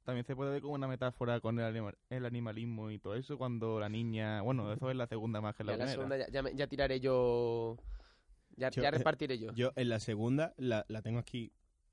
también 0.04 0.26
se 0.26 0.36
puede 0.36 0.52
ver 0.52 0.62
como 0.64 0.74
una 0.74 0.88
metáfora 0.88 1.40
con 1.42 1.60
el, 1.60 1.66
anima- 1.66 1.94
el 2.10 2.26
animalismo 2.26 2.90
y 2.90 2.98
todo 2.98 3.16
eso 3.16 3.38
cuando 3.38 3.80
la 3.80 3.88
niña... 3.88 4.42
Bueno, 4.42 4.74
eso 4.74 4.90
es 4.90 4.96
la 4.96 5.06
segunda 5.06 5.42
más 5.42 5.56
que 5.56 5.64
la 5.64 5.74
primera. 5.74 5.92
segunda 5.92 6.18
ya, 6.18 6.28
ya 6.30 6.42
me- 6.42 6.56
ya 6.56 6.66
tiraré 6.68 7.00
yo... 7.00 7.78
Ya, 8.56 8.70
Yo- 8.70 8.82
ya 8.84 8.92
repartiré 8.92 9.38
yo. 9.40 9.52
Yo 9.54 9.72
en 9.76 9.90
la 9.90 10.00
segunda 10.00 10.54
la, 10.58 10.86
la 10.88 11.02
tengo 11.02 11.18
aquí 11.20 11.52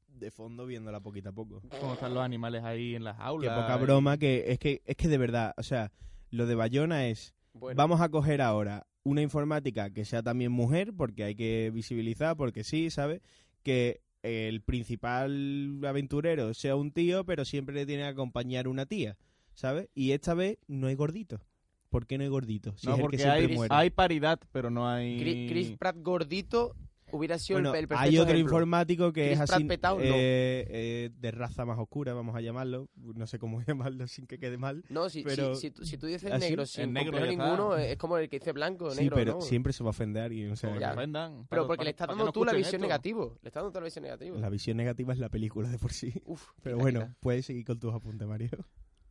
de 0.09 0.31
fondo 0.31 0.67
viéndola 0.67 1.01
poquito 1.01 1.29
a 1.31 1.33
poco. 1.33 1.63
Cómo 1.81 1.95
están 1.95 2.13
los 2.15 2.23
animales 2.23 2.65
ahí 2.65 2.95
en 2.95 3.05
las 3.05 3.17
Qué 3.17 3.23
aulas. 3.23 3.59
poca 3.63 3.77
y- 3.79 3.83
broma 3.83 4.19
que 4.19 4.45
es 4.53 4.59
que 4.59 4.83
es 4.85 4.97
que 4.97 5.09
de 5.09 5.17
verdad, 5.19 5.55
o 5.57 5.63
sea, 5.63 5.91
lo 6.31 6.47
de 6.47 6.55
Bayona 6.55 7.07
es 7.07 7.35
Bueno, 7.55 7.77
vamos 7.79 8.01
a 8.03 8.09
coger 8.11 8.43
ahora 8.43 8.87
una 9.03 9.23
informática 9.23 9.91
que 9.91 10.05
sea 10.05 10.23
también 10.23 10.53
mujer 10.53 10.93
porque 10.95 11.25
hay 11.25 11.35
que 11.35 11.71
visibilizar 11.73 12.37
porque 12.37 12.65
sí, 12.65 12.91
¿sabes? 12.91 13.21
Que 13.63 14.01
el 14.23 14.61
principal 14.63 15.81
aventurero 15.85 16.53
sea 16.55 16.77
un 16.77 16.93
tío, 16.93 17.25
pero 17.25 17.45
siempre 17.45 17.75
le 17.75 17.87
tiene 17.87 18.03
que 18.03 18.09
acompañar 18.09 18.69
una 18.69 18.87
tía, 18.87 19.17
¿sabes? 19.55 19.89
Y 19.95 20.13
esta 20.13 20.35
vez 20.35 20.59
no 20.67 20.89
hay 20.89 20.95
gordito. 20.95 21.41
¿Por 21.89 22.07
qué 22.07 22.19
no 22.19 22.25
hay 22.25 22.31
gordito? 22.31 22.75
Si 22.77 22.87
No, 22.87 22.93
es 22.93 22.99
el 22.99 23.03
porque 23.03 23.17
que 23.17 23.25
hay, 23.25 23.49
muere. 23.49 23.75
hay 23.75 23.91
paridad, 23.91 24.39
pero 24.53 24.71
no 24.71 24.89
hay... 24.89 25.19
Chris, 25.21 25.51
Chris 25.51 25.77
Pratt 25.79 25.97
gordito 25.99 26.77
hubiera 27.13 27.39
sido 27.39 27.59
el- 27.59 27.65
Bueno, 27.65 27.79
el, 27.79 27.89
perfecto 27.89 28.09
hay 28.11 28.19
otro 28.19 28.33
ejemplo. 28.35 28.57
informático 28.57 29.13
que 29.13 29.27
Chris 29.29 29.41
es 29.41 29.51
así 29.51 29.65
petao, 29.65 29.99
no. 29.99 30.03
eh, 30.05 30.67
eh, 30.69 31.11
de 31.19 31.31
raza 31.31 31.65
más 31.65 31.79
oscura, 31.79 32.15
vamos 32.15 32.35
a 32.37 32.41
llamarlo. 32.41 32.89
No 32.97 33.27
sé 33.27 33.39
cómo 33.39 33.61
llamarlo 33.67 34.07
sin 34.09 34.27
que 34.27 34.39
quede 34.39 34.57
mal. 34.59 34.85
No, 34.89 35.09
si, 35.09 35.23
pero- 35.23 35.55
si, 35.55 35.61
si, 35.69 35.71
tú- 35.71 35.85
si 35.85 35.99
tú 35.99 36.07
dices 36.07 36.31
así, 36.31 36.47
negro 36.49 36.67
sin 36.67 36.93
negro 36.93 37.19
ninguno, 37.27 37.77
es 37.77 37.97
como 37.97 38.17
el 38.19 38.29
que 38.29 38.39
dice 38.39 38.53
blanco, 38.53 38.91
Sí, 38.91 39.01
negro, 39.03 39.17
pero 39.17 39.33
¿no? 39.35 39.41
siempre 39.41 39.73
se 39.73 39.83
va 39.83 39.89
a 39.89 39.91
ofender 39.91 40.23
a 40.23 40.27
alguien. 40.27 40.51
o 40.53 40.57
sea, 40.57 40.79
Ya. 40.79 40.93
ofendan. 40.93 41.47
Pero 41.49 41.63
Para- 41.63 41.67
porque 41.67 41.85
le 41.85 41.91
estás 41.91 42.09
dando 42.09 42.25
no 42.25 42.33
tú 42.33 42.45
la 42.45 42.53
visión 42.53 42.77
esto. 42.77 42.87
negativo. 42.87 43.39
Le 43.43 43.49
estás 43.49 43.63
dando 43.63 43.73
tú 43.73 43.81
la 43.81 43.85
visión 43.85 44.03
negativa. 44.05 44.39
la 44.39 44.49
visión 44.51 44.77
negativa 44.77 45.13
es 45.13 45.19
la 45.19 45.29
película 45.29 45.69
de 45.69 45.79
por 45.79 45.93
sí. 45.93 46.13
Uf, 46.27 46.49
Pero 46.63 46.77
quita, 46.77 46.83
bueno, 46.83 47.01
quita. 47.01 47.17
puedes 47.21 47.47
seguir 47.47 47.65
con 47.65 47.79
tus 47.79 47.95
apuntes, 47.95 48.27
Mario. 48.27 48.51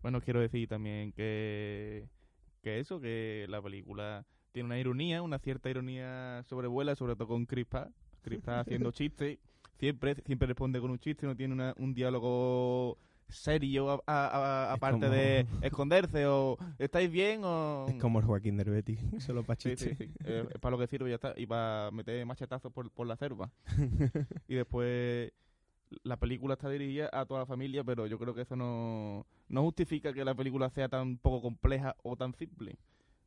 Bueno, 0.02 0.22
quiero 0.22 0.40
decir 0.40 0.68
también 0.70 1.12
que, 1.12 2.08
que 2.62 2.80
eso, 2.80 3.00
que 3.02 3.46
la 3.50 3.62
película 3.62 4.26
tiene 4.52 4.66
una 4.68 4.80
ironía, 4.80 5.22
una 5.22 5.40
cierta 5.40 5.70
ironía 5.70 6.44
sobrevuela, 6.48 6.96
sobre 6.96 7.16
todo 7.16 7.28
con. 7.28 7.46
Chris 7.46 7.66
Pratt 7.66 7.92
haciendo 8.68 8.92
chistes, 8.92 9.40
siempre, 9.80 10.16
siempre 10.26 10.48
responde 10.48 10.80
con 10.80 10.92
un 10.92 11.00
chiste, 11.00 11.26
no 11.26 11.36
tiene 11.36 11.54
una- 11.54 11.74
un 11.78 11.94
diálogo 11.94 12.98
serio 13.28 14.02
aparte 14.08 15.00
como- 15.06 15.10
de 15.14 15.46
esconderse 15.62 16.26
o 16.26 16.58
¿estáis 16.80 17.12
bien? 17.12 17.42
o 17.44 17.86
Es 17.88 17.96
como 18.02 18.20
el 18.20 18.26
Joaquín 18.26 18.58
Derbetti, 18.58 18.98
solo 19.20 19.44
para 19.44 19.56
chistes. 19.58 19.96
sí, 19.98 20.06
sí. 20.08 20.12
Eh, 20.26 20.46
es 20.54 20.60
para 20.60 20.72
lo 20.72 20.80
que 20.80 20.88
sirve 20.88 21.10
y 21.10 21.12
ya 21.12 21.16
está. 21.16 21.34
Y 21.38 21.46
para 21.46 21.92
meter 21.92 22.26
machetazos 22.26 22.72
por, 22.74 22.90
por 22.92 23.06
la 23.08 23.16
cerva. 23.18 23.52
y 24.48 24.56
después 24.56 25.32
la 26.04 26.18
película 26.18 26.54
está 26.56 26.70
dirigida 26.70 27.10
a 27.14 27.26
toda 27.26 27.42
la 27.42 27.46
familia, 27.46 27.84
pero 27.84 28.06
yo 28.08 28.20
creo 28.20 28.34
que 28.36 28.42
eso 28.42 28.56
no, 28.56 29.26
no 29.48 29.62
justifica 29.64 30.12
que 30.14 30.26
la 30.26 30.36
película 30.36 30.70
sea 30.72 30.90
tan 30.90 31.18
poco 31.18 31.42
compleja 31.42 31.96
o 32.04 32.16
tan 32.16 32.34
simple. 32.36 32.78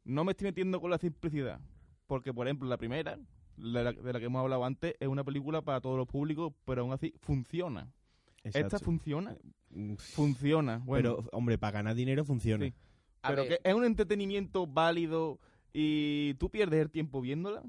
No 0.04 0.24
me 0.24 0.32
estoy 0.32 0.46
metiendo 0.46 0.80
con 0.80 0.90
la 0.90 0.98
simplicidad. 0.98 1.60
Porque, 2.06 2.32
por 2.34 2.46
ejemplo, 2.46 2.68
la 2.68 2.76
primera, 2.76 3.16
de 3.56 3.82
la, 3.84 3.92
de 3.92 4.12
la 4.12 4.18
que 4.18 4.26
hemos 4.26 4.40
hablado 4.40 4.64
antes, 4.64 4.94
es 4.98 5.08
una 5.08 5.24
película 5.24 5.62
para 5.62 5.80
todos 5.80 5.96
los 5.96 6.06
públicos, 6.06 6.52
pero 6.64 6.82
aún 6.82 6.92
así 6.92 7.14
funciona. 7.20 7.92
¿Esta 8.44 8.78
funciona? 8.78 9.36
Mm, 9.70 9.94
Funciona. 9.96 10.78
Bueno, 10.84 11.16
Pero, 11.16 11.28
hombre, 11.32 11.58
para 11.58 11.72
ganar 11.78 11.94
dinero 11.94 12.24
funciona. 12.24 12.66
Sí. 12.66 12.74
A 13.22 13.28
pero 13.30 13.42
ver, 13.42 13.60
que 13.62 13.68
es 13.68 13.74
un 13.74 13.84
entretenimiento 13.84 14.66
válido 14.66 15.38
y 15.72 16.34
tú 16.34 16.50
pierdes 16.50 16.80
el 16.80 16.90
tiempo 16.90 17.20
viéndola. 17.20 17.62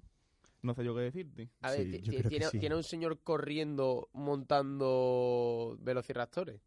No 0.63 0.73
sé 0.73 0.83
yo 0.83 0.95
qué 0.95 1.01
decirte. 1.01 1.49
a 1.61 1.71
ver, 1.71 2.01
tiene, 2.01 2.45
sí. 2.49 2.59
tiene 2.59 2.75
un 2.75 2.83
señor 2.83 3.19
corriendo 3.21 4.09
montando 4.13 5.77
velociraptores. 5.81 6.61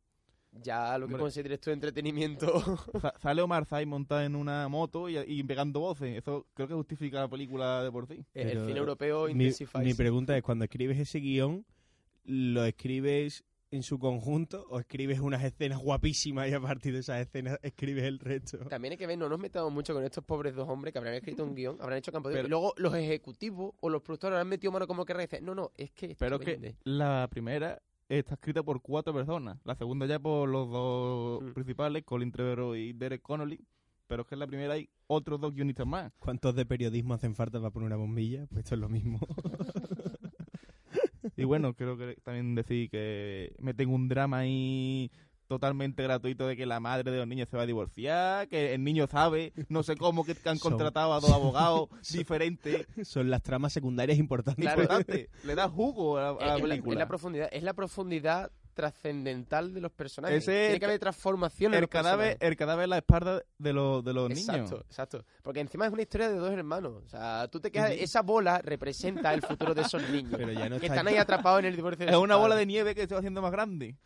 Ya 0.62 0.98
lo 0.98 1.06
que 1.06 1.14
Hombre. 1.14 1.20
consideres 1.22 1.60
tu 1.60 1.70
entretenimiento. 1.70 2.46
Sa- 3.00 3.14
sale 3.18 3.42
Omar 3.42 3.64
Sy 3.66 3.86
montada 3.86 4.24
en 4.24 4.36
una 4.36 4.68
moto 4.68 5.08
y, 5.08 5.18
y 5.18 5.42
pegando 5.44 5.80
voces. 5.80 6.16
Eso 6.18 6.46
creo 6.54 6.68
que 6.68 6.74
justifica 6.74 7.20
la 7.20 7.28
película 7.28 7.82
de 7.82 7.90
por 7.92 8.06
sí. 8.06 8.24
el 8.34 8.48
Pero 8.48 8.66
cine 8.66 8.78
europeo 8.78 9.24
Mi, 9.26 9.32
intensifies. 9.32 9.84
mi 9.84 9.94
pregunta 9.94 10.36
es, 10.36 10.42
cuando 10.42 10.64
escribes 10.64 10.98
ese 10.98 11.18
guion, 11.20 11.64
¿lo 12.24 12.64
escribes 12.64 13.44
en 13.72 13.82
su 13.82 13.98
conjunto 13.98 14.64
o 14.70 14.78
escribes 14.78 15.18
unas 15.18 15.42
escenas 15.44 15.78
guapísimas 15.80 16.48
y 16.48 16.54
a 16.54 16.60
partir 16.60 16.92
de 16.94 17.00
esas 17.00 17.20
escenas 17.20 17.58
escribes 17.62 18.04
el 18.04 18.18
resto? 18.20 18.58
También 18.68 18.92
hay 18.92 18.98
que 18.98 19.06
ver, 19.06 19.18
no 19.18 19.28
nos 19.28 19.38
metamos 19.38 19.72
mucho 19.72 19.92
con 19.92 20.04
estos 20.04 20.24
pobres 20.24 20.54
dos 20.54 20.68
hombres 20.68 20.92
que 20.92 20.98
habrán 20.98 21.14
escrito 21.14 21.44
un 21.44 21.54
guion, 21.54 21.76
habrán 21.80 21.98
hecho 21.98 22.12
campo 22.12 22.28
de... 22.28 22.36
Pero- 22.36 22.46
y 22.46 22.50
luego 22.50 22.74
los 22.76 22.94
ejecutivos 22.94 23.74
o 23.80 23.90
los 23.90 24.02
productores 24.02 24.34
habrán 24.34 24.48
metido 24.48 24.72
mano 24.72 24.86
como 24.86 25.04
que 25.04 25.14
dice, 25.14 25.40
no, 25.40 25.54
no, 25.54 25.72
es 25.76 25.90
que 25.90 26.14
Pero 26.18 26.38
que 26.38 26.52
vende". 26.52 26.76
la 26.84 27.26
primera 27.30 27.82
está 28.08 28.34
escrita 28.34 28.62
por 28.62 28.80
cuatro 28.80 29.12
personas. 29.14 29.58
La 29.64 29.74
segunda 29.74 30.06
ya 30.06 30.18
por 30.18 30.48
los 30.48 30.70
dos 30.70 31.42
Mm. 31.42 31.52
principales, 31.54 32.04
Colin 32.04 32.30
Trevorrow 32.32 32.74
y 32.74 32.92
Derek 32.92 33.22
Connolly. 33.22 33.60
Pero 34.06 34.22
es 34.22 34.28
que 34.28 34.34
en 34.36 34.38
la 34.38 34.46
primera 34.46 34.74
hay 34.74 34.88
otros 35.08 35.40
dos 35.40 35.52
guionistas 35.52 35.86
más. 35.86 36.12
¿Cuántos 36.20 36.54
de 36.54 36.64
periodismo 36.64 37.14
hacen 37.14 37.34
falta 37.34 37.58
para 37.58 37.70
poner 37.72 37.86
una 37.88 37.96
bombilla? 37.96 38.46
Pues 38.46 38.60
esto 38.64 38.74
es 38.76 38.80
lo 38.80 38.88
mismo. 38.88 39.18
Y 41.38 41.44
bueno, 41.44 41.74
creo 41.74 41.98
que 41.98 42.16
también 42.22 42.54
decir 42.54 42.88
que 42.88 43.54
meten 43.58 43.90
un 43.90 44.08
drama 44.08 44.38
ahí 44.38 45.10
totalmente 45.46 46.02
gratuito 46.02 46.46
de 46.46 46.56
que 46.56 46.66
la 46.66 46.80
madre 46.80 47.10
de 47.10 47.18
los 47.18 47.26
niños 47.26 47.48
se 47.48 47.56
va 47.56 47.62
a 47.62 47.66
divorciar, 47.66 48.48
que 48.48 48.74
el 48.74 48.82
niño 48.84 49.06
sabe, 49.06 49.52
no 49.68 49.82
sé 49.82 49.96
cómo, 49.96 50.24
que 50.24 50.36
han 50.44 50.58
Son- 50.58 50.70
contratado 50.70 51.12
a 51.14 51.20
dos 51.20 51.30
abogados 51.32 51.88
diferentes. 52.12 52.86
Son 53.04 53.30
las 53.30 53.42
tramas 53.42 53.72
secundarias 53.72 54.18
importantes. 54.18 54.62
Claro. 54.64 54.82
Importante. 54.82 55.30
Le 55.44 55.54
da 55.54 55.68
jugo 55.68 56.18
a, 56.18 56.22
la- 56.22 56.28
a 56.30 56.32
la 56.34 56.54
es, 56.56 56.62
la, 56.62 56.68
película. 56.68 56.92
es 56.94 56.98
la 56.98 57.06
profundidad, 57.08 57.48
es 57.52 57.62
la 57.62 57.72
profundidad 57.74 58.50
trascendental 58.74 59.72
de 59.72 59.80
los 59.80 59.90
personajes. 59.90 60.42
Ese 60.42 60.64
es 60.64 60.68
Tiene 60.68 60.80
que 60.80 60.84
haber 60.84 60.98
transformación 61.00 61.72
en 61.72 61.76
el 61.78 61.80
los 61.82 61.90
cadáver, 61.90 62.26
personajes. 62.36 62.48
el 62.50 62.56
cadáver 62.56 62.84
en 62.84 62.90
la 62.90 62.98
espalda 62.98 63.42
de 63.58 63.72
los, 63.72 64.04
de 64.04 64.12
los 64.12 64.30
Exacto, 64.30 64.62
niños. 64.62 64.84
exacto. 64.86 65.24
Porque 65.42 65.60
encima 65.60 65.86
es 65.86 65.92
una 65.94 66.02
historia 66.02 66.28
de 66.28 66.36
dos 66.36 66.52
hermanos. 66.52 67.02
O 67.04 67.08
sea, 67.08 67.48
tú 67.50 67.58
te 67.58 67.70
quedas... 67.70 67.92
Esa 67.92 68.20
bola 68.20 68.60
representa 68.62 69.32
el 69.32 69.40
futuro 69.40 69.74
de 69.74 69.80
esos 69.80 70.02
niños. 70.10 70.34
Pero 70.36 70.52
ya 70.52 70.68
no 70.68 70.78
que 70.78 70.86
está- 70.86 70.94
están 70.96 71.08
ahí 71.08 71.16
atrapados 71.16 71.60
en 71.60 71.64
el 71.66 71.76
divorcio 71.76 72.04
de 72.04 72.12
Es 72.12 72.18
una 72.18 72.36
bola 72.36 72.54
de 72.54 72.66
nieve 72.66 72.94
que 72.94 73.06
se 73.06 73.14
va 73.14 73.20
haciendo 73.20 73.40
más 73.40 73.50
grande. 73.52 73.96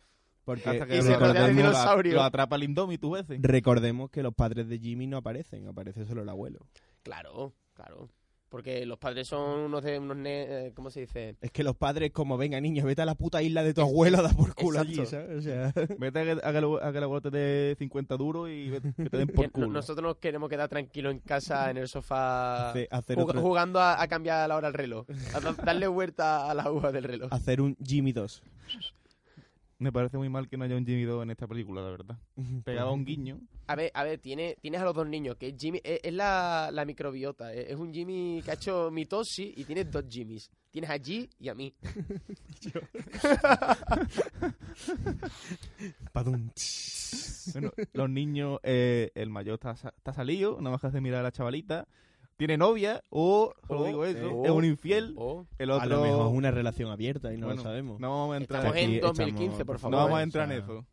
Porque 0.43 0.69
Hasta 0.69 0.87
que 0.87 0.97
Y 0.97 1.01
se 1.03 1.17
dinosaurio. 1.53 2.13
Lo 2.15 2.23
atrapa 2.23 2.55
el 2.55 2.63
Indominus 2.63 3.11
veces. 3.27 3.39
recordemos 3.41 4.09
que 4.09 4.23
los 4.23 4.33
padres 4.33 4.67
de 4.67 4.79
Jimmy 4.79 5.07
no 5.07 5.17
aparecen, 5.17 5.67
aparece 5.67 6.05
solo 6.05 6.23
el 6.23 6.29
abuelo. 6.29 6.59
Claro, 7.03 7.53
claro. 7.73 8.09
Porque 8.49 8.85
los 8.85 8.97
padres 8.97 9.29
son 9.29 9.59
unos 9.61 9.81
de 9.81 9.97
unos 9.97 10.17
ne- 10.17 10.67
eh, 10.67 10.73
¿cómo 10.73 10.89
se 10.89 10.99
dice? 10.99 11.37
Es 11.39 11.51
que 11.51 11.63
los 11.63 11.73
padres, 11.77 12.11
como 12.11 12.37
venga, 12.37 12.59
niño, 12.59 12.83
vete 12.85 13.01
a 13.01 13.05
la 13.05 13.15
puta 13.15 13.41
isla 13.41 13.63
de 13.63 13.73
tu 13.73 13.79
abuelo 13.79 14.17
a 14.17 14.23
dar 14.23 14.35
por 14.35 14.53
culo 14.55 14.81
allí, 14.81 14.99
Exacto. 14.99 15.25
¿sabes? 15.31 15.37
O 15.37 15.41
sea, 15.41 15.71
Vete 15.99 16.19
a 16.19 16.23
que, 16.25 16.31
a 16.31 16.51
que 16.51 16.57
el- 16.57 16.79
a 16.83 16.91
que 16.91 16.97
el 16.97 17.03
abuelo 17.05 17.21
te 17.21 17.29
dé 17.31 17.75
50 17.79 18.17
duros 18.17 18.49
y 18.49 18.69
vete- 18.71 18.93
que 18.93 19.09
te 19.09 19.17
den 19.19 19.27
por 19.29 19.49
culo. 19.51 19.67
nosotros 19.67 20.03
nos 20.03 20.17
queremos 20.17 20.49
quedar 20.49 20.67
tranquilos 20.67 21.13
en 21.13 21.19
casa, 21.19 21.71
en 21.71 21.77
el 21.77 21.87
sofá, 21.87 22.71
hace- 22.71 22.89
hacer, 22.91 23.17
jug- 23.17 23.23
otro- 23.29 23.41
jugando 23.41 23.79
a, 23.79 24.01
a 24.01 24.07
cambiar 24.09 24.49
la 24.49 24.57
hora 24.57 24.67
al 24.67 24.73
reloj. 24.73 25.05
A 25.33 25.39
da- 25.39 25.53
darle 25.53 25.87
vuelta 25.87 26.51
a 26.51 26.53
la 26.53 26.63
aguja 26.63 26.91
del 26.91 27.05
reloj. 27.05 27.29
hacer 27.31 27.61
un 27.61 27.77
Jimmy 27.81 28.11
2. 28.11 28.43
Me 29.81 29.91
parece 29.91 30.15
muy 30.15 30.29
mal 30.29 30.47
que 30.47 30.57
no 30.57 30.63
haya 30.63 30.75
un 30.77 30.85
Jimmy 30.85 31.05
2 31.05 31.23
en 31.23 31.31
esta 31.31 31.47
película, 31.47 31.81
la 31.81 31.89
verdad. 31.89 32.15
Pegaba 32.63 32.91
un 32.91 33.03
guiño. 33.03 33.39
A 33.65 33.75
ver, 33.75 33.89
a 33.95 34.03
ver, 34.03 34.19
tiene, 34.19 34.55
tienes 34.61 34.79
a 34.79 34.85
los 34.85 34.93
dos 34.93 35.07
niños, 35.07 35.37
que 35.37 35.47
es 35.47 35.55
Jimmy, 35.57 35.81
es, 35.83 36.01
es 36.03 36.13
la, 36.13 36.69
la 36.71 36.85
microbiota, 36.85 37.51
es, 37.51 37.71
es 37.71 37.75
un 37.77 37.91
Jimmy 37.91 38.43
que 38.45 38.51
ha 38.51 38.53
hecho 38.53 38.91
mitosis 38.91 39.57
y 39.57 39.63
tienes 39.65 39.89
dos 39.89 40.05
Jimmys. 40.07 40.51
Tienes 40.69 40.87
a 40.91 40.97
G 40.97 41.27
y 41.39 41.49
a 41.49 41.55
mí. 41.55 41.73
Bueno, 47.53 47.71
los 47.93 48.09
niños, 48.09 48.59
eh, 48.63 49.11
el 49.15 49.29
mayor 49.29 49.55
está, 49.55 49.75
sa- 49.75 49.93
está 49.97 50.13
salido, 50.13 50.57
nada 50.59 50.71
más 50.71 50.81
que 50.81 50.87
hace 50.87 51.01
mirar 51.01 51.21
a 51.21 51.23
la 51.23 51.31
chavalita. 51.31 51.87
Tiene 52.41 52.57
novia, 52.57 53.03
o, 53.11 53.53
solo 53.67 53.83
digo 53.85 54.03
eso, 54.03 54.25
eh, 54.27 54.41
es 54.45 54.49
un 54.49 54.65
infiel. 54.65 55.13
O- 55.15 55.45
El 55.59 55.69
A 55.69 55.75
otro. 55.75 55.89
lo 55.89 56.01
mejor 56.01 56.27
es 56.31 56.33
una 56.39 56.49
relación 56.49 56.89
abierta 56.89 57.31
y 57.31 57.37
no 57.37 57.45
Bueno, 57.45 57.61
lo 57.61 57.69
sabemos. 57.69 57.99
No 57.99 58.09
vamos 58.09 58.33
a 58.33 58.37
entrar 58.37 58.61
Estamos 58.61 58.77
en 58.81 58.91
estamos- 58.95 59.17
2015, 59.19 59.63
por 59.63 59.77
favor. 59.77 59.91
No 59.91 59.97
vamos 59.97 60.13
a 60.17 60.21
o 60.21 60.23
entrar 60.23 60.51
en 60.51 60.57
eso. 60.63 60.85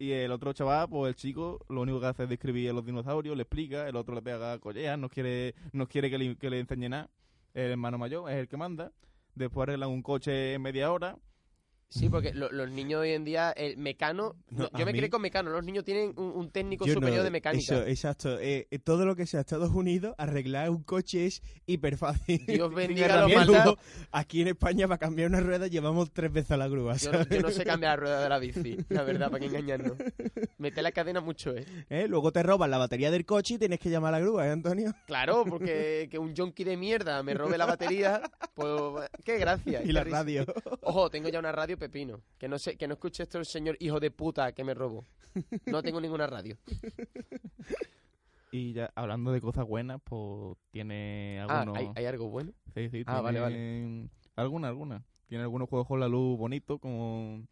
Y 0.00 0.10
el 0.10 0.32
otro 0.32 0.52
chaval, 0.52 0.88
pues 0.88 1.10
el 1.10 1.14
chico, 1.14 1.64
lo 1.68 1.82
único 1.82 2.00
que 2.00 2.06
hace 2.06 2.24
es 2.24 2.28
describir 2.28 2.70
a 2.70 2.72
los 2.72 2.84
dinosaurios, 2.84 3.36
le 3.36 3.44
explica, 3.44 3.88
el 3.88 3.94
otro 3.94 4.16
le 4.16 4.22
pega 4.22 4.58
collejas, 4.58 4.98
no 4.98 5.08
quiere, 5.08 5.54
no 5.72 5.86
quiere 5.86 6.10
que 6.10 6.18
le, 6.18 6.34
que 6.34 6.50
le 6.50 6.58
enseñe 6.58 6.88
nada. 6.88 7.08
El 7.54 7.70
hermano 7.70 7.96
mayor 7.96 8.28
es 8.28 8.38
el 8.38 8.48
que 8.48 8.56
manda. 8.56 8.90
Después 9.36 9.68
arreglan 9.68 9.88
un 9.88 10.02
coche 10.02 10.54
en 10.54 10.62
media 10.62 10.90
hora. 10.90 11.16
Sí, 11.92 12.08
porque 12.08 12.32
lo- 12.32 12.50
los 12.50 12.70
niños 12.70 13.02
hoy 13.02 13.10
en 13.10 13.24
día, 13.24 13.50
el 13.52 13.76
mecano, 13.76 14.34
No, 14.50 14.64
no, 14.64 14.78
yo 14.78 14.86
me 14.86 14.92
mí- 14.92 15.08
con 15.10 15.20
mecano, 15.20 15.50
los 15.50 15.62
niños 15.64 15.84
tienen 15.84 16.14
un, 16.16 16.32
un 16.32 16.50
técnico 16.50 16.86
Yo 16.86 16.94
superior 16.94 17.18
no- 17.18 17.24
de 17.24 17.30
mecánica. 17.30 17.74
Eso, 17.74 17.86
exacto. 17.86 18.38
Eh, 18.40 18.66
eh, 18.70 18.78
todo 18.78 19.04
lo 19.04 19.14
que 19.14 19.26
sea 19.26 19.40
Estados 19.40 19.70
Unidos, 19.72 20.14
arreglar 20.16 20.70
un 20.70 20.82
coche 20.84 21.26
es 21.26 21.42
hiper 21.66 21.96
fácil. 21.98 22.44
Dios 22.46 22.74
bendiga 22.74 23.20
los 23.20 23.34
maldados. 23.34 23.76
Aquí 24.10 24.40
en 24.40 24.48
España, 24.48 24.88
para 24.88 24.98
cambiar 24.98 25.28
una 25.28 25.40
rueda, 25.40 25.66
llevamos 25.66 26.10
tres 26.12 26.32
veces 26.32 26.52
a 26.52 26.56
la 26.56 26.68
grúa. 26.68 26.96
Yo, 26.96 27.10
no 27.40 27.50
sé 27.50 27.64
cambiar 27.64 27.92
la 27.92 27.96
rueda 27.96 28.22
de 28.22 28.28
la 28.28 28.38
bici, 28.38 28.76
la 28.88 29.02
verdad, 29.04 29.30
para 29.30 29.40
que 29.40 29.46
engañarnos. 29.46 29.98
Mete 30.58 30.80
la 30.82 30.92
cadena 30.92 31.20
mucho, 31.20 31.54
¿eh? 31.54 31.66
¿Eh? 31.90 32.06
Luego 32.08 32.32
te 32.32 32.42
roban 32.42 32.70
la 32.70 32.78
batería 32.78 33.10
del 33.10 33.26
coche 33.26 33.54
y 33.54 33.58
tienes 33.58 33.78
que 33.80 33.90
llamar 33.90 34.14
a 34.14 34.18
la 34.18 34.24
grúa, 34.24 34.46
¿eh, 34.46 34.50
Antonio? 34.50 34.94
Claro, 35.06 35.44
porque 35.48 36.08
que 36.10 36.18
un 36.18 36.34
junkie 36.34 36.64
de 36.64 36.76
mierda 36.76 37.22
me 37.22 37.34
robe 37.34 37.58
la 37.58 37.66
batería, 37.66 38.22
pues 38.54 39.10
qué 39.24 39.36
gracia. 39.38 39.82
Y 39.82 39.92
la 39.92 40.04
radio. 40.04 40.46
Ojo, 40.80 41.10
tengo 41.10 41.28
ya 41.28 41.38
una 41.38 41.52
radio 41.52 41.76
pepino. 41.88 42.22
Que 42.38 42.48
no 42.48 42.58
sé, 42.58 42.76
que 42.76 42.86
no 42.86 42.94
escuche 42.94 43.22
esto 43.24 43.38
el 43.38 43.46
señor 43.46 43.76
hijo 43.80 43.98
de 44.00 44.10
puta 44.10 44.52
que 44.52 44.62
me 44.64 44.74
robó. 44.74 45.04
No 45.66 45.82
tengo 45.82 46.00
ninguna 46.00 46.26
radio. 46.26 46.56
Y 48.54 48.74
ya 48.74 48.90
hablando 48.94 49.32
de 49.32 49.40
cosas 49.40 49.66
buenas, 49.66 49.98
pues 50.04 50.58
tiene 50.70 51.40
Ah, 51.48 51.60
algunos. 51.62 51.78
¿hay, 51.78 51.90
hay 51.94 52.04
algo 52.04 52.28
bueno? 52.28 52.52
Sí, 52.74 52.90
sí, 52.90 53.02
Ah, 53.06 53.22
vale, 53.22 53.40
vale. 53.40 53.56
tienen- 53.56 54.10
Alguna, 54.36 54.68
alguna. 54.68 55.02
Tiene 55.26 55.42
algunos 55.44 55.70
juegos 55.70 55.88
con 55.88 56.00
la 56.00 56.08
luz 56.08 56.36
bonitos, 56.38 56.78
como 56.78 57.46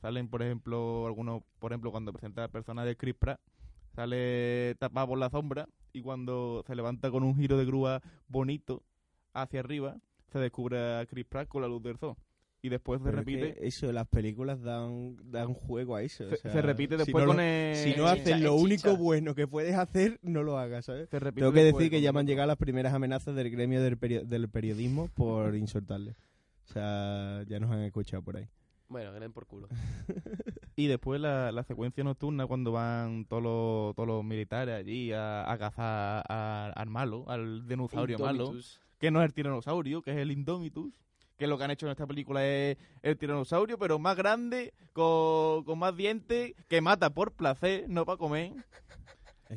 salen, 0.00 0.28
por 0.30 0.40
ejemplo, 0.42 1.06
algunos, 1.06 1.42
por 1.58 1.72
ejemplo, 1.72 1.90
cuando 1.90 2.12
presenta 2.14 2.44
el 2.44 2.50
personaje 2.50 2.88
de 2.88 2.96
Chris 2.96 3.14
Pratt, 3.14 3.38
sale 3.94 4.74
tapado 4.78 5.08
por 5.08 5.18
la 5.18 5.28
sombra 5.28 5.68
y 5.92 6.00
cuando 6.00 6.64
se 6.66 6.74
levanta 6.74 7.10
con 7.10 7.24
un 7.24 7.36
giro 7.36 7.58
de 7.58 7.66
grúa 7.66 8.00
bonito 8.28 8.82
hacia 9.34 9.60
arriba, 9.60 9.98
se 10.32 10.38
descubre 10.38 10.78
a 11.00 11.04
Chris 11.04 11.26
Pratt 11.26 11.48
con 11.48 11.60
la 11.60 11.68
luz 11.68 11.82
del 11.82 11.98
sol. 11.98 12.14
Y 12.60 12.70
después 12.70 13.00
se 13.02 13.08
es 13.10 13.14
repite, 13.14 13.54
que 13.54 13.66
eso, 13.68 13.92
las 13.92 14.08
películas 14.08 14.60
dan, 14.62 15.16
dan 15.30 15.54
juego 15.54 15.94
a 15.94 16.02
eso. 16.02 16.24
o 16.24 16.30
se, 16.30 16.36
sea, 16.38 16.52
se 16.52 16.60
repite 16.62 16.96
si 16.96 17.04
después 17.04 17.22
no 17.24 17.28
con 17.28 17.36
lo- 17.36 17.42
el... 17.42 17.76
Si 17.76 17.94
no 17.94 18.06
Eh, 18.08 18.10
haces 18.10 18.24
chicha, 18.24 18.38
lo 18.38 18.54
único 18.56 18.90
chicha. 18.90 19.00
bueno 19.00 19.34
que 19.36 19.46
puedes 19.46 19.74
hacer, 19.76 20.18
no 20.22 20.42
lo 20.42 20.58
hagas, 20.58 20.86
¿sabes? 20.86 21.08
se 21.08 21.18
repite 21.20 21.40
Tengo 21.42 21.52
que 21.52 21.62
decir 21.62 21.88
que 21.90 21.96
con 21.98 22.02
ya 22.02 22.12
me 22.12 22.20
han 22.20 22.26
llegado 22.26 22.48
las 22.48 22.56
primeras 22.56 22.92
amenazas 22.94 23.36
del 23.36 23.50
gremio 23.50 23.80
del, 23.80 23.96
perio- 23.96 24.24
del 24.24 24.48
periodismo 24.48 25.08
por 25.14 25.54
insultarle. 25.54 26.16
O 26.68 26.72
sea, 26.72 27.44
ya 27.46 27.60
nos 27.60 27.70
han 27.70 27.82
escuchado 27.82 28.22
por 28.24 28.36
ahí. 28.36 28.48
Bueno, 28.88 29.12
que 29.12 29.20
den 29.20 29.32
por 29.32 29.46
culo. 29.46 29.68
Y 30.76 30.86
después 30.86 31.20
la, 31.20 31.50
la 31.50 31.64
secuencia 31.64 32.04
nocturna 32.04 32.46
cuando 32.46 32.70
van 32.72 33.24
todos 33.24 33.42
los, 33.42 33.96
todos 33.96 34.06
los 34.06 34.24
militares 34.24 34.74
allí 34.76 35.12
a, 35.12 35.50
a 35.50 35.58
cazar 35.58 36.24
a- 36.28 36.72
al 36.74 36.88
malo, 36.88 37.24
al 37.28 37.66
dinosaurio 37.66 38.16
malo, 38.18 38.52
que 38.98 39.10
no 39.10 39.20
es 39.20 39.26
el 39.26 39.34
tiranosaurio, 39.34 40.02
que 40.02 40.12
es 40.12 40.18
el 40.18 40.30
Indomitus, 40.30 40.92
que 41.38 41.46
lo 41.46 41.56
que 41.56 41.64
han 41.64 41.70
hecho 41.70 41.86
en 41.86 41.92
esta 41.92 42.06
película 42.06 42.44
es 42.44 42.76
el 43.00 43.16
tiranosaurio, 43.16 43.78
pero 43.78 43.98
más 43.98 44.16
grande, 44.16 44.74
con, 44.92 45.64
con 45.64 45.78
más 45.78 45.96
dientes, 45.96 46.54
que 46.68 46.80
mata 46.80 47.10
por 47.10 47.32
placer, 47.32 47.84
no 47.88 48.04
para 48.04 48.18
comer, 48.18 48.52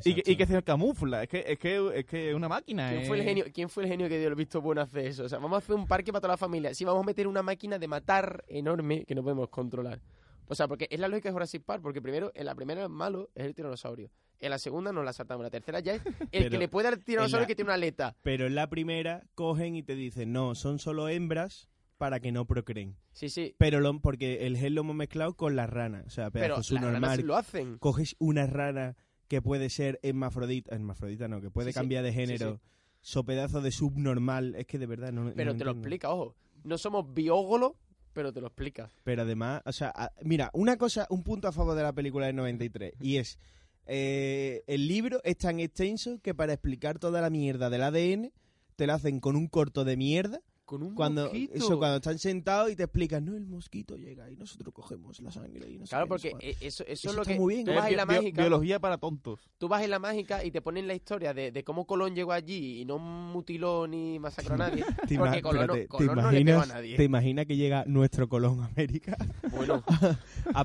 y 0.04 0.14
que, 0.14 0.32
y 0.32 0.36
que 0.36 0.46
se 0.46 0.62
camufla, 0.62 1.24
es 1.24 1.28
que 1.28 1.44
es 1.46 1.58
que 1.58 1.90
es 1.94 2.06
que 2.06 2.30
es 2.30 2.34
una 2.34 2.48
máquina. 2.48 2.88
¿Quién 2.88 3.02
eh. 3.02 3.06
fue, 3.06 3.18
el 3.18 3.24
genio, 3.24 3.44
¿Quién 3.52 3.68
fue 3.68 3.82
el 3.82 3.90
genio 3.90 4.08
que 4.08 4.18
dio 4.18 4.28
el 4.28 4.34
visto 4.34 4.60
bueno 4.62 4.80
a 4.80 4.84
hacer 4.84 5.06
eso? 5.06 5.24
O 5.24 5.28
sea, 5.28 5.38
vamos 5.38 5.56
a 5.56 5.58
hacer 5.58 5.74
un 5.74 5.86
parque 5.86 6.12
para 6.12 6.20
toda 6.20 6.34
la 6.34 6.38
familia. 6.38 6.72
Sí, 6.74 6.84
vamos 6.84 7.02
a 7.02 7.06
meter 7.06 7.26
una 7.26 7.42
máquina 7.42 7.78
de 7.78 7.88
matar 7.88 8.44
enorme 8.48 9.04
que 9.04 9.14
no 9.14 9.22
podemos 9.22 9.48
controlar. 9.50 10.00
O 10.46 10.54
sea, 10.54 10.68
porque 10.68 10.86
es 10.90 10.98
la 10.98 11.08
lógica 11.08 11.28
de 11.28 11.32
Jurassic 11.32 11.62
Park, 11.62 11.82
porque 11.82 12.00
primero, 12.00 12.32
en 12.34 12.46
la 12.46 12.54
primera 12.54 12.82
el 12.82 12.88
malo 12.88 13.30
es 13.34 13.44
el 13.44 13.54
tiranosaurio. 13.54 14.10
En 14.40 14.50
la 14.50 14.58
segunda 14.58 14.92
nos 14.92 15.04
la 15.04 15.12
saltamos. 15.12 15.42
En 15.42 15.44
la 15.44 15.50
tercera 15.50 15.80
ya 15.80 15.94
es 15.94 16.04
el 16.06 16.28
Pero 16.30 16.50
que 16.50 16.58
le 16.58 16.68
puede 16.68 16.88
al 16.88 17.02
tiranosaurio 17.02 17.42
la- 17.42 17.46
que 17.46 17.54
tiene 17.54 17.68
una 17.68 17.74
aleta. 17.74 18.16
Pero 18.22 18.46
en 18.46 18.54
la 18.54 18.68
primera 18.68 19.24
cogen 19.34 19.76
y 19.76 19.82
te 19.82 19.94
dicen, 19.94 20.32
no, 20.32 20.54
son 20.54 20.78
solo 20.78 21.08
hembras 21.08 21.68
para 22.02 22.18
que 22.18 22.32
no 22.32 22.46
procreen. 22.46 22.96
Sí, 23.12 23.28
sí. 23.28 23.54
Pero 23.58 23.78
lo, 23.78 24.00
porque 24.00 24.44
el 24.44 24.56
gen 24.56 24.74
lo 24.74 24.80
hemos 24.80 24.96
mezclado 24.96 25.34
con 25.36 25.54
las 25.54 25.70
ranas. 25.70 26.04
O 26.04 26.10
sea, 26.10 26.32
Pero 26.32 26.56
pedazo 26.56 26.74
las 26.74 26.82
ranas 26.82 27.00
normal. 27.00 27.20
lo 27.24 27.36
hacen. 27.36 27.78
Coges 27.78 28.16
una 28.18 28.44
rana 28.48 28.96
que 29.28 29.40
puede 29.40 29.70
ser 29.70 30.00
hermafrodita, 30.02 30.74
hermafrodita 30.74 31.28
no, 31.28 31.40
que 31.40 31.48
puede 31.48 31.68
Sí, 31.68 31.74
sí. 31.74 31.78
cambiar 31.78 32.02
de 32.02 32.12
género, 32.12 32.60
so 33.02 33.22
pedazo 33.24 33.60
de 33.60 33.70
subnormal, 33.70 34.56
es 34.56 34.66
que 34.66 34.80
de 34.80 34.86
verdad 34.86 35.12
no 35.12 35.22
no 35.22 35.32
Pero 35.32 35.52
te 35.54 35.64
lo 35.64 35.70
entiendo. 35.70 35.70
explica, 35.78 36.10
ojo. 36.10 36.34
No 36.64 36.76
somos 36.76 37.14
biógolos, 37.14 37.74
pero 38.12 38.32
te 38.32 38.40
lo 38.40 38.48
explica. 38.48 38.90
Pero 39.04 39.22
además, 39.22 39.62
o 39.64 39.70
sea, 39.70 39.92
a- 39.94 40.10
mira, 40.24 40.50
una 40.54 40.76
cosa, 40.76 41.06
un 41.08 41.22
punto 41.22 41.46
a 41.46 41.52
favor 41.52 41.76
de 41.76 41.84
la 41.84 41.92
película 41.92 42.26
del 42.26 42.34
93, 42.34 42.94
y 43.00 43.18
es, 43.18 43.38
eh, 43.86 44.62
el 44.66 44.88
libro 44.88 45.20
es 45.22 45.38
tan 45.38 45.60
extenso 45.60 46.18
que 46.20 46.34
para 46.34 46.52
explicar 46.52 46.98
toda 46.98 47.20
la 47.20 47.30
mierda 47.30 47.70
del 47.70 47.82
ADN, 47.84 48.32
te 48.74 48.86
lo 48.88 48.94
hacen 48.94 49.20
con 49.20 49.36
un 49.36 49.46
corto 49.48 49.84
de 49.84 49.96
mierda, 49.96 50.40
Con 50.72 50.82
un 50.84 50.94
cuando 50.94 51.24
mosquito. 51.24 51.52
eso 51.54 51.76
cuando 51.78 51.96
están 51.96 52.18
sentados 52.18 52.70
y 52.70 52.76
te 52.76 52.84
explican, 52.84 53.26
no, 53.26 53.36
el 53.36 53.44
mosquito 53.46 53.94
llega 53.94 54.30
y 54.30 54.36
nosotros 54.36 54.72
cogemos 54.72 55.20
la 55.20 55.30
sangre 55.30 55.68
y 55.70 55.76
no 55.76 55.84
Claro, 55.84 56.08
porque 56.08 56.30
cuánto". 56.30 56.46
eh, 56.46 56.56
eso, 56.62 56.82
eso, 56.84 56.92
Eso 56.92 57.10
es 57.10 57.14
lo 57.14 57.20
está 57.22 57.34
que... 57.34 57.38
muy 57.40 57.54
bien. 57.56 57.66
Tú 57.66 57.72
Es 57.72 57.76
vas 57.76 57.90
en 57.90 57.96
la 57.98 58.06
mágica... 58.06 58.40
biología 58.42 58.80
para 58.80 58.96
tontos. 58.96 59.40
Tú 59.58 59.68
vas 59.68 59.82
en 59.82 59.90
la 59.90 59.98
mágica 59.98 60.42
y 60.42 60.50
te 60.50 60.62
ponen 60.62 60.86
la 60.86 60.94
historia 60.94 61.34
de, 61.34 61.52
de 61.52 61.62
cómo 61.62 61.86
Colón 61.86 62.14
llegó 62.14 62.32
allí 62.32 62.80
y 62.80 62.84
no 62.86 62.98
mutiló 62.98 63.86
ni 63.86 64.18
masacró 64.18 64.54
a 64.54 64.56
nadie. 64.56 64.82
¿Te, 65.06 65.14
ima- 65.16 65.24
porque 65.26 65.42
Colón, 65.42 65.70
¿te 65.72 65.86
Colón 65.88 66.06
no 66.06 66.14
le 66.14 66.20
pegó 66.22 66.28
a 66.30 66.40
imaginas, 66.40 66.68
nadie. 66.68 66.96
¿Te 66.96 67.04
imaginas 67.04 67.44
que 67.46 67.56
llega 67.56 67.84
nuestro 67.86 68.28
Colón 68.30 68.60
a 68.62 68.66
América 68.68 69.14
Bueno, 69.50 69.84
a 70.54 70.60
a 70.60 70.64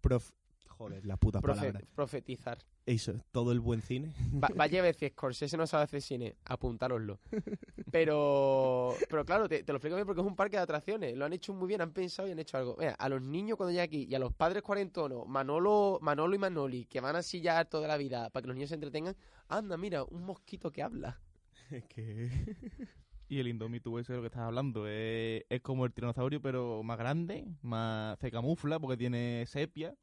prof- 0.00 0.30
joder, 0.78 1.04
las 1.04 1.18
putas 1.18 1.42
profe- 1.42 1.56
palabras. 1.56 1.82
profetizar. 1.94 2.58
Eso, 2.86 3.22
todo 3.32 3.52
el 3.52 3.60
buen 3.60 3.82
cine. 3.82 4.14
Va- 4.42 4.48
vaya 4.54 4.78
a 4.78 4.82
ver 4.82 4.94
si 4.94 5.08
Scorsese 5.08 5.56
no 5.58 5.66
sabe 5.66 5.84
hacer 5.84 6.00
cine, 6.00 6.36
apuntároslo. 6.46 7.18
Pero, 7.90 8.94
pero 9.08 9.24
claro, 9.24 9.48
te, 9.48 9.62
te 9.62 9.72
lo 9.72 9.76
explico 9.78 9.96
bien 9.96 10.06
porque 10.06 10.20
es 10.20 10.26
un 10.26 10.36
parque 10.36 10.56
de 10.56 10.62
atracciones. 10.62 11.16
Lo 11.16 11.24
han 11.24 11.32
hecho 11.32 11.52
muy 11.54 11.68
bien, 11.68 11.80
han 11.80 11.92
pensado 11.92 12.28
y 12.28 12.32
han 12.32 12.38
hecho 12.38 12.56
algo. 12.56 12.76
Mira, 12.78 12.92
a 12.94 13.08
los 13.08 13.22
niños 13.22 13.56
cuando 13.56 13.72
llegan 13.72 13.84
aquí 13.84 14.06
y 14.08 14.14
a 14.14 14.18
los 14.18 14.32
padres 14.32 14.62
cuarentonos, 14.62 15.26
Manolo, 15.26 15.98
Manolo 16.00 16.34
y 16.34 16.38
Manoli, 16.38 16.84
que 16.86 17.00
van 17.00 17.16
así 17.16 17.40
ya 17.40 17.64
toda 17.64 17.88
la 17.88 17.96
vida 17.96 18.30
para 18.30 18.42
que 18.42 18.48
los 18.48 18.56
niños 18.56 18.68
se 18.70 18.74
entretengan, 18.76 19.16
anda, 19.48 19.76
mira, 19.76 20.04
un 20.04 20.24
mosquito 20.24 20.70
que 20.70 20.82
habla. 20.82 21.20
Es 21.70 21.84
que... 21.84 22.30
Y 23.30 23.40
el 23.40 23.48
Indomitus 23.48 24.00
ese 24.00 24.14
de 24.14 24.16
lo 24.16 24.22
que 24.22 24.28
estás 24.28 24.40
hablando 24.44 24.86
es, 24.88 25.44
es 25.50 25.60
como 25.60 25.84
el 25.84 25.92
tiranosaurio, 25.92 26.40
pero 26.40 26.82
más 26.82 26.96
grande, 26.96 27.46
más 27.60 28.18
se 28.20 28.30
camufla 28.30 28.78
porque 28.80 28.96
tiene 28.96 29.44
sepia. 29.46 29.94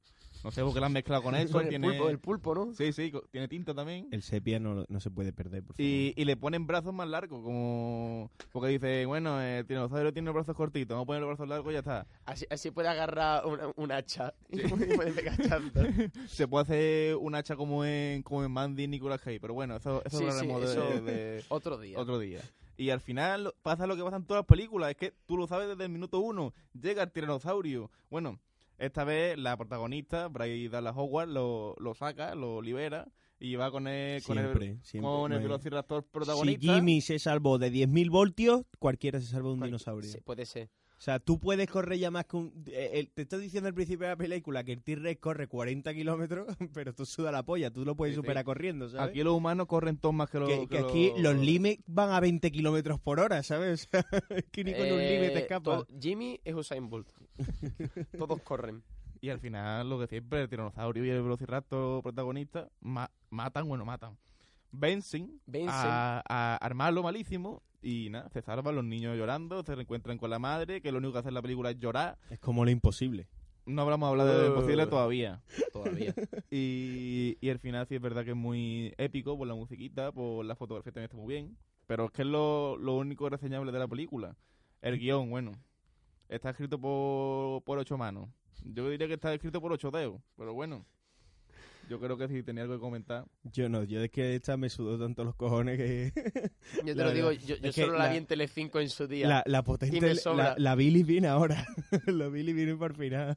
No 0.46 0.52
sé 0.52 0.62
por 0.62 0.76
qué 0.76 0.80
lo 0.80 0.86
han 0.86 0.94
mezclado 0.94 1.24
con 1.24 1.34
eso. 1.34 1.60
El 1.60 1.70
tiene... 1.70 1.88
pulpo, 1.88 2.08
el 2.08 2.20
pulpo, 2.20 2.54
¿no? 2.54 2.72
Sí, 2.76 2.94
sí, 2.94 3.12
tiene 3.32 3.48
tinta 3.48 3.74
también. 3.74 4.08
El 4.12 4.22
sepia 4.22 4.60
no, 4.60 4.86
no 4.88 5.00
se 5.00 5.10
puede 5.10 5.34
perder, 5.34 5.64
por 5.64 5.76
favor. 5.76 5.90
Y, 5.90 6.14
y 6.16 6.24
le 6.24 6.38
ponen 6.38 6.68
brazos 6.68 6.94
más 6.94 7.08
largos, 7.08 7.42
como... 7.42 8.30
Porque 8.52 8.70
dice, 8.70 9.08
bueno, 9.08 9.42
el 9.42 9.66
tiranosaurio 9.66 10.14
tiene 10.14 10.28
los 10.28 10.36
brazos 10.36 10.56
cortitos, 10.56 10.94
vamos 10.94 11.06
a 11.06 11.08
poner 11.08 11.22
los 11.22 11.30
brazos 11.30 11.48
largos 11.50 11.72
y 11.72 11.74
ya 11.74 11.80
está. 11.80 12.06
Así, 12.26 12.46
así 12.52 12.70
puede 12.70 12.90
agarrar 12.90 13.44
una, 13.48 13.72
un 13.76 13.92
hacha 13.92 14.36
y 14.50 14.60
puede 14.68 15.14
pegar. 15.14 15.36
Se 16.28 16.48
puede 16.48 16.62
hacer 16.62 17.16
un 17.16 17.34
hacha 17.34 17.56
como 17.56 17.84
en, 17.84 18.22
como 18.22 18.44
en 18.44 18.52
Mandy 18.52 18.84
y 18.84 18.88
Nicolas 18.88 19.22
Cage, 19.22 19.40
pero 19.40 19.56
bueno, 19.56 19.76
eso, 19.78 20.04
eso 20.06 20.20
Sí, 20.20 20.26
lo 20.26 20.32
sí, 20.32 20.38
haremos 20.38 20.62
de- 20.62 20.72
eso- 20.72 21.02
de, 21.02 21.44
Otro 21.50 21.80
día. 21.80 21.98
otro 22.00 22.20
día. 22.20 22.42
Y 22.78 22.92
al 22.92 23.00
final 23.02 23.52
pasa 23.64 23.88
lo 23.88 23.96
que 23.96 24.04
pasa 24.04 24.18
en 24.18 24.26
todas 24.26 24.42
las 24.42 24.48
películas, 24.48 24.92
es 24.92 24.98
que 24.98 25.12
tú 25.26 25.38
lo 25.38 25.48
sabes 25.48 25.70
desde 25.70 25.86
el 25.86 25.90
minuto 25.90 26.20
uno, 26.20 26.54
llega 26.80 27.02
el 27.02 27.12
tiranosaurio. 27.12 27.90
Bueno, 28.12 28.38
esta 28.78 29.04
vez 29.04 29.38
la 29.38 29.56
protagonista, 29.58 30.28
Bryce 30.28 30.70
Dallas 30.70 30.96
Howard, 30.96 31.30
lo, 31.30 31.76
lo 31.80 31.94
saca, 31.94 32.36
lo 32.36 32.62
libera, 32.62 33.08
Y 33.40 33.56
va 33.56 33.70
con 33.72 33.88
el, 33.88 34.24
con 34.24 34.38
el, 34.38 34.80
siempre. 34.84 35.10
con 35.10 35.32
el 35.34 35.40
velociraptor 35.42 36.04
Si 36.04 36.10
protagonista. 36.12 36.74
Jimmy 36.76 37.02
se 37.02 37.20
salvó 37.20 37.58
de 37.58 37.72
10.000 37.72 38.10
voltios, 38.10 38.62
cualquiera 38.80 39.20
se 39.20 39.28
salvó 39.28 39.50
de 39.50 39.54
un 39.56 39.60
Cual- 39.60 39.68
dinosaurio. 39.70 40.10
sí, 40.10 40.20
puede 40.22 40.46
ser. 40.46 40.70
O 40.98 41.02
sea, 41.06 41.20
tú 41.20 41.40
puedes 41.40 41.70
correr 41.70 42.00
ya 42.00 42.10
más 42.10 42.26
que 42.26 42.38
un... 42.38 42.64
eh, 42.68 42.92
el- 42.94 43.10
te 43.12 43.24
estoy 43.24 43.42
diciendo 43.42 43.68
al 43.68 43.74
principio 43.74 44.06
de 44.08 44.14
la 44.14 44.16
película 44.16 44.64
que 44.64 44.72
el 44.72 44.82
T-Rex 44.82 45.20
corre 45.20 45.48
40 45.48 45.94
kilómetros, 45.94 46.48
pero 46.74 46.94
tú 46.94 47.06
suda 47.06 47.32
la 47.34 47.44
polla, 47.44 47.70
tú 47.70 47.84
lo 47.84 47.96
puedes 47.96 48.16
Sí, 48.16 48.22
sí. 48.22 48.26
superar 48.26 48.46
corriendo, 48.46 48.88
¿sabes? 48.90 49.10
Aquí 49.10 49.22
los 49.24 49.34
humanos 49.34 49.68
corren 49.68 49.98
todos 49.98 50.16
más 50.16 50.30
que 50.30 50.40
los. 50.40 50.48
que, 50.50 50.60
que 50.62 50.68
que 50.70 50.78
aquí 50.80 51.10
los 51.18 51.36
los- 51.36 51.46
límites 51.46 51.84
van 51.88 52.12
a 52.12 52.20
20 52.22 52.50
kilómetros 52.52 53.00
por 53.02 53.20
hora, 53.20 53.44
¿sabes? 53.44 53.90
Es 54.30 54.46
que 54.52 54.64
ni 54.64 54.72
con 54.74 54.84
un 54.84 55.00
Eh, 55.02 55.20
límite 55.20 55.40
escapa. 55.40 55.86
Jimmy 56.00 56.40
es 56.46 56.56
Usain 56.56 56.90
Bolt. 56.90 57.10
Todos 58.18 58.42
corren. 58.42 58.82
Y 59.22 59.30
al 59.30 59.40
final, 59.40 59.90
lo 59.90 60.00
que 60.00 60.08
siempre, 60.08 60.42
el 60.44 60.50
tiranosaurio 60.50 61.04
y 61.04 61.10
el 61.10 61.22
velociraptor 61.24 62.02
protagonista 62.04 62.70
ma- 62.82 63.12
matan, 63.30 63.68
bueno, 63.68 63.84
matan. 63.84 64.18
Vencen, 64.80 65.40
Vencen. 65.46 65.70
A, 65.72 66.24
a 66.28 66.56
armarlo 66.58 67.04
malísimo 67.04 67.62
y 67.82 68.10
nada, 68.10 68.30
se 68.30 68.42
salvan 68.42 68.76
los 68.76 68.84
niños 68.84 69.16
llorando, 69.18 69.64
se 69.64 69.76
reencuentran 69.76 70.18
con 70.18 70.30
la 70.30 70.40
madre, 70.40 70.82
que 70.82 70.92
lo 70.92 70.98
único 70.98 71.14
que 71.14 71.20
hace 71.20 71.28
en 71.30 71.36
la 71.36 71.42
película 71.42 71.70
es 71.72 71.80
llorar. 71.80 72.18
Es 72.30 72.40
como 72.40 72.66
lo 72.66 72.72
imposible. 72.72 73.28
No 73.68 73.82
hablamos 73.82 74.10
hablar 74.10 74.28
de 74.28 74.34
lo 74.34 74.44
Uh. 74.44 74.48
imposible 74.56 74.86
todavía. 74.88 75.42
Todavía. 75.74 76.14
Y, 76.52 77.38
y 77.42 77.50
el 77.50 77.60
final 77.60 77.86
sí 77.88 77.96
es 77.96 78.02
verdad 78.02 78.24
que 78.24 78.32
es 78.32 78.36
muy 78.36 78.94
épico 78.98 79.38
por 79.38 79.48
la 79.48 79.56
musiquita, 79.56 80.12
por 80.12 80.46
la 80.46 80.56
fotografía 80.56 80.92
también 80.92 81.06
está 81.06 81.18
muy 81.18 81.28
bien. 81.34 81.58
Pero 81.88 82.06
es 82.06 82.12
que 82.12 82.22
es 82.24 82.28
lo, 82.28 82.78
lo 82.78 82.96
único 82.96 83.28
reseñable 83.30 83.72
de 83.72 83.80
la 83.80 83.88
película. 83.88 84.36
El 84.82 84.98
guion, 85.00 85.30
bueno, 85.30 85.52
está 86.30 86.52
escrito 86.52 86.80
por, 86.80 87.64
por 87.64 87.78
ocho 87.80 87.98
manos. 87.98 88.30
Yo 88.64 88.90
diría 88.90 89.08
que 89.08 89.14
está 89.16 89.34
escrito 89.34 89.60
por 89.62 89.72
ocho 89.72 89.92
dedos, 89.92 90.22
pero 90.38 90.54
bueno. 90.54 90.86
Yo 91.90 92.00
creo 92.00 92.18
que 92.18 92.28
si 92.28 92.42
tenía 92.44 92.64
algo 92.64 92.76
que 92.76 92.80
comentar. 92.80 93.26
Yo 93.44 93.70
no, 93.70 93.84
yo 93.84 94.02
es 94.02 94.10
que 94.12 94.36
esta 94.36 94.58
me 94.58 94.70
sudó 94.70 94.98
tanto 94.98 95.24
los 95.24 95.36
cojones 95.36 95.78
que... 95.78 96.12
Yo 96.84 96.84
te 96.84 96.96
La 96.96 97.06
lo 97.06 97.12
digo, 97.14 97.32
yo, 97.32 97.56
solo 97.72 97.94
la 97.94 98.06
la- 98.06 98.12
vi 98.12 98.18
en 98.18 98.26
Telecinco 98.26 98.80
en 98.80 98.90
su 98.90 99.08
día. 99.08 99.28
la, 99.28 99.44
la 99.46 99.60
Y 99.60 99.62
potente, 99.64 100.16
la 100.58 100.76
Billy 100.76 101.04
viene 101.04 101.28
ahora. 101.28 101.66
la 102.08 102.28
Billy 102.30 102.54
viene 102.54 102.76
por 102.76 102.96
final. 102.96 103.36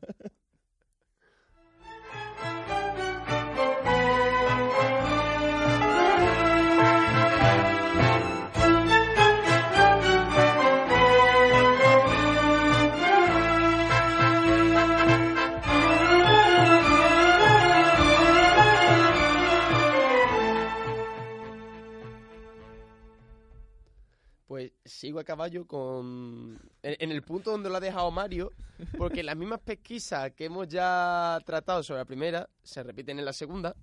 Pues 24.59 24.73
sigo 24.85 25.21
a 25.21 25.25
caballo 25.25 25.69
con... 25.69 26.59
En, 26.83 26.97
en 26.99 27.13
el 27.13 27.23
punto 27.23 27.53
donde 27.53 27.71
lo 27.71 27.77
ha 27.77 27.81
dejado 27.81 28.11
Mario, 28.11 28.53
porque 28.97 29.23
las 29.23 29.37
mismas 29.37 29.61
pesquisas 29.61 30.33
que 30.33 30.47
hemos 30.47 30.67
ya 30.67 31.39
tratado 31.47 31.81
sobre 31.85 32.01
la 32.01 32.05
primera 32.05 32.49
se 32.65 32.83
repiten 32.83 33.21
en 33.21 33.25
la 33.25 33.33
segunda, 33.33 33.77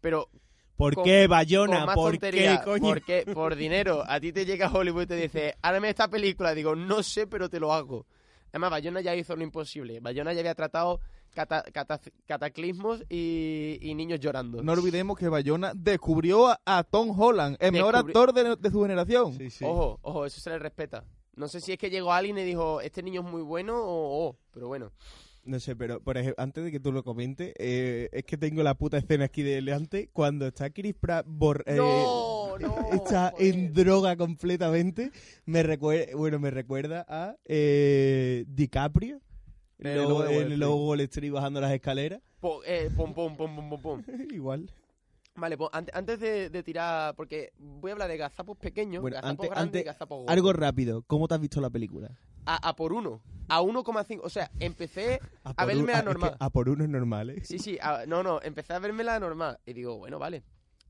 pero 0.00 0.28
¿Por 0.76 0.96
Con- 0.96 1.04
qué, 1.04 1.26
con 1.28 1.30
Bayona? 1.30 1.86
más 1.86 1.94
¿Por 1.94 2.10
tontería, 2.14 2.58
qué, 2.58 2.64
coño? 2.64 2.82
porque 2.88 3.24
por 3.32 3.54
dinero 3.54 4.02
a 4.04 4.18
ti 4.18 4.32
te 4.32 4.44
llega 4.44 4.68
Hollywood 4.68 5.02
y 5.02 5.06
te 5.06 5.14
dice, 5.16 5.54
hágame 5.62 5.90
esta 5.90 6.08
película, 6.08 6.54
digo, 6.56 6.74
no 6.74 7.04
sé, 7.04 7.28
pero 7.28 7.48
te 7.48 7.60
lo 7.60 7.72
hago. 7.72 8.04
Además, 8.56 8.70
Bayona 8.70 9.02
ya 9.02 9.14
hizo 9.14 9.36
lo 9.36 9.42
imposible. 9.42 10.00
Bayona 10.00 10.32
ya 10.32 10.40
había 10.40 10.54
tratado 10.54 10.98
cata- 11.34 11.62
cata- 11.74 12.00
cataclismos 12.24 13.04
y, 13.10 13.76
y 13.82 13.94
niños 13.94 14.18
llorando. 14.18 14.62
No 14.62 14.72
olvidemos 14.72 15.18
que 15.18 15.28
Bayona 15.28 15.72
descubrió 15.74 16.46
a, 16.48 16.58
a 16.64 16.82
Tom 16.82 17.10
Holland, 17.20 17.58
el 17.60 17.72
mejor 17.72 17.96
actor 17.96 18.32
de, 18.32 18.56
de 18.56 18.70
su 18.70 18.80
generación. 18.80 19.34
Sí, 19.34 19.50
sí. 19.50 19.62
Ojo, 19.66 19.98
ojo, 20.00 20.24
eso 20.24 20.40
se 20.40 20.48
le 20.48 20.58
respeta. 20.58 21.04
No 21.34 21.48
sé 21.48 21.60
si 21.60 21.72
es 21.72 21.78
que 21.78 21.90
llegó 21.90 22.14
alguien 22.14 22.38
y 22.38 22.44
dijo, 22.44 22.80
este 22.80 23.02
niño 23.02 23.20
es 23.20 23.30
muy 23.30 23.42
bueno 23.42 23.76
o... 23.76 24.28
o", 24.28 24.36
pero 24.52 24.68
bueno. 24.68 24.90
No 25.46 25.60
sé, 25.60 25.76
pero 25.76 26.00
por 26.00 26.16
ejemplo, 26.18 26.42
antes 26.42 26.64
de 26.64 26.72
que 26.72 26.80
tú 26.80 26.90
lo 26.92 27.04
comentes, 27.04 27.54
eh, 27.58 28.08
es 28.12 28.24
que 28.24 28.36
tengo 28.36 28.62
la 28.62 28.74
puta 28.74 28.98
escena 28.98 29.26
aquí 29.26 29.42
delante 29.42 30.08
cuando 30.12 30.46
está 30.48 30.70
Chris 30.70 30.94
Pratt 30.98 31.24
bor- 31.26 31.62
eh, 31.66 31.76
no, 31.76 32.58
no. 32.58 32.76
está 32.92 33.30
joder. 33.30 33.54
en 33.54 33.72
droga 33.72 34.16
completamente. 34.16 35.12
Me 35.44 35.62
recuerda, 35.62 36.16
bueno, 36.16 36.38
me 36.40 36.50
recuerda 36.50 37.06
a 37.08 37.36
eh, 37.44 38.44
DiCaprio. 38.48 39.20
El 39.78 39.94
Luego, 39.94 40.08
lobo 40.10 40.22
de 40.24 40.36
el 40.38 40.58
lobo 40.58 40.76
de 40.82 40.88
Wall 40.88 41.00
Street 41.02 41.30
bajando 41.32 41.60
las 41.60 41.72
escaleras. 41.72 42.20
Po- 42.40 42.64
eh, 42.64 42.90
pum, 42.96 43.12
pum, 43.14 43.36
pum, 43.36 43.54
pum, 43.54 43.68
pum, 43.70 43.80
pum. 43.80 44.02
Igual. 44.32 44.70
Vale, 45.36 45.56
pues 45.58 45.68
ante- 45.74 45.92
antes 45.94 46.18
de, 46.18 46.48
de 46.48 46.62
tirar, 46.62 47.14
porque 47.14 47.52
voy 47.58 47.90
a 47.90 47.92
hablar 47.92 48.08
de 48.08 48.16
gazapos 48.16 48.56
pequeños, 48.56 49.02
Bueno, 49.02 49.16
gazapos 49.16 49.30
antes- 49.44 49.50
grandes 49.50 49.74
y 49.74 49.78
antes- 49.78 49.84
gazapos 49.84 50.18
gordos. 50.20 50.32
Algo 50.32 50.52
rápido. 50.54 51.02
¿Cómo 51.02 51.28
te 51.28 51.34
has 51.34 51.40
visto 51.40 51.60
la 51.60 51.68
película? 51.70 52.10
A, 52.46 52.68
a 52.68 52.76
por 52.76 52.92
uno, 52.92 53.20
a 53.48 53.60
1,5. 53.60 54.20
O 54.22 54.30
sea, 54.30 54.50
empecé 54.60 55.20
a, 55.44 55.64
verme 55.64 55.92
la 55.92 55.98
es 55.98 55.98
que 56.00 56.04
normal. 56.04 56.36
a 56.38 56.50
por 56.50 56.68
uno 56.68 56.84
es 56.84 56.90
normal, 56.90 57.30
¿eh? 57.30 57.40
Sí, 57.44 57.58
sí, 57.58 57.78
a- 57.80 58.06
no, 58.06 58.22
no, 58.22 58.40
empecé 58.42 58.72
a 58.72 58.78
verme 58.78 59.04
la 59.04 59.18
normal. 59.18 59.58
Y 59.66 59.72
digo, 59.72 59.98
bueno, 59.98 60.18
vale, 60.18 60.44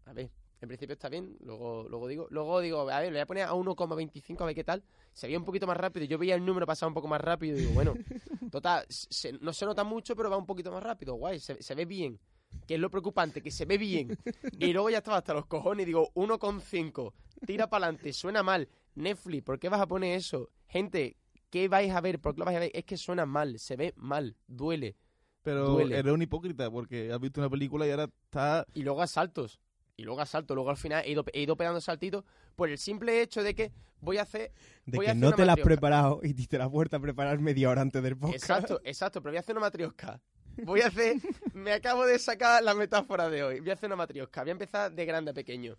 a 0.04 0.12
ver, 0.12 0.30
en 0.60 0.68
principio 0.68 0.92
está 0.94 1.08
bien, 1.08 1.36
luego, 1.40 1.86
luego 1.88 2.08
digo, 2.08 2.26
luego 2.30 2.60
digo, 2.60 2.80
a 2.90 3.00
ver, 3.00 3.04
le 3.06 3.10
voy 3.12 3.20
a 3.20 3.26
poner 3.26 3.44
a 3.44 3.54
1,25 3.54 4.42
a 4.42 4.46
ver 4.46 4.54
qué 4.54 4.64
tal. 4.64 4.82
Se 5.12 5.26
veía 5.26 5.38
un 5.38 5.44
poquito 5.44 5.66
más 5.66 5.76
rápido, 5.78 6.04
yo 6.06 6.18
veía 6.18 6.34
el 6.34 6.44
número 6.44 6.66
pasar 6.66 6.88
un 6.88 6.94
poco 6.94 7.08
más 7.08 7.20
rápido 7.20 7.56
y 7.56 7.60
digo, 7.60 7.72
bueno, 7.72 7.94
total, 8.50 8.84
se- 8.88 9.32
no 9.40 9.52
se 9.52 9.64
nota 9.66 9.82
mucho, 9.82 10.14
pero 10.14 10.28
va 10.30 10.36
un 10.36 10.46
poquito 10.46 10.70
más 10.70 10.82
rápido, 10.82 11.14
guay, 11.14 11.40
se, 11.40 11.62
se 11.62 11.74
ve 11.74 11.84
bien. 11.86 12.18
Que 12.66 12.74
es 12.74 12.80
lo 12.80 12.90
preocupante, 12.90 13.42
que 13.42 13.50
se 13.50 13.64
ve 13.64 13.78
bien. 13.78 14.16
Y 14.58 14.72
luego 14.72 14.90
ya 14.90 14.98
estaba 14.98 15.18
hasta 15.18 15.32
los 15.34 15.46
cojones 15.46 15.84
y 15.84 15.86
digo, 15.86 16.10
1,5, 16.14 17.12
tira 17.46 17.68
para 17.68 17.86
adelante, 17.86 18.12
suena 18.12 18.42
mal. 18.42 18.68
Netflix, 18.96 19.44
¿por 19.44 19.58
qué 19.58 19.68
vas 19.68 19.80
a 19.80 19.86
poner 19.86 20.16
eso? 20.16 20.50
Gente, 20.66 21.16
¿qué 21.50 21.68
vais 21.68 21.90
a 21.92 22.00
ver? 22.00 22.20
¿Por 22.20 22.34
qué 22.34 22.40
lo 22.40 22.44
vais 22.44 22.56
a 22.56 22.60
ver? 22.60 22.70
Es 22.74 22.84
que 22.84 22.96
suena 22.96 23.26
mal, 23.26 23.58
se 23.58 23.76
ve 23.76 23.92
mal, 23.96 24.36
duele. 24.46 24.96
Pero 25.42 25.68
Duele. 25.68 25.96
eres 25.96 26.12
un 26.12 26.20
hipócrita 26.20 26.68
porque 26.72 27.12
has 27.12 27.20
visto 27.20 27.40
una 27.40 27.48
película 27.48 27.86
y 27.86 27.92
ahora 27.92 28.10
está... 28.24 28.66
y 28.74 28.82
luego 28.82 29.00
a 29.00 29.06
saltos. 29.06 29.60
Y 29.96 30.02
luego 30.02 30.20
a 30.20 30.26
saltos. 30.26 30.56
Luego 30.56 30.70
al 30.70 30.76
final 30.76 31.04
he 31.06 31.12
ido, 31.12 31.24
he 31.32 31.42
ido 31.42 31.56
pegando 31.56 31.80
saltitos 31.80 32.24
por 32.56 32.68
el 32.68 32.78
simple 32.78 33.22
hecho 33.22 33.44
de 33.44 33.54
que 33.54 33.72
voy 34.00 34.18
a 34.18 34.22
hacer. 34.22 34.50
De 34.84 34.96
voy 34.96 35.06
a 35.06 35.08
que 35.08 35.10
hacer 35.12 35.20
no 35.20 35.28
una 35.28 35.36
te 35.36 35.46
la 35.46 35.52
has 35.52 35.60
preparado 35.60 36.18
y 36.24 36.34
te 36.34 36.58
la 36.58 36.64
has 36.64 36.70
vuelto 36.70 36.96
a 36.96 37.00
preparar 37.00 37.38
media 37.38 37.70
hora 37.70 37.80
antes 37.82 38.02
del 38.02 38.16
podcast. 38.16 38.42
Exacto, 38.42 38.80
exacto. 38.82 39.22
Pero 39.22 39.30
voy 39.30 39.36
a 39.36 39.40
hacer 39.40 39.54
una 39.54 39.66
matriosca. 39.66 40.20
Voy 40.64 40.80
a 40.80 40.88
hacer. 40.88 41.16
me 41.54 41.72
acabo 41.72 42.04
de 42.06 42.18
sacar 42.18 42.60
la 42.64 42.74
metáfora 42.74 43.30
de 43.30 43.44
hoy. 43.44 43.60
Voy 43.60 43.70
a 43.70 43.74
hacer 43.74 43.88
una 43.88 43.96
matriosca. 43.96 44.42
Voy 44.42 44.50
a 44.50 44.52
empezar 44.52 44.92
de 44.92 45.06
grande 45.06 45.30
a 45.30 45.34
pequeño. 45.34 45.76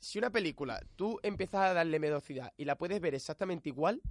Si 0.00 0.18
una 0.18 0.30
película 0.30 0.80
tú 0.96 1.20
empiezas 1.22 1.60
a 1.60 1.74
darle 1.74 2.00
velocidad 2.00 2.52
y 2.56 2.64
la 2.64 2.76
puedes 2.76 3.00
ver 3.00 3.14
exactamente 3.14 3.68
igual, 3.68 4.02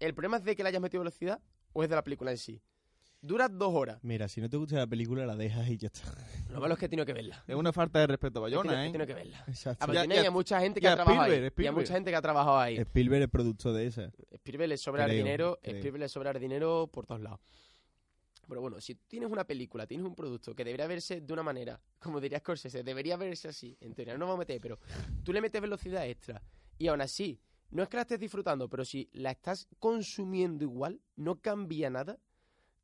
¿el 0.00 0.14
problema 0.14 0.36
es 0.38 0.44
de 0.44 0.54
que 0.56 0.62
le 0.62 0.68
hayas 0.70 0.80
metido 0.82 1.00
velocidad 1.02 1.40
o 1.72 1.82
es 1.82 1.88
de 1.88 1.96
la 1.96 2.02
película 2.04 2.30
en 2.30 2.38
sí? 2.38 2.60
Dura 3.20 3.48
dos 3.48 3.74
horas. 3.74 3.98
Mira, 4.02 4.28
si 4.28 4.40
no 4.40 4.48
te 4.48 4.56
gusta 4.56 4.76
la 4.76 4.86
película, 4.86 5.26
la 5.26 5.34
dejas 5.34 5.68
y 5.68 5.76
ya 5.76 5.88
está. 5.88 6.02
Lo 6.50 6.60
malo 6.60 6.74
es 6.74 6.78
que 6.80 6.86
he 6.86 6.88
tenido 6.88 7.04
que 7.04 7.12
verla. 7.12 7.42
Es 7.48 7.56
una 7.56 7.72
falta 7.72 7.98
de 7.98 8.06
respeto 8.06 8.44
a 8.44 8.46
He 8.46 8.50
tenido- 8.52 8.62
Bayona, 8.62 8.84
he 8.84 8.88
¿eh? 8.88 8.92
tenido 8.92 9.06
que 9.08 9.14
verla. 9.14 9.44
Exacto. 9.48 9.90
A 9.90 10.04
y 10.06 10.18
a 10.26 10.30
mucha 10.30 10.60
gente 10.60 10.80
que 10.80 10.86
ha 10.86 10.94
trabajado 10.94 11.22
ahí. 11.22 11.30
Spielberg, 11.32 11.42
Y 11.42 11.44
a 11.44 11.48
Spielberg. 11.48 11.74
mucha 11.76 11.94
gente 11.94 12.10
que 12.10 12.16
ha 12.16 12.22
trabajado 12.22 12.58
ahí. 12.60 12.76
Spielberg 12.78 13.22
es 13.24 13.28
producto 13.28 13.72
de 13.72 13.86
esa. 13.86 14.12
Spielberg 14.34 14.68
le 14.68 14.76
sobra 14.76 15.06
el 15.06 15.10
dinero, 15.16 15.58
creo. 15.60 15.76
Spielberg 15.78 16.00
le 16.02 16.08
sobra 16.08 16.30
el 16.30 16.38
dinero 16.38 16.88
por 16.92 17.06
todos 17.06 17.20
lados. 17.20 17.40
Pero 18.48 18.60
bueno, 18.62 18.80
si 18.80 18.94
tú 18.94 19.04
tienes 19.08 19.30
una 19.30 19.44
película, 19.44 19.86
tienes 19.86 20.06
un 20.06 20.14
producto 20.14 20.54
que 20.54 20.64
debería 20.64 20.86
verse 20.86 21.20
de 21.20 21.32
una 21.32 21.42
manera, 21.42 21.78
como 21.98 22.20
diría 22.20 22.38
Scorsese, 22.38 22.82
debería 22.82 23.16
verse 23.16 23.48
así, 23.48 23.76
en 23.80 23.94
teoría 23.94 24.16
no 24.16 24.20
vamos 24.26 24.36
a 24.36 24.38
meter, 24.38 24.58
pero 24.60 24.78
tú 25.22 25.32
le 25.34 25.40
metes 25.42 25.60
velocidad 25.60 26.06
extra 26.06 26.40
y 26.78 26.86
aún 26.86 27.00
así, 27.02 27.38
no 27.70 27.82
es 27.82 27.88
que 27.88 27.96
la 27.96 28.02
estés 28.02 28.20
disfrutando, 28.20 28.68
pero 28.68 28.84
si 28.84 29.08
la 29.12 29.30
estás 29.30 29.68
consumiendo 29.78 30.64
igual, 30.64 31.00
no 31.16 31.36
cambia 31.40 31.90
nada, 31.90 32.18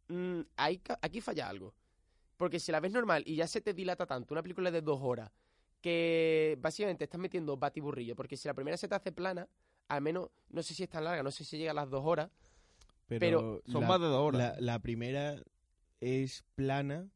mm, 0.08 0.40
aquí 0.56 1.20
falla 1.20 1.48
algo. 1.48 1.74
Porque 2.36 2.58
si 2.60 2.72
la 2.72 2.80
ves 2.80 2.92
normal 2.92 3.22
y 3.26 3.36
ya 3.36 3.46
se 3.46 3.60
te 3.60 3.72
dilata 3.72 4.06
tanto, 4.06 4.34
una 4.34 4.42
película 4.42 4.70
de 4.70 4.82
dos 4.82 4.98
horas, 5.02 5.30
que 5.80 6.58
básicamente 6.60 7.04
estás 7.04 7.20
metiendo 7.20 7.56
batiburrillo, 7.56 8.16
porque 8.16 8.36
si 8.36 8.48
la 8.48 8.54
primera 8.54 8.76
se 8.76 8.88
te 8.88 8.94
hace 8.94 9.12
plana, 9.12 9.48
al 9.88 10.00
menos, 10.02 10.30
no 10.50 10.62
sé 10.62 10.74
si 10.74 10.82
es 10.82 10.88
tan 10.88 11.04
larga, 11.04 11.22
no 11.22 11.30
sé 11.30 11.44
si 11.44 11.58
llega 11.58 11.70
a 11.70 11.74
las 11.74 11.90
dos 11.90 12.02
horas, 12.04 12.30
Pero, 13.06 13.18
Pero 13.18 13.62
son 13.66 13.82
la- 13.82 13.88
más 13.88 14.00
de 14.00 14.06
dos 14.06 14.20
horas. 14.28 14.38
La, 14.38 14.60
la 14.60 14.78
primera 14.78 15.42
es 16.00 16.42
plana, 16.54 17.06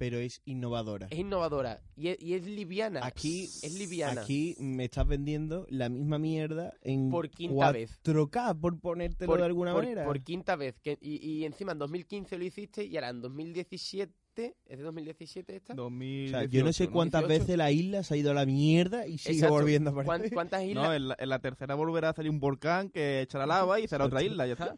pero 0.00 0.16
es 0.18 0.40
innovadora. 0.46 1.08
es 1.10 1.18
innovadora 1.18 1.82
y 1.94 2.08
es, 2.08 2.22
y 2.22 2.32
es 2.32 2.46
liviana. 2.46 3.00
Aquí, 3.04 3.42
es 3.44 3.74
liviana. 3.78 4.22
Aquí 4.22 4.56
me 4.58 4.86
estás 4.86 5.06
vendiendo 5.06 5.66
la 5.68 5.90
misma 5.90 6.18
mierda 6.18 6.72
en 6.80 7.10
Por 7.10 7.28
quinta 7.28 7.70
vez. 7.70 8.00
4K, 8.02 8.58
por 8.58 8.80
ponértelo 8.80 9.36
de 9.36 9.44
alguna 9.44 9.74
por- 9.74 9.82
manera. 9.84 10.06
por 10.06 10.22
quinta 10.22 10.56
vez. 10.56 10.80
Que, 10.80 10.96
y, 11.02 11.16
y 11.24 11.44
encima 11.44 11.72
en 11.72 11.78
2015 11.80 12.38
lo 12.38 12.44
hiciste 12.46 12.84
y 12.86 12.96
ahora 12.96 13.10
en 13.10 13.20
2017. 13.20 14.14
¿Es 14.64 14.78
de 14.78 14.84
2017 14.84 15.56
esta? 15.56 15.72
o 15.74 15.76
2018, 15.76 16.30
sea, 16.38 16.48
yo 16.48 16.64
no 16.64 16.72
sé 16.72 16.88
cuántas 16.88 17.22
18. 17.26 17.40
veces 17.42 17.58
la 17.58 17.70
isla 17.72 18.02
se 18.02 18.14
ha 18.14 18.16
ido 18.16 18.30
a 18.30 18.34
la 18.34 18.46
mierda 18.46 19.06
y 19.06 19.18
sigue 19.18 19.34
Exacto. 19.34 19.54
volviendo 19.54 19.90
a 19.90 19.92
¿Cuán- 19.92 20.06
aparecer. 20.06 20.32
¿Cuántas 20.34 20.62
islas? 20.64 20.84
No, 20.86 20.94
en 20.94 21.08
la, 21.08 21.16
en 21.18 21.28
la 21.28 21.38
tercera 21.40 21.74
volverá 21.74 22.08
a 22.08 22.12
salir 22.14 22.30
un 22.30 22.40
volcán 22.40 22.88
que 22.88 23.20
echará 23.20 23.44
lava 23.46 23.80
y 23.80 23.86
será 23.88 24.06
otra 24.06 24.22
isla, 24.22 24.46
ya 24.46 24.54
está. 24.54 24.76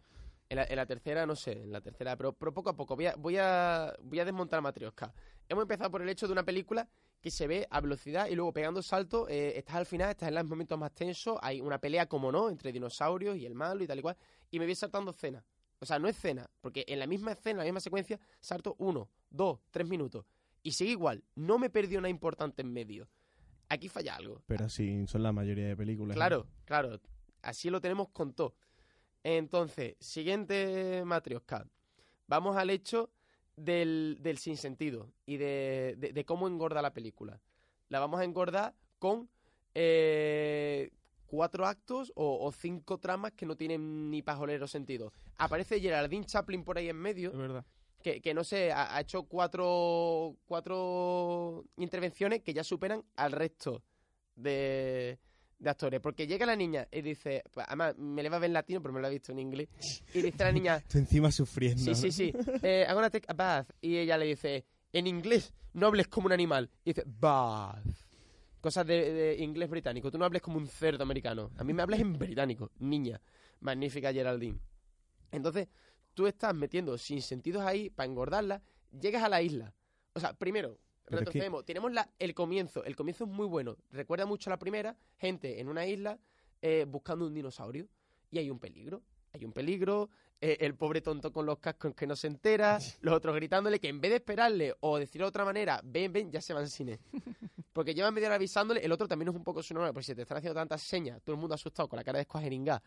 En 0.53 0.57
la, 0.57 0.65
en 0.65 0.77
la 0.77 0.85
tercera, 0.85 1.25
no 1.25 1.35
sé, 1.35 1.63
en 1.63 1.73
la 1.73 1.81
tercera, 1.81 2.15
pero, 2.15 2.35
pero 2.35 2.53
poco 2.53 2.69
a 2.69 2.77
poco. 2.77 2.95
Voy 2.95 3.07
a, 3.07 3.15
voy 3.17 3.39
a, 3.39 3.97
voy 4.03 4.21
a 4.21 4.25
desmontar 4.27 4.61
Matrioska. 4.61 5.15
Hemos 5.49 5.63
empezado 5.63 5.91
por 5.91 6.03
el 6.03 6.09
hecho 6.11 6.27
de 6.27 6.35
una 6.35 6.43
película 6.43 6.87
que 7.23 7.31
se 7.31 7.47
ve 7.47 7.67
a 7.71 7.81
velocidad 7.81 8.27
y 8.29 8.35
luego 8.35 8.53
pegando 8.53 8.83
saltos, 8.83 9.31
eh, 9.31 9.55
estás 9.57 9.77
al 9.77 9.87
final, 9.87 10.11
estás 10.11 10.29
en 10.29 10.35
los 10.35 10.45
momentos 10.45 10.79
más 10.79 10.95
tensos, 10.95 11.39
hay 11.41 11.63
una 11.63 11.79
pelea, 11.79 12.05
como 12.05 12.31
no, 12.31 12.51
entre 12.51 12.71
dinosaurios 12.71 13.39
y 13.39 13.47
el 13.47 13.55
malo 13.55 13.83
y 13.83 13.87
tal 13.87 14.01
y 14.01 14.03
cual, 14.03 14.17
y 14.51 14.59
me 14.59 14.67
voy 14.67 14.75
saltando 14.75 15.13
escenas. 15.13 15.43
O 15.79 15.87
sea, 15.87 15.99
no 15.99 16.07
escena, 16.07 16.51
porque 16.61 16.85
en 16.87 16.99
la 16.99 17.07
misma 17.07 17.33
escena, 17.33 17.63
en 17.63 17.69
la 17.69 17.73
misma 17.73 17.81
secuencia, 17.81 18.21
salto 18.39 18.77
uno, 18.77 19.09
dos, 19.31 19.59
tres 19.71 19.89
minutos. 19.89 20.27
Y 20.63 20.73
sigue 20.73 20.91
igual, 20.91 21.25
no 21.35 21.59
me 21.59 21.71
perdió 21.71 21.99
nada 21.99 22.11
importante 22.11 22.61
en 22.61 22.71
medio. 22.75 23.09
Aquí 23.71 23.89
falla 23.89 24.17
algo. 24.17 24.43
Pero 24.45 24.67
así 24.67 25.07
son 25.07 25.23
la 25.23 25.33
mayoría 25.33 25.67
de 25.67 25.77
películas. 25.79 26.15
¿no? 26.15 26.19
Claro, 26.19 26.47
claro. 26.67 27.01
Así 27.41 27.71
lo 27.71 27.81
tenemos 27.81 28.11
con 28.11 28.35
todo. 28.35 28.55
Entonces, 29.25 29.97
siguiente 30.01 31.03
matrioska. 31.05 31.67
Vamos 32.27 32.57
al 32.57 32.71
hecho 32.71 33.11
del, 33.57 34.19
del 34.21 34.39
sinsentido 34.39 35.13
y 35.27 35.37
de, 35.37 35.95
de- 35.99 36.13
de 36.13 36.25
cómo 36.25 36.49
engorda 36.49 36.83
la 36.83 36.93
película. 36.93 37.41
La 37.89 38.01
vamos 38.01 38.21
a 38.21 38.25
engordar 38.25 38.75
con 38.99 39.29
eh, 39.75 40.91
cuatro 41.27 41.67
actos 41.67 42.13
o, 42.17 42.45
o 42.45 42.53
cinco 42.53 42.99
tramas 42.99 43.33
que 43.33 43.47
no 43.47 43.57
tienen 43.57 44.11
ni 44.11 44.23
pajolero 44.23 44.67
sentido. 44.67 45.13
Aparece 45.37 45.81
Geraldine 45.81 46.25
Chaplin 46.25 46.65
por 46.65 46.79
ahí 46.79 46.89
en 46.89 46.97
medio 46.97 47.31
Es 47.31 47.37
verdad. 47.37 47.65
que, 48.03 48.21
que 48.21 48.35
no 48.35 48.45
sé, 48.45 48.73
ha, 48.73 48.97
ha 48.97 49.01
hecho 49.01 49.25
cuatro, 49.25 50.37
cuatro 50.47 51.65
intervenciones 51.77 52.43
que 52.43 52.55
ya 52.55 52.65
superan 52.65 53.05
al 53.17 53.33
resto 53.33 53.83
de, 54.37 55.19
de 55.63 55.71
actores. 55.71 56.01
Porque 56.01 56.27
llega 56.27 56.45
la 56.45 56.57
niña 56.57 56.87
y 56.91 57.01
dice, 57.03 57.43
pues, 57.53 57.65
además 57.67 57.97
me 57.97 58.23
le 58.23 58.29
va 58.29 58.37
a 58.37 58.41
ver 58.41 58.49
en 58.49 58.55
latino, 58.55 58.83
pero 58.83 58.93
me 58.93 59.01
lo 59.01 59.07
ha 59.07 59.11
visto 59.11 59.33
en 59.33 59.39
inglés, 59.39 59.69
y 60.13 60.21
dice 60.21 60.45
la 60.45 60.53
niña, 60.53 60.83
Tú 60.89 60.99
encima 60.99 61.31
sufriendo. 61.31 61.83
sí, 61.83 61.95
sí, 61.95 62.11
sí, 62.11 62.33
eh, 62.63 62.85
I'm 62.87 62.95
gonna 62.95 63.11
take 63.11 63.27
a 63.29 63.33
bath. 63.35 63.71
Y 63.81 63.97
ella 63.97 64.19
le 64.19 64.27
dice, 64.27 64.65
en 64.93 65.07
inglés, 65.07 65.55
no 65.75 65.87
hables 65.87 66.09
como 66.09 66.27
un 66.27 66.33
animal. 66.33 66.69
Y 66.85 66.91
dice, 66.91 67.05
bath. 67.07 67.85
Cosas 68.61 68.87
de, 68.87 69.13
de 69.13 69.43
inglés 69.43 69.69
británico. 69.69 70.11
Tú 70.11 70.19
no 70.19 70.25
hables 70.25 70.41
como 70.43 70.57
un 70.57 70.69
cerdo 70.69 71.03
americano. 71.03 71.51
A 71.57 71.65
mí 71.65 71.73
me 71.73 71.83
hablas 71.83 71.99
en 72.01 72.13
británico, 72.17 72.71
niña. 72.79 73.21
Magnífica 73.61 74.13
Geraldine. 74.13 74.59
Entonces, 75.33 75.69
tú 76.15 76.27
estás 76.27 76.55
metiendo 76.55 76.97
sin 76.99 77.23
sentidos 77.23 77.63
ahí 77.65 77.91
para 77.91 78.09
engordarla. 78.09 78.63
Llegas 78.93 79.23
a 79.25 79.29
la 79.29 79.43
isla. 79.43 79.75
O 80.15 80.21
sea, 80.21 80.33
primero, 80.35 80.79
Pero 81.13 81.23
es 81.23 81.29
que- 81.29 81.39
retrocedemos. 81.39 81.65
Tenemos 81.65 81.93
la, 81.93 82.09
el 82.19 82.35
comienzo. 82.35 82.85
El 82.85 82.97
comienzo 82.97 83.25
es 83.25 83.31
muy 83.31 83.47
bueno. 83.47 83.77
Recuerda 83.91 84.27
mucho 84.27 84.51
a 84.51 84.53
la 84.53 84.59
primera. 84.59 84.97
Gente 85.19 85.61
en 85.61 85.69
una 85.69 85.87
isla 85.87 86.19
eh, 86.61 86.85
buscando 86.89 87.27
un 87.27 87.35
dinosaurio. 87.35 87.87
Y 88.31 88.39
hay 88.39 88.51
un 88.51 88.59
peligro. 88.59 89.03
Hay 89.33 89.45
un 89.45 89.53
peligro. 89.53 90.11
eh, 90.41 90.57
el 90.61 90.75
pobre 90.75 91.01
tonto 91.01 91.33
con 91.33 91.47
los 91.47 91.59
cascos 91.61 91.95
que 91.95 92.07
no 92.07 92.17
se 92.17 92.27
entera. 92.27 92.79
Los 93.01 93.15
otros 93.15 93.35
gritándole 93.37 93.79
que 93.79 93.89
en 93.89 94.01
vez 94.01 94.11
de 94.11 94.17
esperarle 94.17 94.75
o 94.81 94.99
decirlo 94.99 95.27
de 95.27 95.29
otra 95.29 95.45
manera, 95.45 95.81
ven, 95.85 96.13
ven, 96.13 96.31
ya 96.33 96.41
se 96.41 96.53
van 96.53 96.69
cine. 96.69 96.99
Porque 97.73 97.95
llevan 97.95 98.13
media 98.13 98.27
hora 98.29 98.35
avisándole. 98.35 98.85
El 98.85 98.91
otro 98.93 99.07
también 99.09 99.29
es 99.29 99.35
un 99.35 99.45
poco 99.45 99.63
su 99.63 99.73
normal. 99.73 99.93
Porque 99.95 100.05
si 100.07 100.15
te 100.15 100.23
están 100.23 100.39
haciendo 100.39 100.59
tantas 100.59 100.83
señas, 100.83 101.23
todo 101.23 101.35
el 101.35 101.41
mundo 101.41 101.55
asustado 101.55 101.89
con 101.89 101.97
la 101.97 102.03
cara 102.05 102.19
de 102.19 102.23
escuajeringá. 102.23 102.83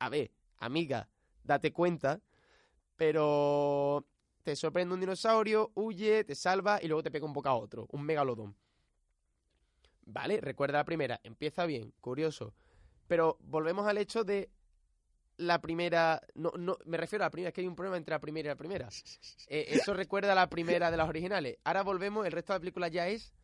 A 0.00 0.08
ver, 0.08 0.30
amiga, 0.58 1.08
date 1.44 1.72
cuenta. 1.72 2.20
Pero 2.96 4.04
te 4.48 4.56
sorprende 4.56 4.94
un 4.94 5.00
dinosaurio, 5.00 5.72
huye, 5.74 6.24
te 6.24 6.34
salva 6.34 6.78
y 6.82 6.88
luego 6.88 7.02
te 7.02 7.10
pega 7.10 7.26
un 7.26 7.34
boca 7.34 7.50
a 7.50 7.54
otro, 7.54 7.86
un 7.90 8.02
megalodón. 8.02 8.56
Vale, 10.06 10.40
recuerda 10.40 10.78
la 10.78 10.86
primera, 10.86 11.20
empieza 11.22 11.66
bien, 11.66 11.92
curioso. 12.00 12.54
Pero 13.06 13.36
volvemos 13.42 13.86
al 13.86 13.98
hecho 13.98 14.24
de 14.24 14.48
la 15.36 15.60
primera. 15.60 16.22
No, 16.34 16.50
no, 16.56 16.78
me 16.86 16.96
refiero 16.96 17.24
a 17.24 17.26
la 17.26 17.30
primera, 17.30 17.48
es 17.48 17.54
que 17.54 17.60
hay 17.60 17.66
un 17.66 17.76
problema 17.76 17.98
entre 17.98 18.12
la 18.12 18.20
primera 18.20 18.46
y 18.46 18.52
la 18.52 18.56
primera. 18.56 18.88
Eh, 19.48 19.66
eso 19.68 19.92
recuerda 19.92 20.32
a 20.32 20.34
la 20.34 20.48
primera 20.48 20.90
de 20.90 20.96
las 20.96 21.10
originales. 21.10 21.58
Ahora 21.64 21.82
volvemos, 21.82 22.24
el 22.24 22.32
resto 22.32 22.54
de 22.54 22.56
la 22.56 22.60
película 22.60 22.88
ya 22.88 23.06
es 23.06 23.34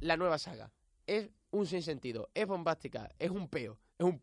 la 0.00 0.16
nueva 0.16 0.38
saga. 0.38 0.72
Es 1.06 1.30
un 1.52 1.66
sinsentido, 1.68 2.28
es 2.34 2.48
bombástica, 2.48 3.08
es 3.20 3.30
un 3.30 3.46
peo, 3.48 3.78
es 3.98 4.04
un. 4.04 4.20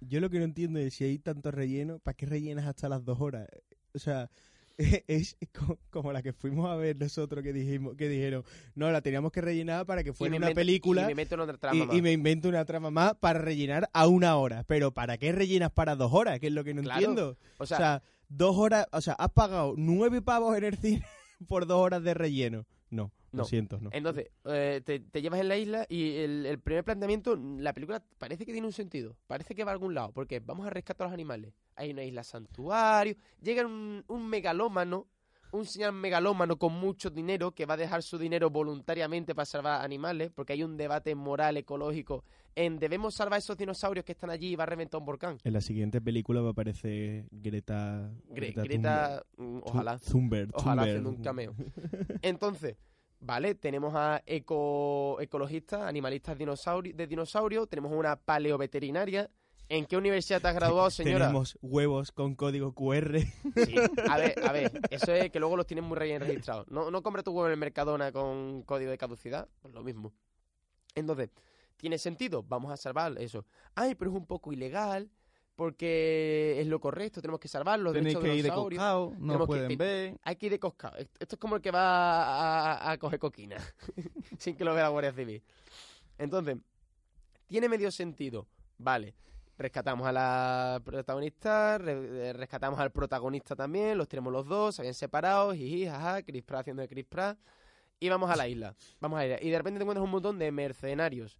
Yo 0.00 0.20
lo 0.20 0.30
que 0.30 0.38
no 0.38 0.44
entiendo 0.44 0.78
es 0.78 0.94
si 0.94 1.04
hay 1.04 1.18
tanto 1.18 1.50
relleno, 1.50 1.98
¿para 1.98 2.16
qué 2.16 2.24
rellenas 2.24 2.66
hasta 2.66 2.88
las 2.88 3.04
dos 3.04 3.20
horas? 3.20 3.46
O 3.92 3.98
sea, 3.98 4.30
es 5.08 5.36
co- 5.52 5.78
como 5.90 6.12
la 6.12 6.22
que 6.22 6.32
fuimos 6.32 6.70
a 6.70 6.76
ver 6.76 6.96
nosotros 6.96 7.42
que 7.42 7.52
dijimos, 7.52 7.96
que 7.96 8.08
dijeron, 8.08 8.44
no, 8.74 8.90
la 8.90 9.02
teníamos 9.02 9.32
que 9.32 9.40
rellenar 9.40 9.84
para 9.86 10.04
que 10.04 10.12
fuera 10.12 10.36
una 10.36 10.46
invento- 10.50 10.54
película 10.54 11.10
Y 11.10 11.14
me 11.14 11.22
en 11.22 11.40
otra 11.40 11.58
trama 11.58 11.76
y, 11.76 11.86
más. 11.86 11.96
y 11.96 12.02
me 12.02 12.12
invento 12.12 12.48
una 12.48 12.64
trama 12.64 12.90
más 12.90 13.14
para 13.16 13.40
rellenar 13.40 13.90
a 13.92 14.06
una 14.06 14.36
hora. 14.36 14.64
Pero 14.66 14.92
¿para 14.92 15.18
qué 15.18 15.32
rellenas 15.32 15.70
para 15.72 15.96
dos 15.96 16.12
horas? 16.12 16.38
Que 16.40 16.46
es 16.46 16.52
lo 16.52 16.64
que 16.64 16.74
no 16.74 16.82
Claro. 16.82 16.98
entiendo. 17.00 17.36
O 17.58 17.64
O 17.64 17.66
sea, 17.66 17.76
sea, 17.76 18.02
dos 18.28 18.56
horas, 18.56 18.86
o 18.92 19.00
sea, 19.00 19.14
has 19.14 19.30
pagado 19.32 19.74
nueve 19.76 20.22
pavos 20.22 20.56
en 20.56 20.64
el 20.64 20.76
cine 20.78 21.04
por 21.48 21.66
dos 21.66 21.78
horas 21.80 22.02
de 22.04 22.14
relleno. 22.14 22.64
No, 22.90 23.12
No. 23.32 23.44
no. 23.80 23.90
Entonces, 23.92 24.30
eh, 24.46 24.80
te, 24.84 25.00
te 25.00 25.20
llevas 25.22 25.40
en 25.40 25.48
la 25.48 25.56
isla 25.56 25.86
y 25.88 26.16
el, 26.16 26.46
el 26.46 26.58
primer 26.60 26.84
planteamiento, 26.84 27.36
la 27.36 27.72
película 27.74 28.02
parece 28.18 28.46
que 28.46 28.52
tiene 28.52 28.66
un 28.66 28.72
sentido, 28.72 29.16
parece 29.26 29.54
que 29.54 29.64
va 29.64 29.70
a 29.70 29.74
algún 29.74 29.94
lado, 29.94 30.12
porque 30.12 30.40
vamos 30.40 30.66
a 30.66 30.70
rescatar 30.70 31.04
a 31.06 31.08
los 31.10 31.14
animales. 31.14 31.52
Hay 31.76 31.90
una 31.90 32.04
isla 32.04 32.24
santuario, 32.24 33.14
llega 33.42 33.66
un, 33.66 34.02
un 34.08 34.26
megalómano, 34.28 35.06
un 35.52 35.64
señor 35.64 35.92
megalómano 35.92 36.58
con 36.58 36.72
mucho 36.74 37.08
dinero 37.10 37.52
que 37.52 37.64
va 37.66 37.74
a 37.74 37.78
dejar 37.78 38.02
su 38.02 38.18
dinero 38.18 38.50
voluntariamente 38.50 39.34
para 39.34 39.46
salvar 39.46 39.82
animales, 39.84 40.30
porque 40.34 40.52
hay 40.54 40.62
un 40.62 40.76
debate 40.76 41.14
moral, 41.14 41.56
ecológico, 41.56 42.22
en 42.54 42.78
debemos 42.78 43.14
salvar 43.14 43.34
a 43.34 43.38
esos 43.38 43.56
dinosaurios 43.56 44.04
que 44.04 44.12
están 44.12 44.30
allí 44.30 44.48
y 44.48 44.56
va 44.56 44.64
a 44.64 44.66
reventar 44.66 44.98
un 45.00 45.06
volcán. 45.06 45.38
En 45.44 45.52
la 45.52 45.60
siguiente 45.60 46.00
película 46.00 46.40
va 46.42 46.48
a 46.48 46.52
aparecer 46.52 47.26
Greta... 47.30 48.10
Gre- 48.30 48.52
Thunberg. 48.52 48.64
Greta, 48.68 49.22
mm, 49.36 49.58
ojalá. 49.62 49.98
Thu- 49.98 50.10
Thunberg. 50.12 50.50
Ojalá 50.54 50.82
Thunberg. 50.82 50.88
haciendo 50.88 51.10
un 51.10 51.22
cameo. 51.22 51.54
Entonces, 52.22 52.76
vale, 53.20 53.54
tenemos 53.54 53.94
a 53.94 54.22
eco, 54.26 55.20
ecologistas, 55.20 55.82
animalistas 55.82 56.36
dinosaurio, 56.38 56.94
de 56.94 57.06
dinosaurios, 57.06 57.68
tenemos 57.68 57.92
una 57.92 58.16
paleoveterinaria. 58.16 59.30
¿En 59.70 59.84
qué 59.84 59.98
universidad 59.98 60.40
te 60.40 60.48
has 60.48 60.54
graduado, 60.54 60.88
señora? 60.90 61.26
Tenemos 61.26 61.58
huevos 61.60 62.10
con 62.10 62.34
código 62.34 62.72
QR. 62.72 63.18
Sí, 63.20 63.74
a 64.08 64.16
ver, 64.16 64.34
a 64.42 64.52
ver, 64.52 64.80
eso 64.90 65.12
es 65.12 65.30
que 65.30 65.38
luego 65.38 65.58
los 65.58 65.66
tienen 65.66 65.84
muy 65.84 65.98
recién 65.98 66.22
registrados. 66.22 66.66
No, 66.70 66.90
no 66.90 67.02
compra 67.02 67.22
tu 67.22 67.32
huevo 67.32 67.46
en 67.46 67.52
el 67.52 67.58
Mercadona 67.58 68.10
con 68.10 68.62
código 68.62 68.90
de 68.90 68.96
caducidad, 68.96 69.46
pues 69.60 69.74
lo 69.74 69.82
mismo. 69.82 70.14
Entonces, 70.94 71.28
¿tiene 71.76 71.98
sentido? 71.98 72.42
Vamos 72.42 72.72
a 72.72 72.78
salvar 72.78 73.12
eso. 73.18 73.44
Ay, 73.74 73.94
pero 73.94 74.10
es 74.10 74.16
un 74.16 74.26
poco 74.26 74.54
ilegal, 74.54 75.10
porque 75.58 76.54
es 76.60 76.68
lo 76.68 76.78
correcto, 76.78 77.20
tenemos 77.20 77.40
que 77.40 77.48
salvarlo. 77.48 77.92
Tenéis 77.92 78.16
que 78.16 78.36
ir 78.36 78.44
de 78.44 78.48
coscao, 78.76 79.12
no 79.18 79.40
que- 79.40 79.46
pueden 79.46 79.76
ver. 79.76 80.16
Hay 80.22 80.36
que 80.36 80.46
ir 80.46 80.52
de 80.52 80.60
coscao. 80.60 80.92
Esto 80.96 81.34
es 81.34 81.36
como 81.36 81.56
el 81.56 81.62
que 81.62 81.72
va 81.72 82.74
a, 82.76 82.92
a 82.92 82.96
coger 82.98 83.18
coquina, 83.18 83.56
sin 84.38 84.54
que 84.54 84.64
lo 84.64 84.72
vea 84.72 84.84
la 84.84 84.88
Guardia 84.90 85.12
Civil. 85.12 85.42
Entonces, 86.16 86.58
tiene 87.48 87.68
medio 87.68 87.90
sentido. 87.90 88.46
Vale, 88.78 89.14
rescatamos 89.58 90.06
a 90.06 90.12
la 90.12 90.80
protagonista, 90.84 91.76
re- 91.78 92.28
eh, 92.28 92.32
rescatamos 92.34 92.78
al 92.78 92.92
protagonista 92.92 93.56
también, 93.56 93.98
los 93.98 94.06
tenemos 94.06 94.32
los 94.32 94.46
dos, 94.46 94.76
se 94.76 94.82
habían 94.82 94.94
separado, 94.94 95.52
jiji, 95.54 95.86
jaja, 95.86 96.22
Chris 96.22 96.44
Pratt 96.44 96.60
haciendo 96.60 96.82
de 96.82 96.88
Chris 96.88 97.04
Pratt. 97.04 97.36
Y 97.98 98.08
vamos 98.08 98.30
a 98.30 98.36
la 98.36 98.46
isla, 98.46 98.76
vamos 99.00 99.16
a 99.16 99.22
la 99.22 99.26
isla. 99.26 99.38
Y 99.42 99.50
de 99.50 99.58
repente 99.58 99.78
te 99.78 99.82
encuentras 99.82 100.04
un 100.04 100.12
montón 100.12 100.38
de 100.38 100.52
mercenarios. 100.52 101.36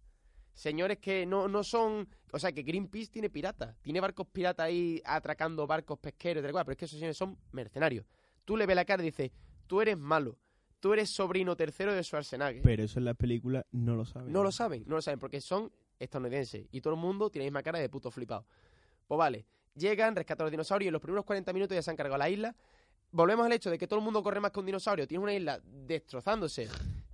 Señores 0.59 0.97
que 0.97 1.25
no, 1.25 1.47
no 1.47 1.63
son... 1.63 2.05
O 2.33 2.37
sea, 2.37 2.51
que 2.51 2.63
Greenpeace 2.63 3.09
tiene 3.09 3.29
piratas. 3.29 3.77
Tiene 3.81 4.01
barcos 4.01 4.27
piratas 4.27 4.65
ahí 4.65 5.01
atracando 5.05 5.65
barcos 5.65 5.97
pesqueros, 5.99 6.43
tal 6.43 6.51
cual, 6.51 6.65
pero 6.65 6.73
es 6.73 6.77
que 6.77 6.83
esos 6.83 6.99
señores 6.99 7.15
son 7.15 7.37
mercenarios. 7.53 8.05
Tú 8.43 8.57
le 8.57 8.65
ves 8.65 8.75
la 8.75 8.83
cara 8.83 9.01
y 9.01 9.05
dices, 9.05 9.31
tú 9.67 9.79
eres 9.79 9.97
malo. 9.97 10.37
Tú 10.81 10.91
eres 10.91 11.09
sobrino 11.11 11.55
tercero 11.55 11.93
de 11.93 12.03
Schwarzenegger. 12.03 12.61
Pero 12.61 12.83
eso 12.83 12.99
en 12.99 13.05
la 13.05 13.13
película 13.13 13.65
no 13.71 13.95
lo 13.95 14.03
saben. 14.03 14.33
No 14.33 14.43
lo 14.43 14.51
saben, 14.51 14.83
no 14.85 14.95
lo 14.95 15.01
saben, 15.01 15.17
porque 15.17 15.39
son 15.39 15.71
estadounidenses. 15.97 16.67
Y 16.71 16.81
todo 16.81 16.95
el 16.95 16.99
mundo 16.99 17.29
tiene 17.29 17.45
la 17.45 17.51
misma 17.51 17.63
cara 17.63 17.79
de 17.79 17.87
puto 17.87 18.11
flipado. 18.11 18.45
Pues 19.07 19.17
vale, 19.17 19.45
llegan, 19.75 20.13
rescatan 20.13 20.43
a 20.43 20.45
los 20.47 20.51
dinosaurios 20.51 20.87
y 20.87 20.89
en 20.89 20.93
los 20.93 21.01
primeros 21.01 21.23
40 21.23 21.53
minutos 21.53 21.73
ya 21.73 21.81
se 21.81 21.89
han 21.89 21.95
cargado 21.95 22.17
la 22.17 22.29
isla. 22.29 22.53
Volvemos 23.11 23.45
al 23.45 23.53
hecho 23.53 23.71
de 23.71 23.77
que 23.77 23.87
todo 23.87 23.99
el 23.99 24.03
mundo 24.03 24.21
corre 24.21 24.41
más 24.41 24.51
que 24.51 24.59
un 24.59 24.65
dinosaurio. 24.65 25.07
Tienes 25.07 25.23
una 25.23 25.33
isla 25.33 25.61
destrozándose. 25.63 26.67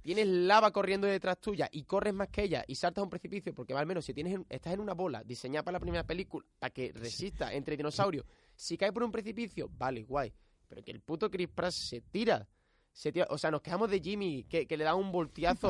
Tienes 0.05 0.27
lava 0.27 0.69
corriendo 0.71 1.07
detrás 1.07 1.41
tuya 1.41 1.67
y 1.71 1.83
corres 1.83 2.13
más 2.13 2.27
que 2.29 2.43
ella 2.43 2.63
y 2.67 2.75
saltas 2.75 3.01
a 3.01 3.03
un 3.05 3.09
precipicio 3.09 3.55
porque 3.55 3.73
al 3.73 3.87
menos 3.87 4.05
si 4.05 4.13
tienes 4.13 4.35
en- 4.35 4.45
estás 4.47 4.71
en 4.71 4.79
una 4.79 4.93
bola 4.93 5.23
diseñada 5.23 5.63
para 5.63 5.73
la 5.77 5.79
primera 5.79 6.03
película 6.03 6.45
para 6.59 6.69
que 6.71 6.91
resista 6.93 7.51
entre 7.51 7.75
dinosaurios. 7.75 8.23
Si 8.55 8.77
cae 8.77 8.93
por 8.93 9.01
un 9.01 9.11
precipicio, 9.11 9.67
vale, 9.67 10.03
guay. 10.03 10.31
Pero 10.67 10.83
que 10.83 10.91
el 10.91 11.01
puto 11.01 11.31
Chris 11.31 11.47
Pratt 11.49 11.71
se 11.71 12.01
tira. 12.01 12.47
Se 12.97 13.11
tira. 13.11 13.27
O 13.29 13.37
sea, 13.37 13.51
nos 13.51 13.61
quejamos 13.61 13.89
de 13.91 13.99
Jimmy 13.99 14.45
que, 14.45 14.65
que 14.67 14.77
le 14.77 14.85
da 14.85 14.95
un 14.95 15.11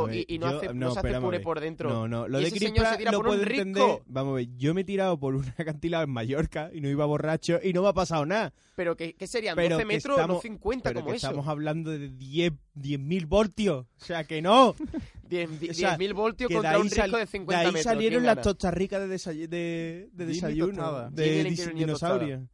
ver, 0.05 0.15
y, 0.29 0.35
y 0.35 0.37
no, 0.37 0.51
yo- 0.51 0.57
hace, 0.57 0.67
no 0.67 0.73
no, 0.75 0.91
se 0.93 0.99
hace 0.99 1.07
puré 1.25 1.39
por 1.39 1.59
dentro. 1.59 1.89
No, 1.89 2.07
no, 2.07 2.27
lo 2.27 2.37
Y 2.39 2.43
de 2.43 2.47
ese 2.49 2.59
señor 2.59 2.85
se 2.85 2.97
tira 2.97 3.11
lo 3.11 3.17
por 3.17 3.29
un 3.29 3.41
risco. 3.41 3.61
entender. 3.63 4.01
Vamos 4.05 4.31
a 4.33 4.35
ver, 4.35 4.47
yo 4.57 4.73
me 4.75 4.81
he 4.81 4.83
tirado 4.83 5.19
por 5.19 5.33
un 5.33 5.43
acantilado 5.57 6.03
en 6.03 6.11
Mallorca 6.11 6.69
y 6.71 6.81
no 6.81 6.87
iba 6.89 7.03
borracho 7.05 7.59
y 7.63 7.73
no 7.73 7.81
me 7.81 7.87
ha 7.87 7.93
pasado 7.93 8.27
nada. 8.27 8.53
Pero 8.75 8.95
que, 8.95 9.15
¿qué 9.15 9.25
serían? 9.25 9.55
Pero 9.55 9.75
12 9.77 9.81
que 9.81 9.85
metros, 9.87 10.17
estamos- 10.19 10.35
no 10.37 10.41
50 10.41 10.89
Pero 10.91 10.99
como 10.99 11.11
que 11.11 11.17
eso. 11.17 11.25
estamos 11.27 11.47
hablando 11.47 11.89
de 11.89 12.09
10 12.09 12.53
10.000 12.75 13.25
voltios. 13.25 13.87
O 13.99 14.05
sea, 14.05 14.23
que 14.25 14.43
no. 14.43 14.75
10.000 15.27 15.71
o 15.71 15.73
sea, 15.73 15.97
10.000 15.97 16.13
voltios 16.13 16.47
que 16.47 16.53
de 16.53 16.57
contra 16.59 16.71
ahí 16.75 16.77
un 16.81 16.83
risco 16.83 16.95
sal- 17.01 17.11
de 17.11 17.17
de 17.17 17.25
50 17.25 17.59
ahí 17.59 17.65
metros. 17.67 17.83
salieron 17.83 18.19
¿quién 18.21 18.25
las 18.35 18.41
tostas 18.43 18.71
ricas 18.75 19.01
de, 19.09 19.15
desay- 19.15 19.47
de, 19.47 20.09
de 20.13 20.25
desayuno. 20.27 21.09
De 21.09 21.43
dinosaurio. 21.73 22.47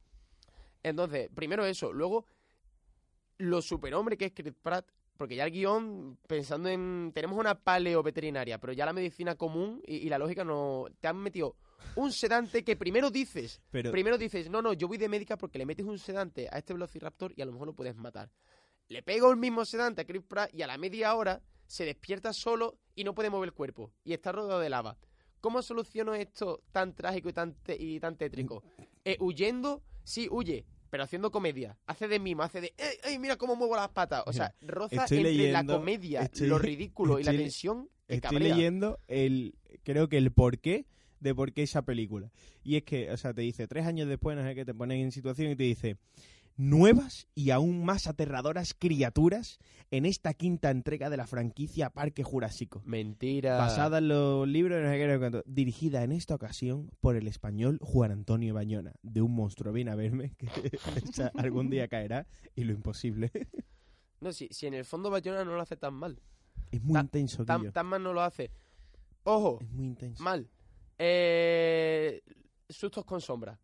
Entonces, 0.81 1.29
primero 1.35 1.65
eso. 1.65 1.91
Luego, 1.91 2.25
lo 3.41 3.61
superhombre 3.61 4.17
que 4.17 4.25
es 4.25 4.33
Chris 4.33 4.53
Pratt. 4.61 4.87
porque 5.17 5.35
ya 5.35 5.45
el 5.45 5.51
guion, 5.51 6.17
pensando 6.27 6.69
en... 6.69 7.11
Tenemos 7.13 7.37
una 7.37 7.55
paleo 7.55 8.01
veterinaria, 8.01 8.57
pero 8.59 8.73
ya 8.73 8.85
la 8.85 8.93
medicina 8.93 9.35
común 9.35 9.81
y, 9.85 9.97
y 9.97 10.09
la 10.09 10.17
lógica 10.17 10.43
no... 10.43 10.85
Te 10.99 11.07
han 11.07 11.17
metido 11.17 11.57
un 11.95 12.11
sedante 12.11 12.63
que 12.63 12.75
primero 12.75 13.11
dices, 13.11 13.61
Pero 13.71 13.91
primero 13.91 14.17
dices, 14.17 14.49
no, 14.49 14.61
no, 14.61 14.73
yo 14.73 14.87
voy 14.87 14.97
de 14.97 15.09
médica 15.09 15.37
porque 15.37 15.57
le 15.57 15.65
metes 15.65 15.85
un 15.85 15.99
sedante 15.99 16.47
a 16.51 16.57
este 16.57 16.73
velociraptor 16.73 17.33
y 17.35 17.41
a 17.41 17.45
lo 17.45 17.51
mejor 17.51 17.67
lo 17.67 17.75
puedes 17.75 17.95
matar. 17.95 18.31
Le 18.87 19.03
pego 19.03 19.29
el 19.31 19.37
mismo 19.37 19.63
sedante 19.65 20.01
a 20.01 20.05
Chris 20.05 20.23
Pratt 20.23 20.53
y 20.53 20.61
a 20.63 20.67
la 20.67 20.77
media 20.77 21.15
hora 21.15 21.41
se 21.65 21.85
despierta 21.85 22.33
solo 22.33 22.79
y 22.95 23.03
no 23.03 23.13
puede 23.13 23.29
mover 23.29 23.49
el 23.49 23.53
cuerpo 23.53 23.91
y 24.03 24.13
está 24.13 24.31
rodeado 24.31 24.59
de 24.59 24.69
lava. 24.69 24.97
¿Cómo 25.39 25.61
soluciono 25.61 26.13
esto 26.13 26.61
tan 26.71 26.93
trágico 26.93 27.29
y 27.29 27.33
tan, 27.33 27.55
y 27.67 27.99
tan 27.99 28.17
tétrico? 28.17 28.63
Eh, 29.05 29.17
huyendo, 29.19 29.81
sí, 30.03 30.27
huye, 30.29 30.65
pero 30.91 31.03
haciendo 31.03 31.31
comedia. 31.31 31.75
Hace 31.87 32.07
de 32.07 32.19
mimo, 32.19 32.43
hace 32.43 32.61
de, 32.61 32.73
¡ay, 32.77 32.97
ay, 33.13 33.17
mira 33.19 33.37
cómo 33.37 33.55
muevo 33.55 33.75
las 33.75 33.89
patas! 33.89 34.21
O 34.27 34.33
sea, 34.33 34.53
roza 34.61 35.03
estoy 35.05 35.19
entre 35.25 35.51
la 35.51 35.65
comedia, 35.65 36.21
estoy- 36.21 36.47
lo 36.47 36.59
ridículo 36.59 37.19
y 37.19 37.23
la 37.23 37.31
tensión. 37.31 37.89
que 38.07 38.15
Estoy 38.15 38.29
cabrea. 38.37 38.55
leyendo 38.55 38.99
el, 39.07 39.55
creo 39.83 40.07
que 40.09 40.17
el 40.17 40.31
porqué 40.31 40.85
de 41.21 41.33
por 41.33 41.53
qué 41.53 41.63
esa 41.63 41.83
película. 41.83 42.31
Y 42.63 42.75
es 42.75 42.83
que, 42.83 43.09
o 43.11 43.17
sea, 43.17 43.33
te 43.33 43.41
dice, 43.41 43.67
tres 43.67 43.85
años 43.87 44.07
después, 44.09 44.35
no 44.37 44.43
sé 44.43 44.53
qué, 44.53 44.65
te 44.65 44.73
ponen 44.73 44.99
en 44.99 45.11
situación 45.11 45.51
y 45.51 45.55
te 45.55 45.63
dice, 45.63 45.97
nuevas 46.57 47.27
y 47.33 47.49
aún 47.51 47.83
más 47.83 48.07
aterradoras 48.07 48.73
criaturas 48.77 49.59
en 49.89 50.05
esta 50.05 50.33
quinta 50.33 50.69
entrega 50.69 51.09
de 51.09 51.17
la 51.17 51.27
franquicia 51.27 51.89
Parque 51.89 52.23
Jurásico. 52.23 52.81
Mentira. 52.85 53.57
Basada 53.57 53.97
en 53.97 54.07
los 54.09 54.47
libros 54.47 54.77
de 54.77 54.83
no 54.83 54.91
sé 54.91 54.97
qué, 54.99 55.07
no 55.07 55.13
sé 55.13 55.19
cuánto. 55.19 55.43
dirigida 55.45 56.03
en 56.03 56.11
esta 56.11 56.35
ocasión 56.35 56.91
por 57.01 57.15
el 57.15 57.27
español 57.27 57.79
Juan 57.81 58.11
Antonio 58.11 58.53
Bañona, 58.53 58.93
de 59.01 59.21
un 59.21 59.33
monstruo, 59.33 59.73
ven 59.73 59.89
a 59.89 59.95
verme, 59.95 60.33
que 60.37 60.47
algún 61.35 61.69
día 61.69 61.87
caerá 61.87 62.27
y 62.55 62.63
lo 62.63 62.73
imposible. 62.73 63.31
No, 64.19 64.31
si, 64.31 64.47
si 64.51 64.67
en 64.67 64.75
el 64.75 64.85
fondo 64.85 65.09
Bayona 65.09 65.43
no 65.43 65.55
lo 65.55 65.61
hace 65.61 65.77
tan 65.77 65.95
mal. 65.95 66.21
Es 66.71 66.81
muy 66.81 66.93
Ta- 66.93 67.01
intenso, 67.01 67.43
Tan, 67.43 67.71
tan 67.71 67.85
mal 67.87 68.03
no 68.03 68.13
lo 68.13 68.21
hace. 68.21 68.51
Ojo, 69.23 69.57
Es 69.61 69.69
muy 69.71 69.85
intenso. 69.87 70.23
mal. 70.23 70.47
Eh, 70.99 72.21
sustos 72.69 73.03
con 73.03 73.19
sombra. 73.19 73.59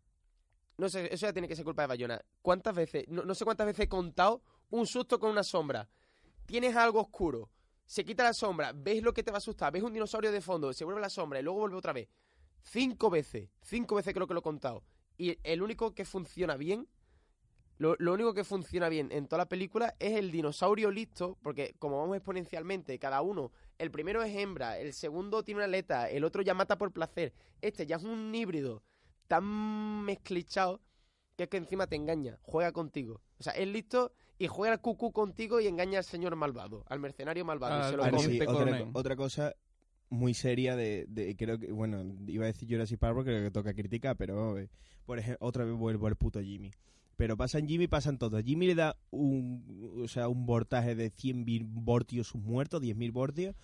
No 0.78 0.88
sé, 0.88 1.12
eso 1.12 1.26
ya 1.26 1.32
tiene 1.32 1.48
que 1.48 1.56
ser 1.56 1.64
culpa 1.64 1.82
de 1.82 1.88
Bayona. 1.88 2.22
¿Cuántas 2.40 2.72
veces? 2.72 3.04
No, 3.08 3.24
no 3.24 3.34
sé 3.34 3.44
cuántas 3.44 3.66
veces 3.66 3.86
he 3.86 3.88
contado 3.88 4.42
un 4.70 4.86
susto 4.86 5.18
con 5.18 5.30
una 5.30 5.42
sombra. 5.42 5.88
Tienes 6.46 6.76
algo 6.76 7.00
oscuro, 7.00 7.50
se 7.84 8.04
quita 8.04 8.22
la 8.22 8.32
sombra, 8.32 8.72
ves 8.72 9.02
lo 9.02 9.12
que 9.12 9.24
te 9.24 9.32
va 9.32 9.36
a 9.36 9.38
asustar, 9.38 9.72
ves 9.72 9.82
un 9.82 9.92
dinosaurio 9.92 10.30
de 10.30 10.40
fondo, 10.40 10.72
se 10.72 10.84
vuelve 10.84 11.00
la 11.00 11.10
sombra 11.10 11.40
y 11.40 11.42
luego 11.42 11.58
vuelve 11.58 11.76
otra 11.76 11.92
vez. 11.92 12.08
Cinco 12.62 13.10
veces, 13.10 13.50
cinco 13.60 13.96
veces 13.96 14.14
creo 14.14 14.28
que 14.28 14.34
lo 14.34 14.40
he 14.40 14.42
contado. 14.42 14.84
Y 15.16 15.36
el 15.42 15.62
único 15.62 15.96
que 15.96 16.04
funciona 16.04 16.56
bien, 16.56 16.86
lo, 17.78 17.96
lo 17.98 18.12
único 18.12 18.32
que 18.32 18.44
funciona 18.44 18.88
bien 18.88 19.10
en 19.10 19.26
toda 19.26 19.38
la 19.38 19.48
película 19.48 19.96
es 19.98 20.16
el 20.16 20.30
dinosaurio 20.30 20.92
listo, 20.92 21.38
porque 21.42 21.74
como 21.80 21.98
vamos 21.98 22.16
exponencialmente, 22.16 23.00
cada 23.00 23.20
uno, 23.20 23.50
el 23.78 23.90
primero 23.90 24.22
es 24.22 24.36
hembra, 24.36 24.78
el 24.78 24.92
segundo 24.92 25.42
tiene 25.42 25.58
una 25.58 25.64
aleta, 25.64 26.08
el 26.08 26.22
otro 26.22 26.42
ya 26.42 26.54
mata 26.54 26.78
por 26.78 26.92
placer, 26.92 27.34
este 27.62 27.84
ya 27.84 27.96
es 27.96 28.04
un 28.04 28.32
híbrido 28.32 28.84
tan 29.28 30.04
mezclichado 30.04 30.80
que 31.36 31.44
es 31.44 31.48
que 31.48 31.56
encima 31.58 31.86
te 31.86 31.94
engaña, 31.96 32.38
juega 32.42 32.72
contigo. 32.72 33.20
O 33.38 33.42
sea, 33.44 33.52
es 33.52 33.68
listo 33.68 34.12
y 34.38 34.48
juega 34.48 34.74
al 34.74 34.80
cucú 34.80 35.12
contigo 35.12 35.60
y 35.60 35.66
engaña 35.68 35.98
al 35.98 36.04
señor 36.04 36.34
malvado, 36.34 36.84
al 36.88 36.98
mercenario 36.98 37.44
malvado. 37.44 37.78
y 37.86 37.90
se 37.90 37.96
lo 37.96 38.02
come. 38.10 38.18
sí, 38.22 38.40
otra, 38.46 38.86
otra 38.92 39.16
cosa 39.16 39.54
muy 40.10 40.34
seria 40.34 40.74
de, 40.74 41.04
de- 41.08 41.36
creo 41.36 41.58
que 41.58 41.70
bueno 41.70 42.02
iba 42.26 42.44
a 42.44 42.46
decir 42.46 42.66
Jurassic 42.68 42.98
Park 42.98 43.14
porque 43.14 43.30
creo 43.30 43.42
que 43.44 43.50
toca 43.50 43.74
criticar 43.74 44.16
pero 44.16 44.56
eh, 44.58 44.70
por 45.04 45.18
ejemplo 45.18 45.46
otra 45.46 45.64
vez 45.66 45.74
vuelvo 45.74 46.06
al 46.06 46.16
puto 46.16 46.40
Jimmy 46.40 46.70
pero 47.16 47.36
pasan 47.36 47.68
Jimmy 47.68 47.88
pasan 47.88 48.16
todos 48.16 48.42
Jimmy 48.42 48.68
le 48.68 48.74
da 48.74 48.96
un 49.10 50.00
o 50.02 50.08
sea 50.08 50.28
un 50.28 50.46
voltaje 50.46 50.94
de 50.94 51.12
100.000 51.12 51.66
voltios 51.68 52.34
muertos 52.34 52.80
10.000 52.80 53.12
voltios 53.12 53.54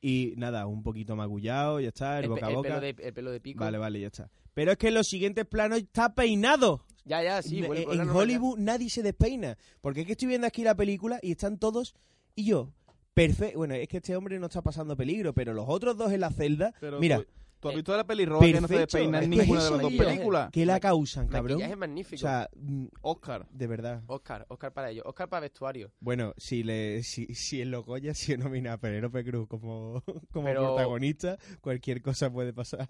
y 0.00 0.34
nada 0.36 0.66
un 0.66 0.82
poquito 0.82 1.16
magullado 1.16 1.80
ya 1.80 1.88
está 1.88 2.18
el, 2.18 2.24
El, 2.24 2.30
boca 2.30 2.46
a 2.46 2.48
el 2.50 2.56
boca 2.56 2.68
pelo 2.68 2.80
de, 2.80 2.96
el 2.98 3.12
pelo 3.12 3.30
de 3.30 3.40
pico. 3.40 3.60
vale 3.60 3.78
vale 3.78 4.00
ya 4.00 4.06
está 4.08 4.30
pero 4.54 4.72
es 4.72 4.78
que 4.78 4.88
en 4.88 4.94
los 4.94 5.06
siguientes 5.06 5.44
planos 5.46 5.78
está 5.78 6.14
peinado 6.14 6.84
Ya, 7.04 7.22
ya, 7.22 7.42
sí. 7.42 7.62
A 7.62 7.66
en. 7.66 8.08
Hollywood 8.08 8.58
nadie 8.58 8.88
se 8.88 9.02
despeina. 9.02 9.56
Porque 9.80 10.00
es 10.00 10.06
que 10.06 10.12
estoy 10.12 10.28
viendo 10.28 10.46
aquí 10.46 10.64
la 10.64 10.74
película 10.74 11.20
y 11.22 11.32
están 11.32 11.58
todos. 11.58 11.94
Y 12.34 12.46
yo, 12.46 12.72
perfecto. 13.14 13.58
Bueno, 13.58 13.74
es 13.74 13.86
que 13.86 13.98
este 13.98 14.16
hombre 14.16 14.38
no 14.38 14.46
está 14.46 14.62
pasando 14.62 14.96
peligro, 14.96 15.34
pero 15.34 15.52
los 15.52 15.66
otros 15.68 15.96
dos 15.98 16.10
en 16.10 16.20
la 16.20 16.30
celda. 16.30 16.72
Pero 16.80 16.98
mira, 16.98 17.18
tú, 17.18 17.26
tú 17.60 17.68
has 17.68 17.74
visto 17.74 17.96
la 17.96 18.04
pelirroja 18.06 18.44
que 18.46 18.60
no 18.60 18.68
se 18.68 18.78
despeina 18.78 19.18
en 19.18 19.24
es 19.24 19.30
que 19.30 19.36
ninguna 19.42 19.58
es 19.60 19.64
de 19.64 19.70
las 19.72 19.80
dos 19.82 19.92
películas. 19.92 20.50
¿qué 20.52 20.66
la 20.66 20.80
causan, 20.80 21.28
cabrón? 21.28 21.62
O 21.62 21.76
magnífico. 21.76 22.20
sea, 22.20 22.48
mm, 22.56 22.86
Oscar. 23.02 23.46
de 23.50 23.66
verdad. 23.66 24.02
Oscar, 24.06 24.46
Oscar 24.48 24.72
para 24.72 24.90
ellos. 24.90 25.04
Oscar 25.06 25.28
para 25.28 25.40
vestuario. 25.42 25.92
Bueno, 26.00 26.32
si 26.36 26.62
le 26.62 27.02
si, 27.02 27.26
si 27.34 27.60
en 27.62 27.70
los 27.70 27.84
Goya 27.84 28.14
si 28.14 28.36
nomina 28.36 28.74
a 28.74 28.78
Penélope 28.78 29.24
Cruz 29.24 29.48
como, 29.48 30.02
como 30.32 30.46
Pero- 30.46 30.62
protagonista, 30.74 31.38
cualquier 31.60 32.02
cosa 32.02 32.30
puede 32.32 32.52
pasar. 32.52 32.88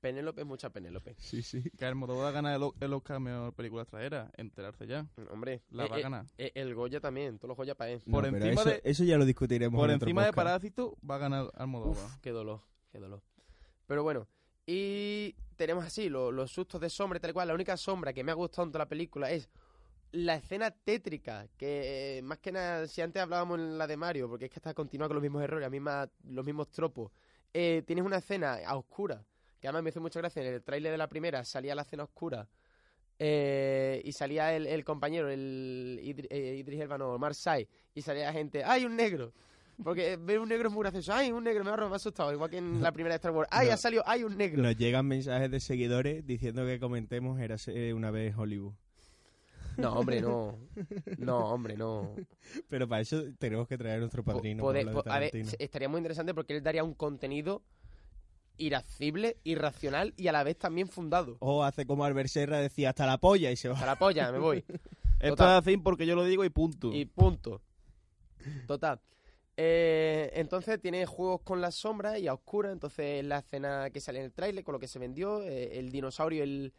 Penélope 0.00 0.40
es 0.40 0.46
mucha 0.48 0.68
Penélope. 0.70 1.14
Sí, 1.18 1.42
sí. 1.42 1.62
Que 1.78 1.84
Almodóvar 1.84 2.24
va 2.24 2.28
a 2.30 2.32
ganar 2.32 2.56
el, 2.56 2.62
O- 2.64 2.74
el 2.80 2.92
Oscar 2.92 3.18
a 3.18 3.20
mejor 3.20 3.54
película 3.54 3.82
extranjera. 3.82 4.32
Enterarse 4.36 4.84
ya. 4.88 5.06
Hombre, 5.30 5.62
La 5.70 5.84
eh, 5.84 5.88
va 5.88 5.94
a 5.94 5.98
eh, 6.00 6.02
ganar. 6.02 6.26
eh, 6.38 6.50
el 6.56 6.74
Goya 6.74 6.98
también, 7.00 7.38
todos 7.38 7.50
los 7.50 7.56
Goya 7.56 7.76
para 7.76 7.92
él. 7.92 8.02
No, 8.06 8.18
encima 8.24 8.50
eso, 8.62 8.64
de- 8.64 8.80
eso 8.82 9.04
ya 9.04 9.16
lo 9.16 9.24
discutiremos 9.24 9.78
Por 9.78 9.90
en 9.90 9.96
otro 9.96 10.06
encima 10.08 10.26
de. 10.26 10.32
Parásito 10.32 10.96
va 11.08 11.14
a 11.14 11.18
ganar 11.18 11.52
Almodóvar. 11.54 12.04
Uf, 12.04 12.16
qué 12.20 12.30
dolor, 12.32 12.62
qué 12.90 12.98
dolor. 12.98 13.22
Pero 13.92 14.04
bueno, 14.04 14.26
y 14.64 15.34
tenemos 15.54 15.84
así 15.84 16.08
lo- 16.08 16.32
los 16.32 16.50
sustos 16.50 16.80
de 16.80 16.88
sombra 16.88 17.18
y 17.18 17.20
tal 17.20 17.34
cual. 17.34 17.48
La 17.48 17.52
única 17.52 17.76
sombra 17.76 18.14
que 18.14 18.24
me 18.24 18.32
ha 18.32 18.34
gustado 18.34 18.64
en 18.64 18.72
toda 18.72 18.86
la 18.86 18.88
película 18.88 19.30
es 19.30 19.50
la 20.12 20.36
escena 20.36 20.70
tétrica, 20.70 21.46
que 21.58 22.16
eh, 22.16 22.22
más 22.22 22.38
que 22.38 22.52
nada, 22.52 22.86
si 22.88 23.02
antes 23.02 23.22
hablábamos 23.22 23.58
en 23.58 23.76
la 23.76 23.86
de 23.86 23.98
Mario, 23.98 24.30
porque 24.30 24.46
es 24.46 24.50
que 24.50 24.60
está 24.60 24.72
continúa 24.72 25.08
con 25.08 25.16
los 25.16 25.22
mismos 25.22 25.42
errores, 25.42 25.60
las 25.60 25.70
mismas- 25.70 26.08
los 26.24 26.42
mismos 26.42 26.70
tropos, 26.70 27.12
eh, 27.52 27.82
tienes 27.86 28.02
una 28.02 28.16
escena 28.16 28.60
a 28.66 28.76
oscura, 28.76 29.22
que 29.60 29.68
además 29.68 29.82
me 29.82 29.90
hizo 29.90 30.00
mucha 30.00 30.20
gracia, 30.20 30.40
en 30.40 30.54
el 30.54 30.62
tráiler 30.62 30.90
de 30.92 30.96
la 30.96 31.08
primera 31.10 31.44
salía 31.44 31.74
la 31.74 31.82
escena 31.82 32.04
oscura, 32.04 32.48
eh, 33.18 34.00
y 34.06 34.12
salía 34.12 34.56
el, 34.56 34.66
el 34.66 34.84
compañero, 34.86 35.28
el 35.28 36.00
eh, 36.30 36.56
Idris 36.58 36.80
Elba, 36.80 36.96
no, 36.96 37.18
Marsai, 37.18 37.68
y 37.94 38.00
salía 38.00 38.24
la 38.24 38.32
gente, 38.32 38.64
¡ay, 38.64 38.86
un 38.86 38.96
negro! 38.96 39.34
Porque 39.82 40.16
ver 40.16 40.38
un 40.38 40.48
negro 40.48 40.68
es 40.68 40.74
muy 40.74 40.82
gracioso. 40.82 41.12
¡Ay, 41.12 41.32
un 41.32 41.42
negro! 41.44 41.64
Me 41.64 41.70
ha, 41.70 41.76
me 41.76 41.84
ha 41.84 41.96
asustado. 41.96 42.32
Igual 42.32 42.50
que 42.50 42.58
en 42.58 42.82
la 42.82 42.92
primera 42.92 43.14
de 43.14 43.16
Star 43.16 43.32
Wars. 43.32 43.48
¡Ay, 43.52 43.68
No. 43.68 43.74
ha 43.74 43.76
salido! 43.76 44.02
¡Ay, 44.06 44.22
un 44.22 44.36
negro! 44.36 44.62
Nos 44.62 44.76
llegan 44.76 45.06
mensajes 45.06 45.50
de 45.50 45.60
seguidores 45.60 46.26
diciendo 46.26 46.64
que 46.66 46.78
comentemos 46.78 47.40
Érase 47.40 47.92
una 47.94 48.10
vez 48.10 48.34
Hollywood. 48.36 48.72
No, 49.78 49.94
hombre, 49.94 50.20
no. 50.20 50.58
No, 51.18 51.38
hombre, 51.50 51.76
no. 51.76 52.14
Pero 52.68 52.86
para 52.86 53.00
eso 53.02 53.22
tenemos 53.38 53.66
que 53.66 53.78
traer 53.78 53.96
a 53.96 54.00
nuestro 54.00 54.22
Po- 54.22 54.32
padrino. 54.34 54.62
poder- 54.62 54.92
po- 54.92 55.02
a 55.06 55.18
ver, 55.18 55.30
estaría 55.58 55.88
muy 55.88 55.98
interesante 55.98 56.34
porque 56.34 56.54
él 56.56 56.62
daría 56.62 56.84
un 56.84 56.92
contenido 56.94 57.62
irascible, 58.58 59.38
irracional 59.44 60.12
y 60.16 60.28
a 60.28 60.32
la 60.32 60.44
vez 60.44 60.58
también 60.58 60.88
fundado. 60.88 61.36
O 61.40 61.64
hace 61.64 61.86
como 61.86 62.04
Albert 62.04 62.28
Serra 62.28 62.58
decía 62.58 62.90
hasta 62.90 63.06
la 63.06 63.18
polla 63.18 63.50
y 63.50 63.56
se 63.56 63.68
va. 63.70 63.78
A 63.80 63.86
la 63.86 63.96
polla, 63.96 64.30
me 64.30 64.38
voy. 64.38 64.64
Esto 65.18 65.34
es 65.44 65.50
así 65.50 65.76
porque 65.78 66.06
yo 66.06 66.14
lo 66.14 66.24
digo 66.24 66.44
y 66.44 66.50
punto. 66.50 66.92
Y 66.92 67.06
punto. 67.06 67.62
Total. 68.66 69.00
Eh, 69.56 70.30
entonces 70.34 70.80
tiene 70.80 71.04
juegos 71.06 71.42
con 71.42 71.60
las 71.60 71.74
sombras 71.74 72.18
y 72.18 72.28
a 72.28 72.34
oscuras. 72.34 72.72
Entonces 72.72 73.24
la 73.24 73.38
escena 73.38 73.90
que 73.90 74.00
sale 74.00 74.18
en 74.20 74.26
el 74.26 74.32
tráiler 74.32 74.64
con 74.64 74.72
lo 74.72 74.78
que 74.80 74.88
se 74.88 74.98
vendió, 74.98 75.42
eh, 75.42 75.78
el 75.78 75.90
dinosaurio, 75.90 76.42
el... 76.42 76.72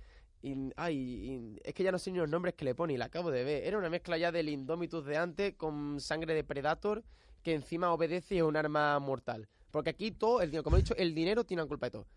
ay, 0.76 1.59
es 1.63 1.74
que 1.74 1.84
ya 1.84 1.91
no 1.91 1.99
sé 1.99 2.11
ni 2.11 2.17
los 2.17 2.30
nombres 2.30 2.55
que 2.55 2.65
le 2.65 2.76
pone 2.76 2.93
y 2.93 2.97
la 2.97 3.05
acabo 3.05 3.32
de 3.32 3.43
ver. 3.43 3.63
Era 3.63 3.78
una 3.78 3.89
mezcla 3.89 4.17
ya 4.17 4.32
del 4.32 4.49
Indomitus 4.49 5.05
de 5.05 5.17
antes 5.17 5.53
con 5.55 5.99
sangre 5.99 6.34
de 6.34 6.43
Predator 6.43 7.03
que 7.43 7.53
encima 7.53 7.91
obedece 7.93 8.36
y 8.36 8.38
es 8.39 8.43
un 8.43 8.55
arma 8.55 8.97
mortal. 8.99 9.47
Porque 9.69 9.89
aquí 9.91 10.11
todo, 10.11 10.41
el, 10.41 10.49
dinero- 10.49 10.63
como 10.63 10.78
he 10.78 10.82
dicho, 10.82 10.95
el 10.97 11.13
dinero 11.13 11.43
tiene 11.45 11.63
la 11.63 11.67
culpa 11.67 11.88
de 11.88 11.91
todo. 11.91 12.07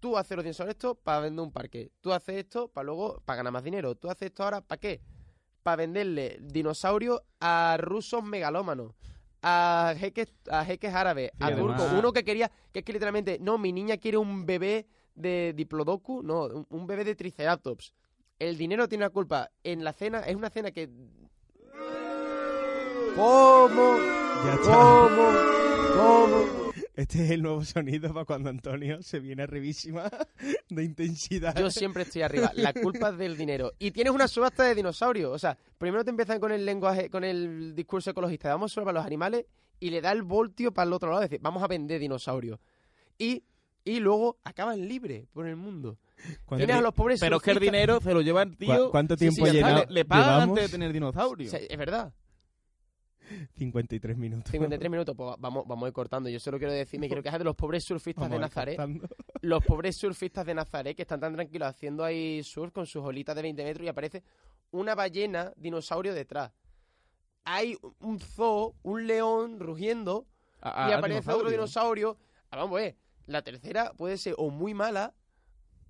Tú 0.00 0.16
haces 0.16 0.36
los 0.36 0.44
dinosaurios 0.44 0.74
esto 0.74 0.94
para 0.94 1.20
vender 1.20 1.44
un 1.44 1.52
parque. 1.52 1.90
Tú 2.00 2.12
haces 2.12 2.36
esto 2.36 2.68
para 2.68 2.84
luego, 2.84 3.20
para 3.24 3.38
ganar 3.38 3.52
más 3.52 3.64
dinero. 3.64 3.94
Tú 3.96 4.08
haces 4.08 4.26
esto 4.26 4.44
ahora, 4.44 4.60
¿para 4.60 4.78
qué? 4.80 5.00
Para 5.62 5.76
venderle 5.76 6.38
dinosaurios 6.40 7.20
a 7.40 7.76
rusos 7.80 8.22
megalómanos. 8.22 8.94
A 9.42 9.94
jeques, 9.98 10.28
a 10.50 10.64
jeques 10.64 10.92
árabes, 10.92 11.30
Sí, 11.32 11.36
a 11.44 11.46
además- 11.46 11.76
turcos. 11.78 11.98
Uno 11.98 12.12
que 12.12 12.24
quería, 12.24 12.50
que 12.72 12.80
es 12.80 12.84
que 12.84 12.92
literalmente, 12.92 13.38
no, 13.40 13.56
mi 13.58 13.72
niña 13.72 13.96
quiere 13.96 14.18
un 14.18 14.44
bebé 14.46 14.86
de 15.14 15.52
Diplodocus, 15.56 16.24
no, 16.24 16.44
un, 16.46 16.66
un 16.68 16.86
bebé 16.86 17.04
de 17.04 17.14
Triceratops. 17.14 17.92
El 18.38 18.56
dinero 18.56 18.88
tiene 18.88 19.04
la 19.04 19.10
culpa. 19.10 19.50
En 19.64 19.82
la 19.84 19.92
cena, 19.92 20.20
es 20.20 20.34
una 20.36 20.50
cena 20.50 20.70
que. 20.70 20.88
¿Cómo? 23.16 23.96
Ya 24.44 24.54
está. 24.54 24.72
¿Cómo? 24.72 25.32
¿Cómo? 25.96 26.67
Este 26.98 27.24
es 27.24 27.30
el 27.30 27.42
nuevo 27.42 27.64
sonido 27.64 28.12
para 28.12 28.24
cuando 28.24 28.50
Antonio 28.50 29.00
se 29.02 29.20
viene 29.20 29.44
arribísima 29.44 30.10
de 30.68 30.82
intensidad. 30.84 31.56
Yo 31.56 31.70
siempre 31.70 32.02
estoy 32.02 32.22
arriba. 32.22 32.50
La 32.56 32.72
culpa 32.72 33.10
es 33.10 33.18
del 33.18 33.36
dinero. 33.36 33.72
Y 33.78 33.92
tienes 33.92 34.12
una 34.12 34.26
subasta 34.26 34.64
de 34.64 34.74
dinosaurios. 34.74 35.30
O 35.32 35.38
sea, 35.38 35.56
primero 35.78 36.02
te 36.04 36.10
empiezan 36.10 36.40
con 36.40 36.50
el 36.50 36.66
lenguaje, 36.66 37.08
con 37.08 37.22
el 37.22 37.74
discurso 37.76 38.10
ecologista. 38.10 38.48
Vamos 38.48 38.72
a 38.72 38.74
salvar 38.74 38.94
los 38.94 39.06
animales 39.06 39.46
y 39.78 39.90
le 39.90 40.00
da 40.00 40.10
el 40.10 40.24
voltio 40.24 40.72
para 40.72 40.88
el 40.88 40.92
otro 40.92 41.10
lado. 41.10 41.22
Es 41.22 41.30
decir, 41.30 41.40
vamos 41.40 41.62
a 41.62 41.68
vender 41.68 42.00
dinosaurios. 42.00 42.58
Y, 43.16 43.44
y 43.84 44.00
luego 44.00 44.38
acaban 44.42 44.80
libres 44.88 45.24
por 45.32 45.46
el 45.46 45.54
mundo. 45.54 45.98
¿Cuánto, 46.46 46.66
Tienes 46.66 46.76
a 46.76 46.82
los 46.82 46.94
pobres 46.94 47.20
Pero 47.20 47.36
es 47.36 47.42
que 47.44 47.52
el 47.52 47.60
dinero 47.60 48.00
se 48.00 48.12
lo 48.12 48.22
lleva 48.22 48.42
el 48.42 48.56
tío. 48.56 48.90
cuánto 48.90 49.16
Sí, 49.16 49.30
sí, 49.30 49.36
tiempo 49.36 49.52
llena- 49.52 49.84
le, 49.84 49.92
le 49.94 50.04
pagan 50.04 50.24
llevamos? 50.26 50.48
antes 50.58 50.64
de 50.64 50.68
tener 50.76 50.90
O 50.90 50.92
dinosaurios. 50.92 51.50
sea, 51.52 51.60
es 51.60 51.78
verdad. 51.78 52.12
53 53.56 54.16
minutos. 54.16 54.50
53 54.50 54.90
minutos, 54.90 55.14
pues 55.16 55.34
vamos, 55.38 55.64
vamos 55.66 55.84
a 55.84 55.88
ir 55.88 55.92
cortando. 55.92 56.28
Yo 56.28 56.40
solo 56.40 56.58
quiero 56.58 56.72
decir, 56.72 56.98
me 57.00 57.06
quiero 57.08 57.22
quejar 57.22 57.38
de 57.38 57.44
los 57.44 57.56
pobres 57.56 57.84
surfistas 57.84 58.22
Vamos 58.28 58.36
de 58.36 58.40
Nazaret. 58.40 58.78
Los 59.40 59.64
pobres 59.64 59.96
surfistas 59.96 60.44
de 60.46 60.54
Nazaret 60.54 60.96
que 60.96 61.02
están 61.02 61.20
tan 61.20 61.34
tranquilos 61.34 61.68
haciendo 61.68 62.04
ahí 62.04 62.42
surf 62.42 62.72
con 62.72 62.86
sus 62.86 63.04
olitas 63.04 63.34
de 63.36 63.42
20 63.42 63.64
metros 63.64 63.84
y 63.84 63.88
aparece 63.88 64.22
una 64.70 64.94
ballena 64.94 65.52
dinosaurio 65.56 66.14
detrás. 66.14 66.52
Hay 67.44 67.76
un 68.00 68.20
zoo, 68.20 68.74
un 68.82 69.06
león 69.06 69.58
rugiendo 69.60 70.26
A- 70.60 70.88
y 70.88 70.92
a- 70.92 70.98
aparece 70.98 71.30
otro 71.32 71.48
dinosaurio. 71.50 72.18
Ah, 72.50 72.58
vamos 72.58 72.78
a 72.78 72.82
ver, 72.82 72.96
la 73.26 73.42
tercera 73.42 73.92
puede 73.96 74.18
ser 74.18 74.34
o 74.36 74.50
muy 74.50 74.74
mala 74.74 75.14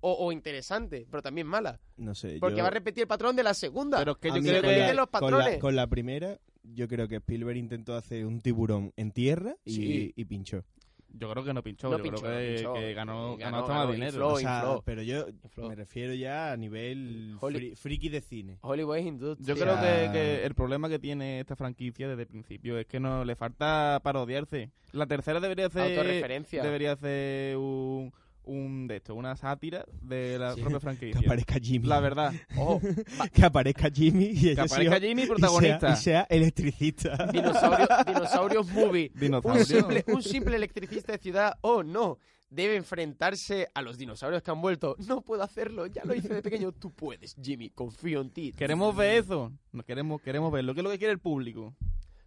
o, 0.01 0.13
o 0.13 0.31
interesante, 0.31 1.05
pero 1.11 1.21
también 1.21 1.45
mala. 1.47 1.81
No 1.97 2.15
sé. 2.15 2.37
Porque 2.39 2.57
yo- 2.57 2.63
va 2.63 2.69
a 2.69 2.71
repetir 2.71 3.01
el 3.01 3.07
patrón 3.07 3.35
de 3.35 3.43
la 3.43 3.53
segunda. 3.53 3.97
Pero 3.97 4.13
es 4.13 4.17
que 4.19 4.27
yo 4.29 4.33
creo 4.35 4.61
con 4.61 4.69
que- 4.71 4.87
con 4.87 4.95
la- 4.95 5.05
patrones. 5.07 5.57
Con 5.59 5.75
la 5.75 5.87
primera, 5.87 6.39
yo 6.73 6.87
creo 6.87 7.07
que 7.07 7.17
Spielberg 7.17 7.57
intentó 7.57 7.95
hacer 7.95 8.25
un 8.25 8.41
tiburón 8.41 8.91
en 8.97 9.11
tierra 9.11 9.55
y, 9.65 9.71
Sí. 9.73 10.13
y 10.15 10.25
pinchó. 10.25 10.63
Yo 11.11 11.27
creo 11.31 11.43
que 11.43 11.53
no 11.55 11.63
pinchó. 11.63 11.89
No 11.89 11.97
yo 11.97 12.03
pinchó, 12.03 12.21
creo 12.21 12.37
que, 12.37 12.45
no 12.49 12.55
pinchó. 12.55 12.73
que 12.75 12.93
ganó, 12.93 13.35
Ganó, 13.35 13.37
ganó, 13.37 13.57
hasta 13.57 13.73
ganó, 13.73 13.85
más 13.85 13.93
dinero. 13.95 14.11
infló. 14.11 14.27
O 14.33 14.37
sea, 14.39 14.55
infló. 14.59 14.81
pero 14.85 15.01
yo 15.01 15.25
Infló. 15.43 15.69
me 15.69 15.75
refiero 15.75 16.13
ya 16.13 16.51
a 16.51 16.57
nivel 16.57 17.35
friki 17.77 18.09
de 18.09 18.21
cine. 18.21 18.57
Hollywood 18.61 18.97
es 18.97 19.05
industria. 19.07 19.47
Yo 19.55 19.59
creo 19.59 19.81
que 20.11 20.45
el 20.45 20.53
problema 20.53 20.87
que 20.87 20.99
tiene 20.99 21.39
esta 21.39 21.55
franquicia 21.55 22.07
desde 22.07 22.21
el 22.21 22.27
principio 22.27 22.77
es 22.77 22.85
que 22.85 22.99
no 22.99 23.25
le 23.25 23.35
falta 23.35 23.99
parodiarse. 24.03 24.69
La 24.91 25.07
tercera 25.07 25.39
debería 25.39 25.67
ser 25.71 25.97
Autorreferencia. 25.97 26.61
debería 26.61 26.95
ser 26.95 27.57
un, 27.57 28.13
un 28.49 28.87
de 28.87 28.97
esto, 28.97 29.15
una 29.15 29.35
sátira 29.35 29.85
de 30.01 30.37
la 30.39 30.53
Sí. 30.55 30.61
propia 30.61 30.77
Que 30.77 30.81
franquicia. 30.81 31.19
aparezca 31.21 31.59
Jimmy. 31.59 31.87
La 31.87 31.99
verdad. 31.99 32.33
Ojo, 32.57 32.81
que 33.33 33.45
aparezca 33.45 33.89
Jimmy 33.89 34.25
y 34.25 34.55
Que 34.55 34.61
aparezca 34.61 34.97
sea- 34.97 34.99
Jimmy 34.99 35.21
y 35.21 35.25
sea- 35.25 35.35
protagonista. 35.35 35.93
Y 35.93 35.95
sea, 35.97 36.27
electricista. 36.29 37.27
dinosaurio, 37.31 37.87
dinosaurios 38.05 38.67
movie. 38.71 39.11
Un 39.43 39.65
simple, 39.65 40.03
un 40.07 40.23
simple 40.23 40.55
electricista 40.55 41.11
de 41.13 41.17
ciudad, 41.19 41.57
oh 41.61 41.83
no, 41.83 42.17
debe 42.49 42.75
enfrentarse 42.75 43.67
a 43.73 43.81
los 43.81 43.97
dinosaurios 43.97 44.41
que 44.41 44.51
han 44.51 44.59
vuelto. 44.61 44.95
No 45.07 45.21
puedo 45.21 45.43
hacerlo, 45.43 45.85
ya 45.85 46.03
lo 46.03 46.15
hice 46.15 46.33
de 46.33 46.41
pequeño. 46.41 46.71
Tú 46.71 46.91
puedes, 46.91 47.35
Jimmy, 47.41 47.69
confío 47.69 48.21
en 48.21 48.31
ti. 48.31 48.51
Queremos 48.57 48.95
ver 48.95 49.17
eso. 49.23 49.51
No 49.71 49.83
queremos, 49.83 50.21
queremos 50.21 50.51
verlo. 50.51 50.73
¿Qué 50.73 50.79
es 50.79 50.83
lo 50.83 50.89
que 50.89 50.97
quiere 50.97 51.13
el 51.13 51.19
público? 51.19 51.75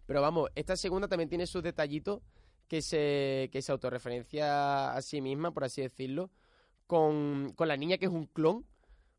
Pero 0.05 0.21
vamos, 0.21 0.49
esta 0.55 0.75
segunda 0.77 1.07
también 1.07 1.29
tiene 1.29 1.45
sus 1.47 1.63
detallitos 1.63 2.21
que 2.73 2.81
se, 2.81 3.51
que 3.51 3.61
se 3.61 3.71
autorreferencia 3.71 4.93
a 4.95 5.01
sí 5.03 5.21
misma, 5.21 5.53
por 5.53 5.63
así 5.63 5.83
decirlo, 5.83 6.31
con, 6.87 7.53
con 7.55 7.67
la 7.67 7.77
niña 7.77 7.99
que 7.99 8.05
es 8.05 8.11
un 8.11 8.25
clon. 8.25 8.65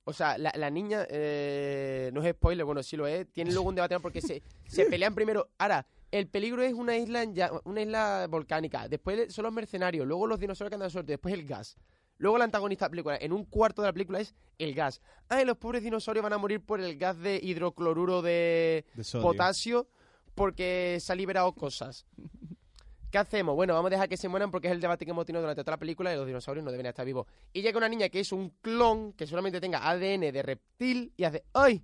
O 0.03 0.13
sea, 0.13 0.37
la, 0.39 0.53
la 0.57 0.71
niña, 0.71 1.07
eh, 1.09 2.11
no 2.13 2.21
es 2.25 2.33
spoiler, 2.33 2.65
bueno, 2.65 2.83
sí 2.83 2.97
lo 2.97 3.07
es, 3.07 3.31
tiene 3.31 3.53
luego 3.53 3.69
un 3.69 3.77
debate 3.77 4.01
porque 4.01 4.21
se, 4.21 4.43
se 4.67 4.87
pelean 4.91 5.15
primero. 5.15 5.51
Ahora, 5.57 5.87
el 6.11 6.27
peligro 6.27 6.63
es 6.63 6.73
una 6.73 6.97
isla, 6.97 7.23
en 7.23 7.33
una 7.63 7.83
isla 7.83 8.27
volcánica, 8.29 8.89
después 8.89 9.33
son 9.33 9.45
los 9.45 9.53
mercenarios, 9.53 10.05
luego 10.05 10.27
los 10.27 10.41
dinosaurios 10.41 10.71
que 10.71 10.75
andan 10.75 10.91
sueltos, 10.91 11.13
después 11.13 11.33
el 11.33 11.47
gas. 11.47 11.77
Luego 12.19 12.39
el 12.39 12.43
antagonista 12.43 12.87
de 12.87 12.89
la 12.89 12.91
película, 12.91 13.19
en 13.21 13.33
un 13.33 13.45
cuarto 13.45 13.83
de 13.83 13.89
la 13.89 13.93
película 13.93 14.19
es 14.19 14.35
el 14.59 14.75
gas. 14.75 15.01
Ah, 15.29 15.41
y 15.41 15.45
los 15.45 15.59
pobres 15.59 15.85
dinosaurios 15.85 16.25
van 16.25 16.33
a 16.33 16.39
morir 16.39 16.61
por 16.61 16.81
el 16.81 16.99
gas 16.99 17.21
de 17.21 17.39
hidrocloruro 17.41 18.21
de, 18.21 18.85
De 18.97 19.21
potasio 19.21 19.87
porque 20.35 20.99
se 21.01 21.13
ha 21.13 21.15
liberado 21.15 21.53
cosas. 21.53 22.05
¿Qué 23.15 23.19
hacemos? 23.19 23.55
Bueno, 23.55 23.75
vamos 23.75 23.91
a 23.91 23.95
dejar 23.95 24.09
que 24.09 24.17
se 24.17 24.27
mueran 24.27 24.51
porque 24.51 24.67
es 24.67 24.73
el 24.73 24.81
debate 24.81 25.05
que 25.05 25.13
hemos 25.13 25.25
tenido 25.25 25.41
durante 25.41 25.63
toda 25.63 25.75
la 25.75 25.79
película 25.79 26.13
y 26.13 26.17
los 26.17 26.27
dinosaurios 26.27 26.65
no 26.65 26.73
deben 26.73 26.87
estar 26.87 27.07
vivos. 27.07 27.29
Y 27.53 27.63
llega 27.63 27.79
una 27.79 27.89
niña 27.89 28.09
que 28.09 28.19
es 28.19 28.33
un 28.33 28.49
clon 28.61 29.13
que 29.13 29.25
solamente 29.25 29.61
tenga 29.61 29.89
ADN 29.89 30.33
de 30.33 30.43
reptil 30.43 31.13
y 31.17 31.23
hace 31.23 31.45
¡Ay! 31.53 31.81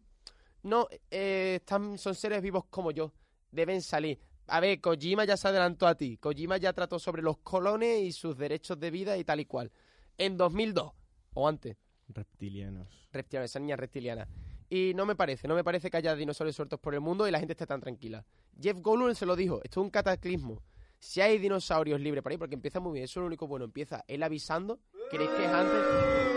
No, 0.64 0.88
eh, 1.08 1.58
están, 1.60 1.98
son 1.98 2.16
seres 2.16 2.42
vivos 2.42 2.64
como 2.68 2.90
yo. 2.90 3.12
Deben 3.52 3.80
salir. 3.80 4.18
A 4.48 4.58
ver, 4.58 4.80
Kojima 4.80 5.24
ya 5.24 5.36
se 5.36 5.46
adelantó 5.46 5.86
a 5.86 5.94
ti. 5.94 6.16
Kojima 6.16 6.56
ya 6.56 6.72
trató 6.72 6.98
sobre 6.98 7.22
los 7.22 7.38
colones 7.38 8.02
y 8.02 8.10
sus 8.10 8.36
derechos 8.36 8.80
de 8.80 8.90
vida 8.90 9.16
y 9.16 9.22
tal 9.22 9.38
y 9.38 9.44
cual. 9.44 9.70
En 10.18 10.36
2002. 10.36 10.90
O 11.34 11.46
antes 11.46 11.76
Reptilianos. 12.08 12.88
reptiliana, 13.12 13.44
esa 13.44 13.60
niña 13.60 13.76
reptiliana. 13.76 14.26
Y 14.68 14.94
no 14.96 15.06
me 15.06 15.14
parece, 15.14 15.46
no 15.46 15.54
me 15.54 15.62
parece 15.62 15.90
que 15.90 15.96
haya 15.96 16.16
dinosaurios 16.16 16.56
sueltos 16.56 16.80
por 16.80 16.92
el 16.92 17.00
mundo 17.00 17.28
y 17.28 17.30
la 17.30 17.38
gente 17.38 17.52
esté 17.52 17.68
tan 17.68 17.80
tranquila. 17.80 18.26
Jeff 18.60 18.80
Goldblum 18.80 19.14
se 19.14 19.26
lo 19.26 19.36
dijo, 19.36 19.60
esto 19.62 19.80
es 19.80 19.84
un 19.84 19.90
cataclismo. 19.90 20.60
Si 21.02 21.20
hay 21.22 21.38
dinosaurios 21.38 21.98
libres 22.00 22.22
por 22.22 22.30
ahí, 22.30 22.38
porque 22.38 22.54
empieza 22.54 22.78
muy 22.78 22.92
bien, 22.92 23.04
eso 23.04 23.20
es 23.20 23.22
lo 23.22 23.26
único 23.26 23.46
bueno, 23.46 23.64
empieza 23.64 24.04
él 24.06 24.22
avisando, 24.22 24.78
¿queréis 25.10 25.30
que 25.30 25.44
es 25.46 25.50
antes? 25.50 25.82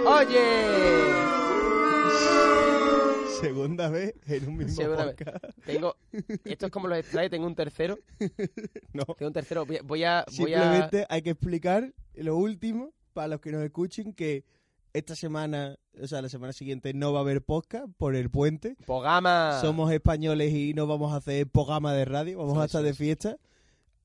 ¡Oye! 0.06 1.74
Segunda 3.42 3.90
vez 3.90 4.14
en 4.26 4.48
un 4.48 4.56
mismo 4.58 4.74
Segunda 4.74 5.06
vez. 5.06 5.16
podcast. 5.18 5.44
Tengo, 5.66 5.96
esto 6.46 6.66
es 6.68 6.72
como 6.72 6.88
los 6.88 6.98
extrae, 6.98 7.30
tengo 7.30 7.46
un 7.46 7.56
tercero, 7.56 8.00
No. 8.94 9.04
tengo 9.04 9.28
un 9.28 9.34
tercero, 9.34 9.66
voy 9.66 9.76
a, 9.78 9.84
voy 9.84 10.04
a, 10.06 10.24
Simplemente 10.30 11.06
hay 11.10 11.22
que 11.22 11.32
explicar 11.32 11.94
lo 12.14 12.38
último 12.38 12.94
para 13.12 13.28
los 13.28 13.42
que 13.42 13.52
nos 13.52 13.64
escuchen 13.64 14.14
que 14.14 14.46
esta 14.94 15.16
semana, 15.16 15.78
o 16.02 16.08
sea, 16.08 16.22
la 16.22 16.30
semana 16.30 16.54
siguiente 16.54 16.94
no 16.94 17.12
va 17.12 17.20
a 17.20 17.22
haber 17.24 17.42
podcast 17.44 17.88
por 17.98 18.16
el 18.16 18.30
puente. 18.30 18.78
Pogama. 18.86 19.60
Somos 19.60 19.92
españoles 19.92 20.54
y 20.54 20.74
no 20.74 20.88
vamos 20.88 21.12
a 21.12 21.18
hacer 21.18 21.48
programa 21.48 21.94
de 21.94 22.06
radio, 22.06 22.38
vamos 22.38 22.58
a 22.60 22.66
estar 22.66 22.82
de 22.84 22.92
es. 22.92 22.98
fiesta. 22.98 23.38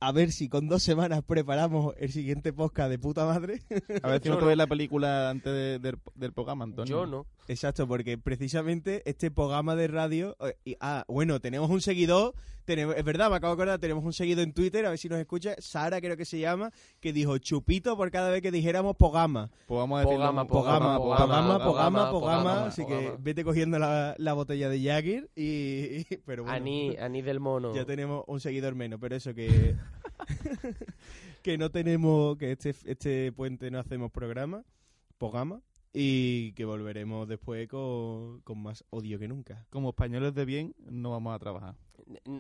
A 0.01 0.13
ver 0.13 0.31
si 0.31 0.49
con 0.49 0.69
dos 0.69 0.83
semanas 0.83 1.23
preparamos 1.27 1.95
el 1.99 2.13
siguiente 2.13 2.53
podcast 2.53 2.89
de 2.91 2.99
puta 3.01 3.25
madre. 3.27 3.63
A 4.03 4.09
ver 4.09 4.23
si 4.23 4.29
no 4.29 4.39
te 4.39 4.45
ves 4.45 4.57
la 4.57 4.67
película 4.69 5.29
antes 5.31 5.53
de- 5.53 5.79
del, 5.81 5.99
del 6.15 6.33
programa, 6.33 6.65
Antonio. 6.65 7.01
Yo 7.01 7.07
no. 7.07 7.27
Exacto, 7.49 7.89
porque 7.89 8.19
precisamente 8.19 9.03
este 9.07 9.31
programa 9.31 9.75
de 9.75 9.89
radio. 9.89 10.37
eh, 10.41 10.55
y- 10.65 10.77
ah, 10.81 11.05
bueno, 11.09 11.41
tenemos 11.41 11.69
un 11.71 11.81
seguidor. 11.81 12.35
Tenemos, 12.67 12.95
es 12.97 13.03
verdad, 13.05 13.31
me 13.31 13.37
acabo 13.37 13.57
de 13.57 13.63
acordar, 13.63 13.79
tenemos 13.81 14.05
un 14.05 14.13
seguidor 14.13 14.45
en 14.45 14.53
Twitter, 14.53 14.85
a 14.85 14.91
ver 14.91 14.99
si 14.99 15.09
nos 15.09 15.19
escucha. 15.19 15.55
Sara, 15.59 16.03
creo 16.03 16.19
que 16.19 16.27
se 16.27 16.39
llama, 16.39 16.71
que 17.01 17.15
dijo 17.15 17.39
chupito 17.39 17.97
por 17.97 18.11
cada 18.11 18.29
vez 18.29 18.43
que 18.43 18.51
dijéramos. 18.53 18.95
Pogama, 18.97 19.49
Pogama, 19.67 20.03
Pogama, 20.05 20.47
pogama, 20.47 20.99
pogama, 20.99 20.99
pogama, 20.99 21.59
pogama, 21.65 22.11
pogama. 22.11 22.67
Así 22.67 22.85
que 22.85 22.95
pogama. 22.95 23.17
vete 23.21 23.43
cogiendo 23.45 23.79
la, 23.79 24.15
la 24.19 24.33
botella 24.35 24.69
de 24.69 24.83
Jagger 24.83 25.31
y. 25.35 25.43
y- 25.43 26.07
Pero 26.27 26.43
bueno, 26.43 26.55
Aní, 26.55 26.95
Aní 26.99 27.23
del 27.23 27.41
mono. 27.41 27.75
ya 27.75 27.87
tenemos 27.87 28.25
un 28.27 28.41
seguidor 28.41 28.75
menos, 28.75 29.01
pero 29.01 29.17
eso 29.17 29.33
que. 29.33 29.75
que 31.43 31.57
no 31.59 31.71
tenemos. 31.71 32.37
Que 32.37 32.53
este, 32.53 32.75
este 32.85 33.33
puente 33.33 33.71
no 33.71 33.79
hacemos 33.79 34.11
programa, 34.11 34.63
programa. 35.17 35.63
Y 36.01 36.53
que 36.53 36.65
volveremos 36.65 37.27
después 37.27 37.67
con, 37.69 38.41
con 38.43 38.63
más 38.63 38.85
odio 38.91 39.19
que 39.19 39.27
nunca. 39.27 39.67
Como 39.71 39.89
españoles 39.89 40.33
de 40.33 40.45
bien, 40.45 40.75
no 40.79 41.11
vamos 41.11 41.35
a 41.35 41.39
trabajar. 41.41 41.75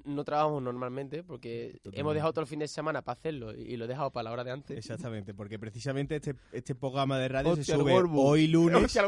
No 0.04 0.24
trabajamos 0.24 0.62
normalmente 0.62 1.22
porque 1.22 1.72
Totalmente. 1.82 2.00
hemos 2.00 2.14
dejado 2.14 2.32
todo 2.32 2.42
el 2.42 2.46
fin 2.46 2.60
de 2.60 2.68
semana 2.68 3.02
para 3.02 3.18
hacerlo 3.18 3.54
y 3.54 3.76
lo 3.76 3.84
he 3.84 3.88
dejado 3.88 4.10
para 4.10 4.24
la 4.24 4.32
hora 4.32 4.44
de 4.44 4.52
antes. 4.52 4.78
Exactamente, 4.78 5.34
porque 5.34 5.58
precisamente 5.58 6.16
este, 6.16 6.36
este 6.52 6.74
programa 6.74 7.18
de 7.18 7.28
radio 7.28 7.50
Hostia, 7.50 7.74
se 7.74 7.80
sube 7.80 7.92
hoy 7.92 8.46
lunes. 8.48 8.84
Hostia. 8.84 9.02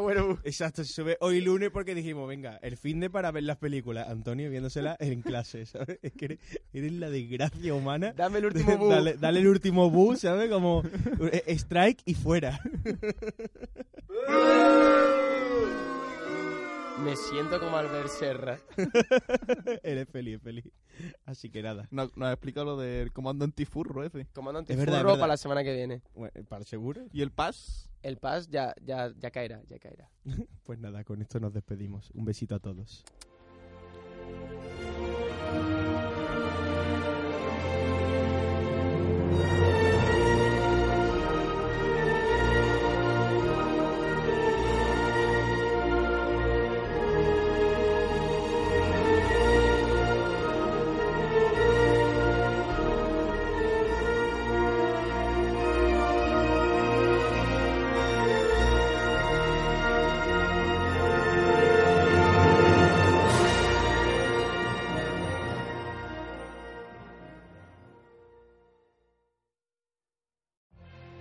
Exacto, 0.44 0.84
se 0.84 0.92
sube 0.92 1.16
hoy 1.20 1.40
lunes 1.40 1.70
porque 1.70 1.94
dijimos, 1.94 2.28
venga, 2.28 2.58
el 2.62 2.76
fin 2.76 3.00
de 3.00 3.08
para 3.08 3.30
ver 3.30 3.44
las 3.44 3.56
películas. 3.56 4.08
Antonio 4.08 4.50
viéndoselas 4.50 4.96
en 5.00 5.22
clase, 5.22 5.64
¿sabes? 5.66 5.98
Es 6.02 6.12
que 6.12 6.24
eres, 6.26 6.38
eres 6.72 6.92
la 6.92 7.08
desgracia 7.08 7.72
humana. 7.72 8.12
Dame 8.14 8.38
el 8.38 8.44
último 8.46 8.76
bus. 8.76 8.90
dale, 8.90 9.14
dale 9.14 9.40
el 9.40 9.46
último 9.46 9.90
bus, 9.90 10.20
¿sabes? 10.20 10.50
Como 10.50 10.82
eh, 11.32 11.44
strike 11.54 12.02
y 12.04 12.14
fuera. 12.14 12.60
Me 17.02 17.16
siento 17.16 17.58
como 17.58 17.76
Albert 17.76 18.08
Serra. 18.08 18.58
eres 19.82 20.08
feliz, 20.10 20.40
feliz. 20.42 20.64
Así 21.24 21.50
que 21.50 21.62
nada. 21.62 21.88
Nos, 21.90 22.14
nos 22.16 22.28
ha 22.28 22.32
explicado 22.32 22.66
lo 22.66 22.76
del 22.76 23.10
comando 23.12 23.44
antifurro 23.44 24.04
ese. 24.04 24.26
Comandante 24.34 24.72
Es 24.74 24.78
verdad, 24.78 24.96
es 24.96 25.00
Furro 25.00 25.08
verdad. 25.12 25.20
para 25.22 25.32
la 25.32 25.36
semana 25.38 25.64
que 25.64 25.74
viene. 25.74 26.02
Bueno, 26.14 26.32
¿Para 26.48 26.64
seguro? 26.64 27.06
¿Y 27.12 27.22
el 27.22 27.30
PAS? 27.32 27.90
El 28.02 28.18
PAS 28.18 28.48
ya, 28.48 28.74
ya, 28.82 29.12
ya 29.18 29.30
caerá, 29.30 29.62
ya 29.68 29.78
caerá. 29.78 30.10
Pues 30.64 30.78
nada, 30.78 31.02
con 31.04 31.22
esto 31.22 31.40
nos 31.40 31.52
despedimos. 31.54 32.10
Un 32.12 32.24
besito 32.26 32.54
a 32.54 32.58
todos. 32.60 33.02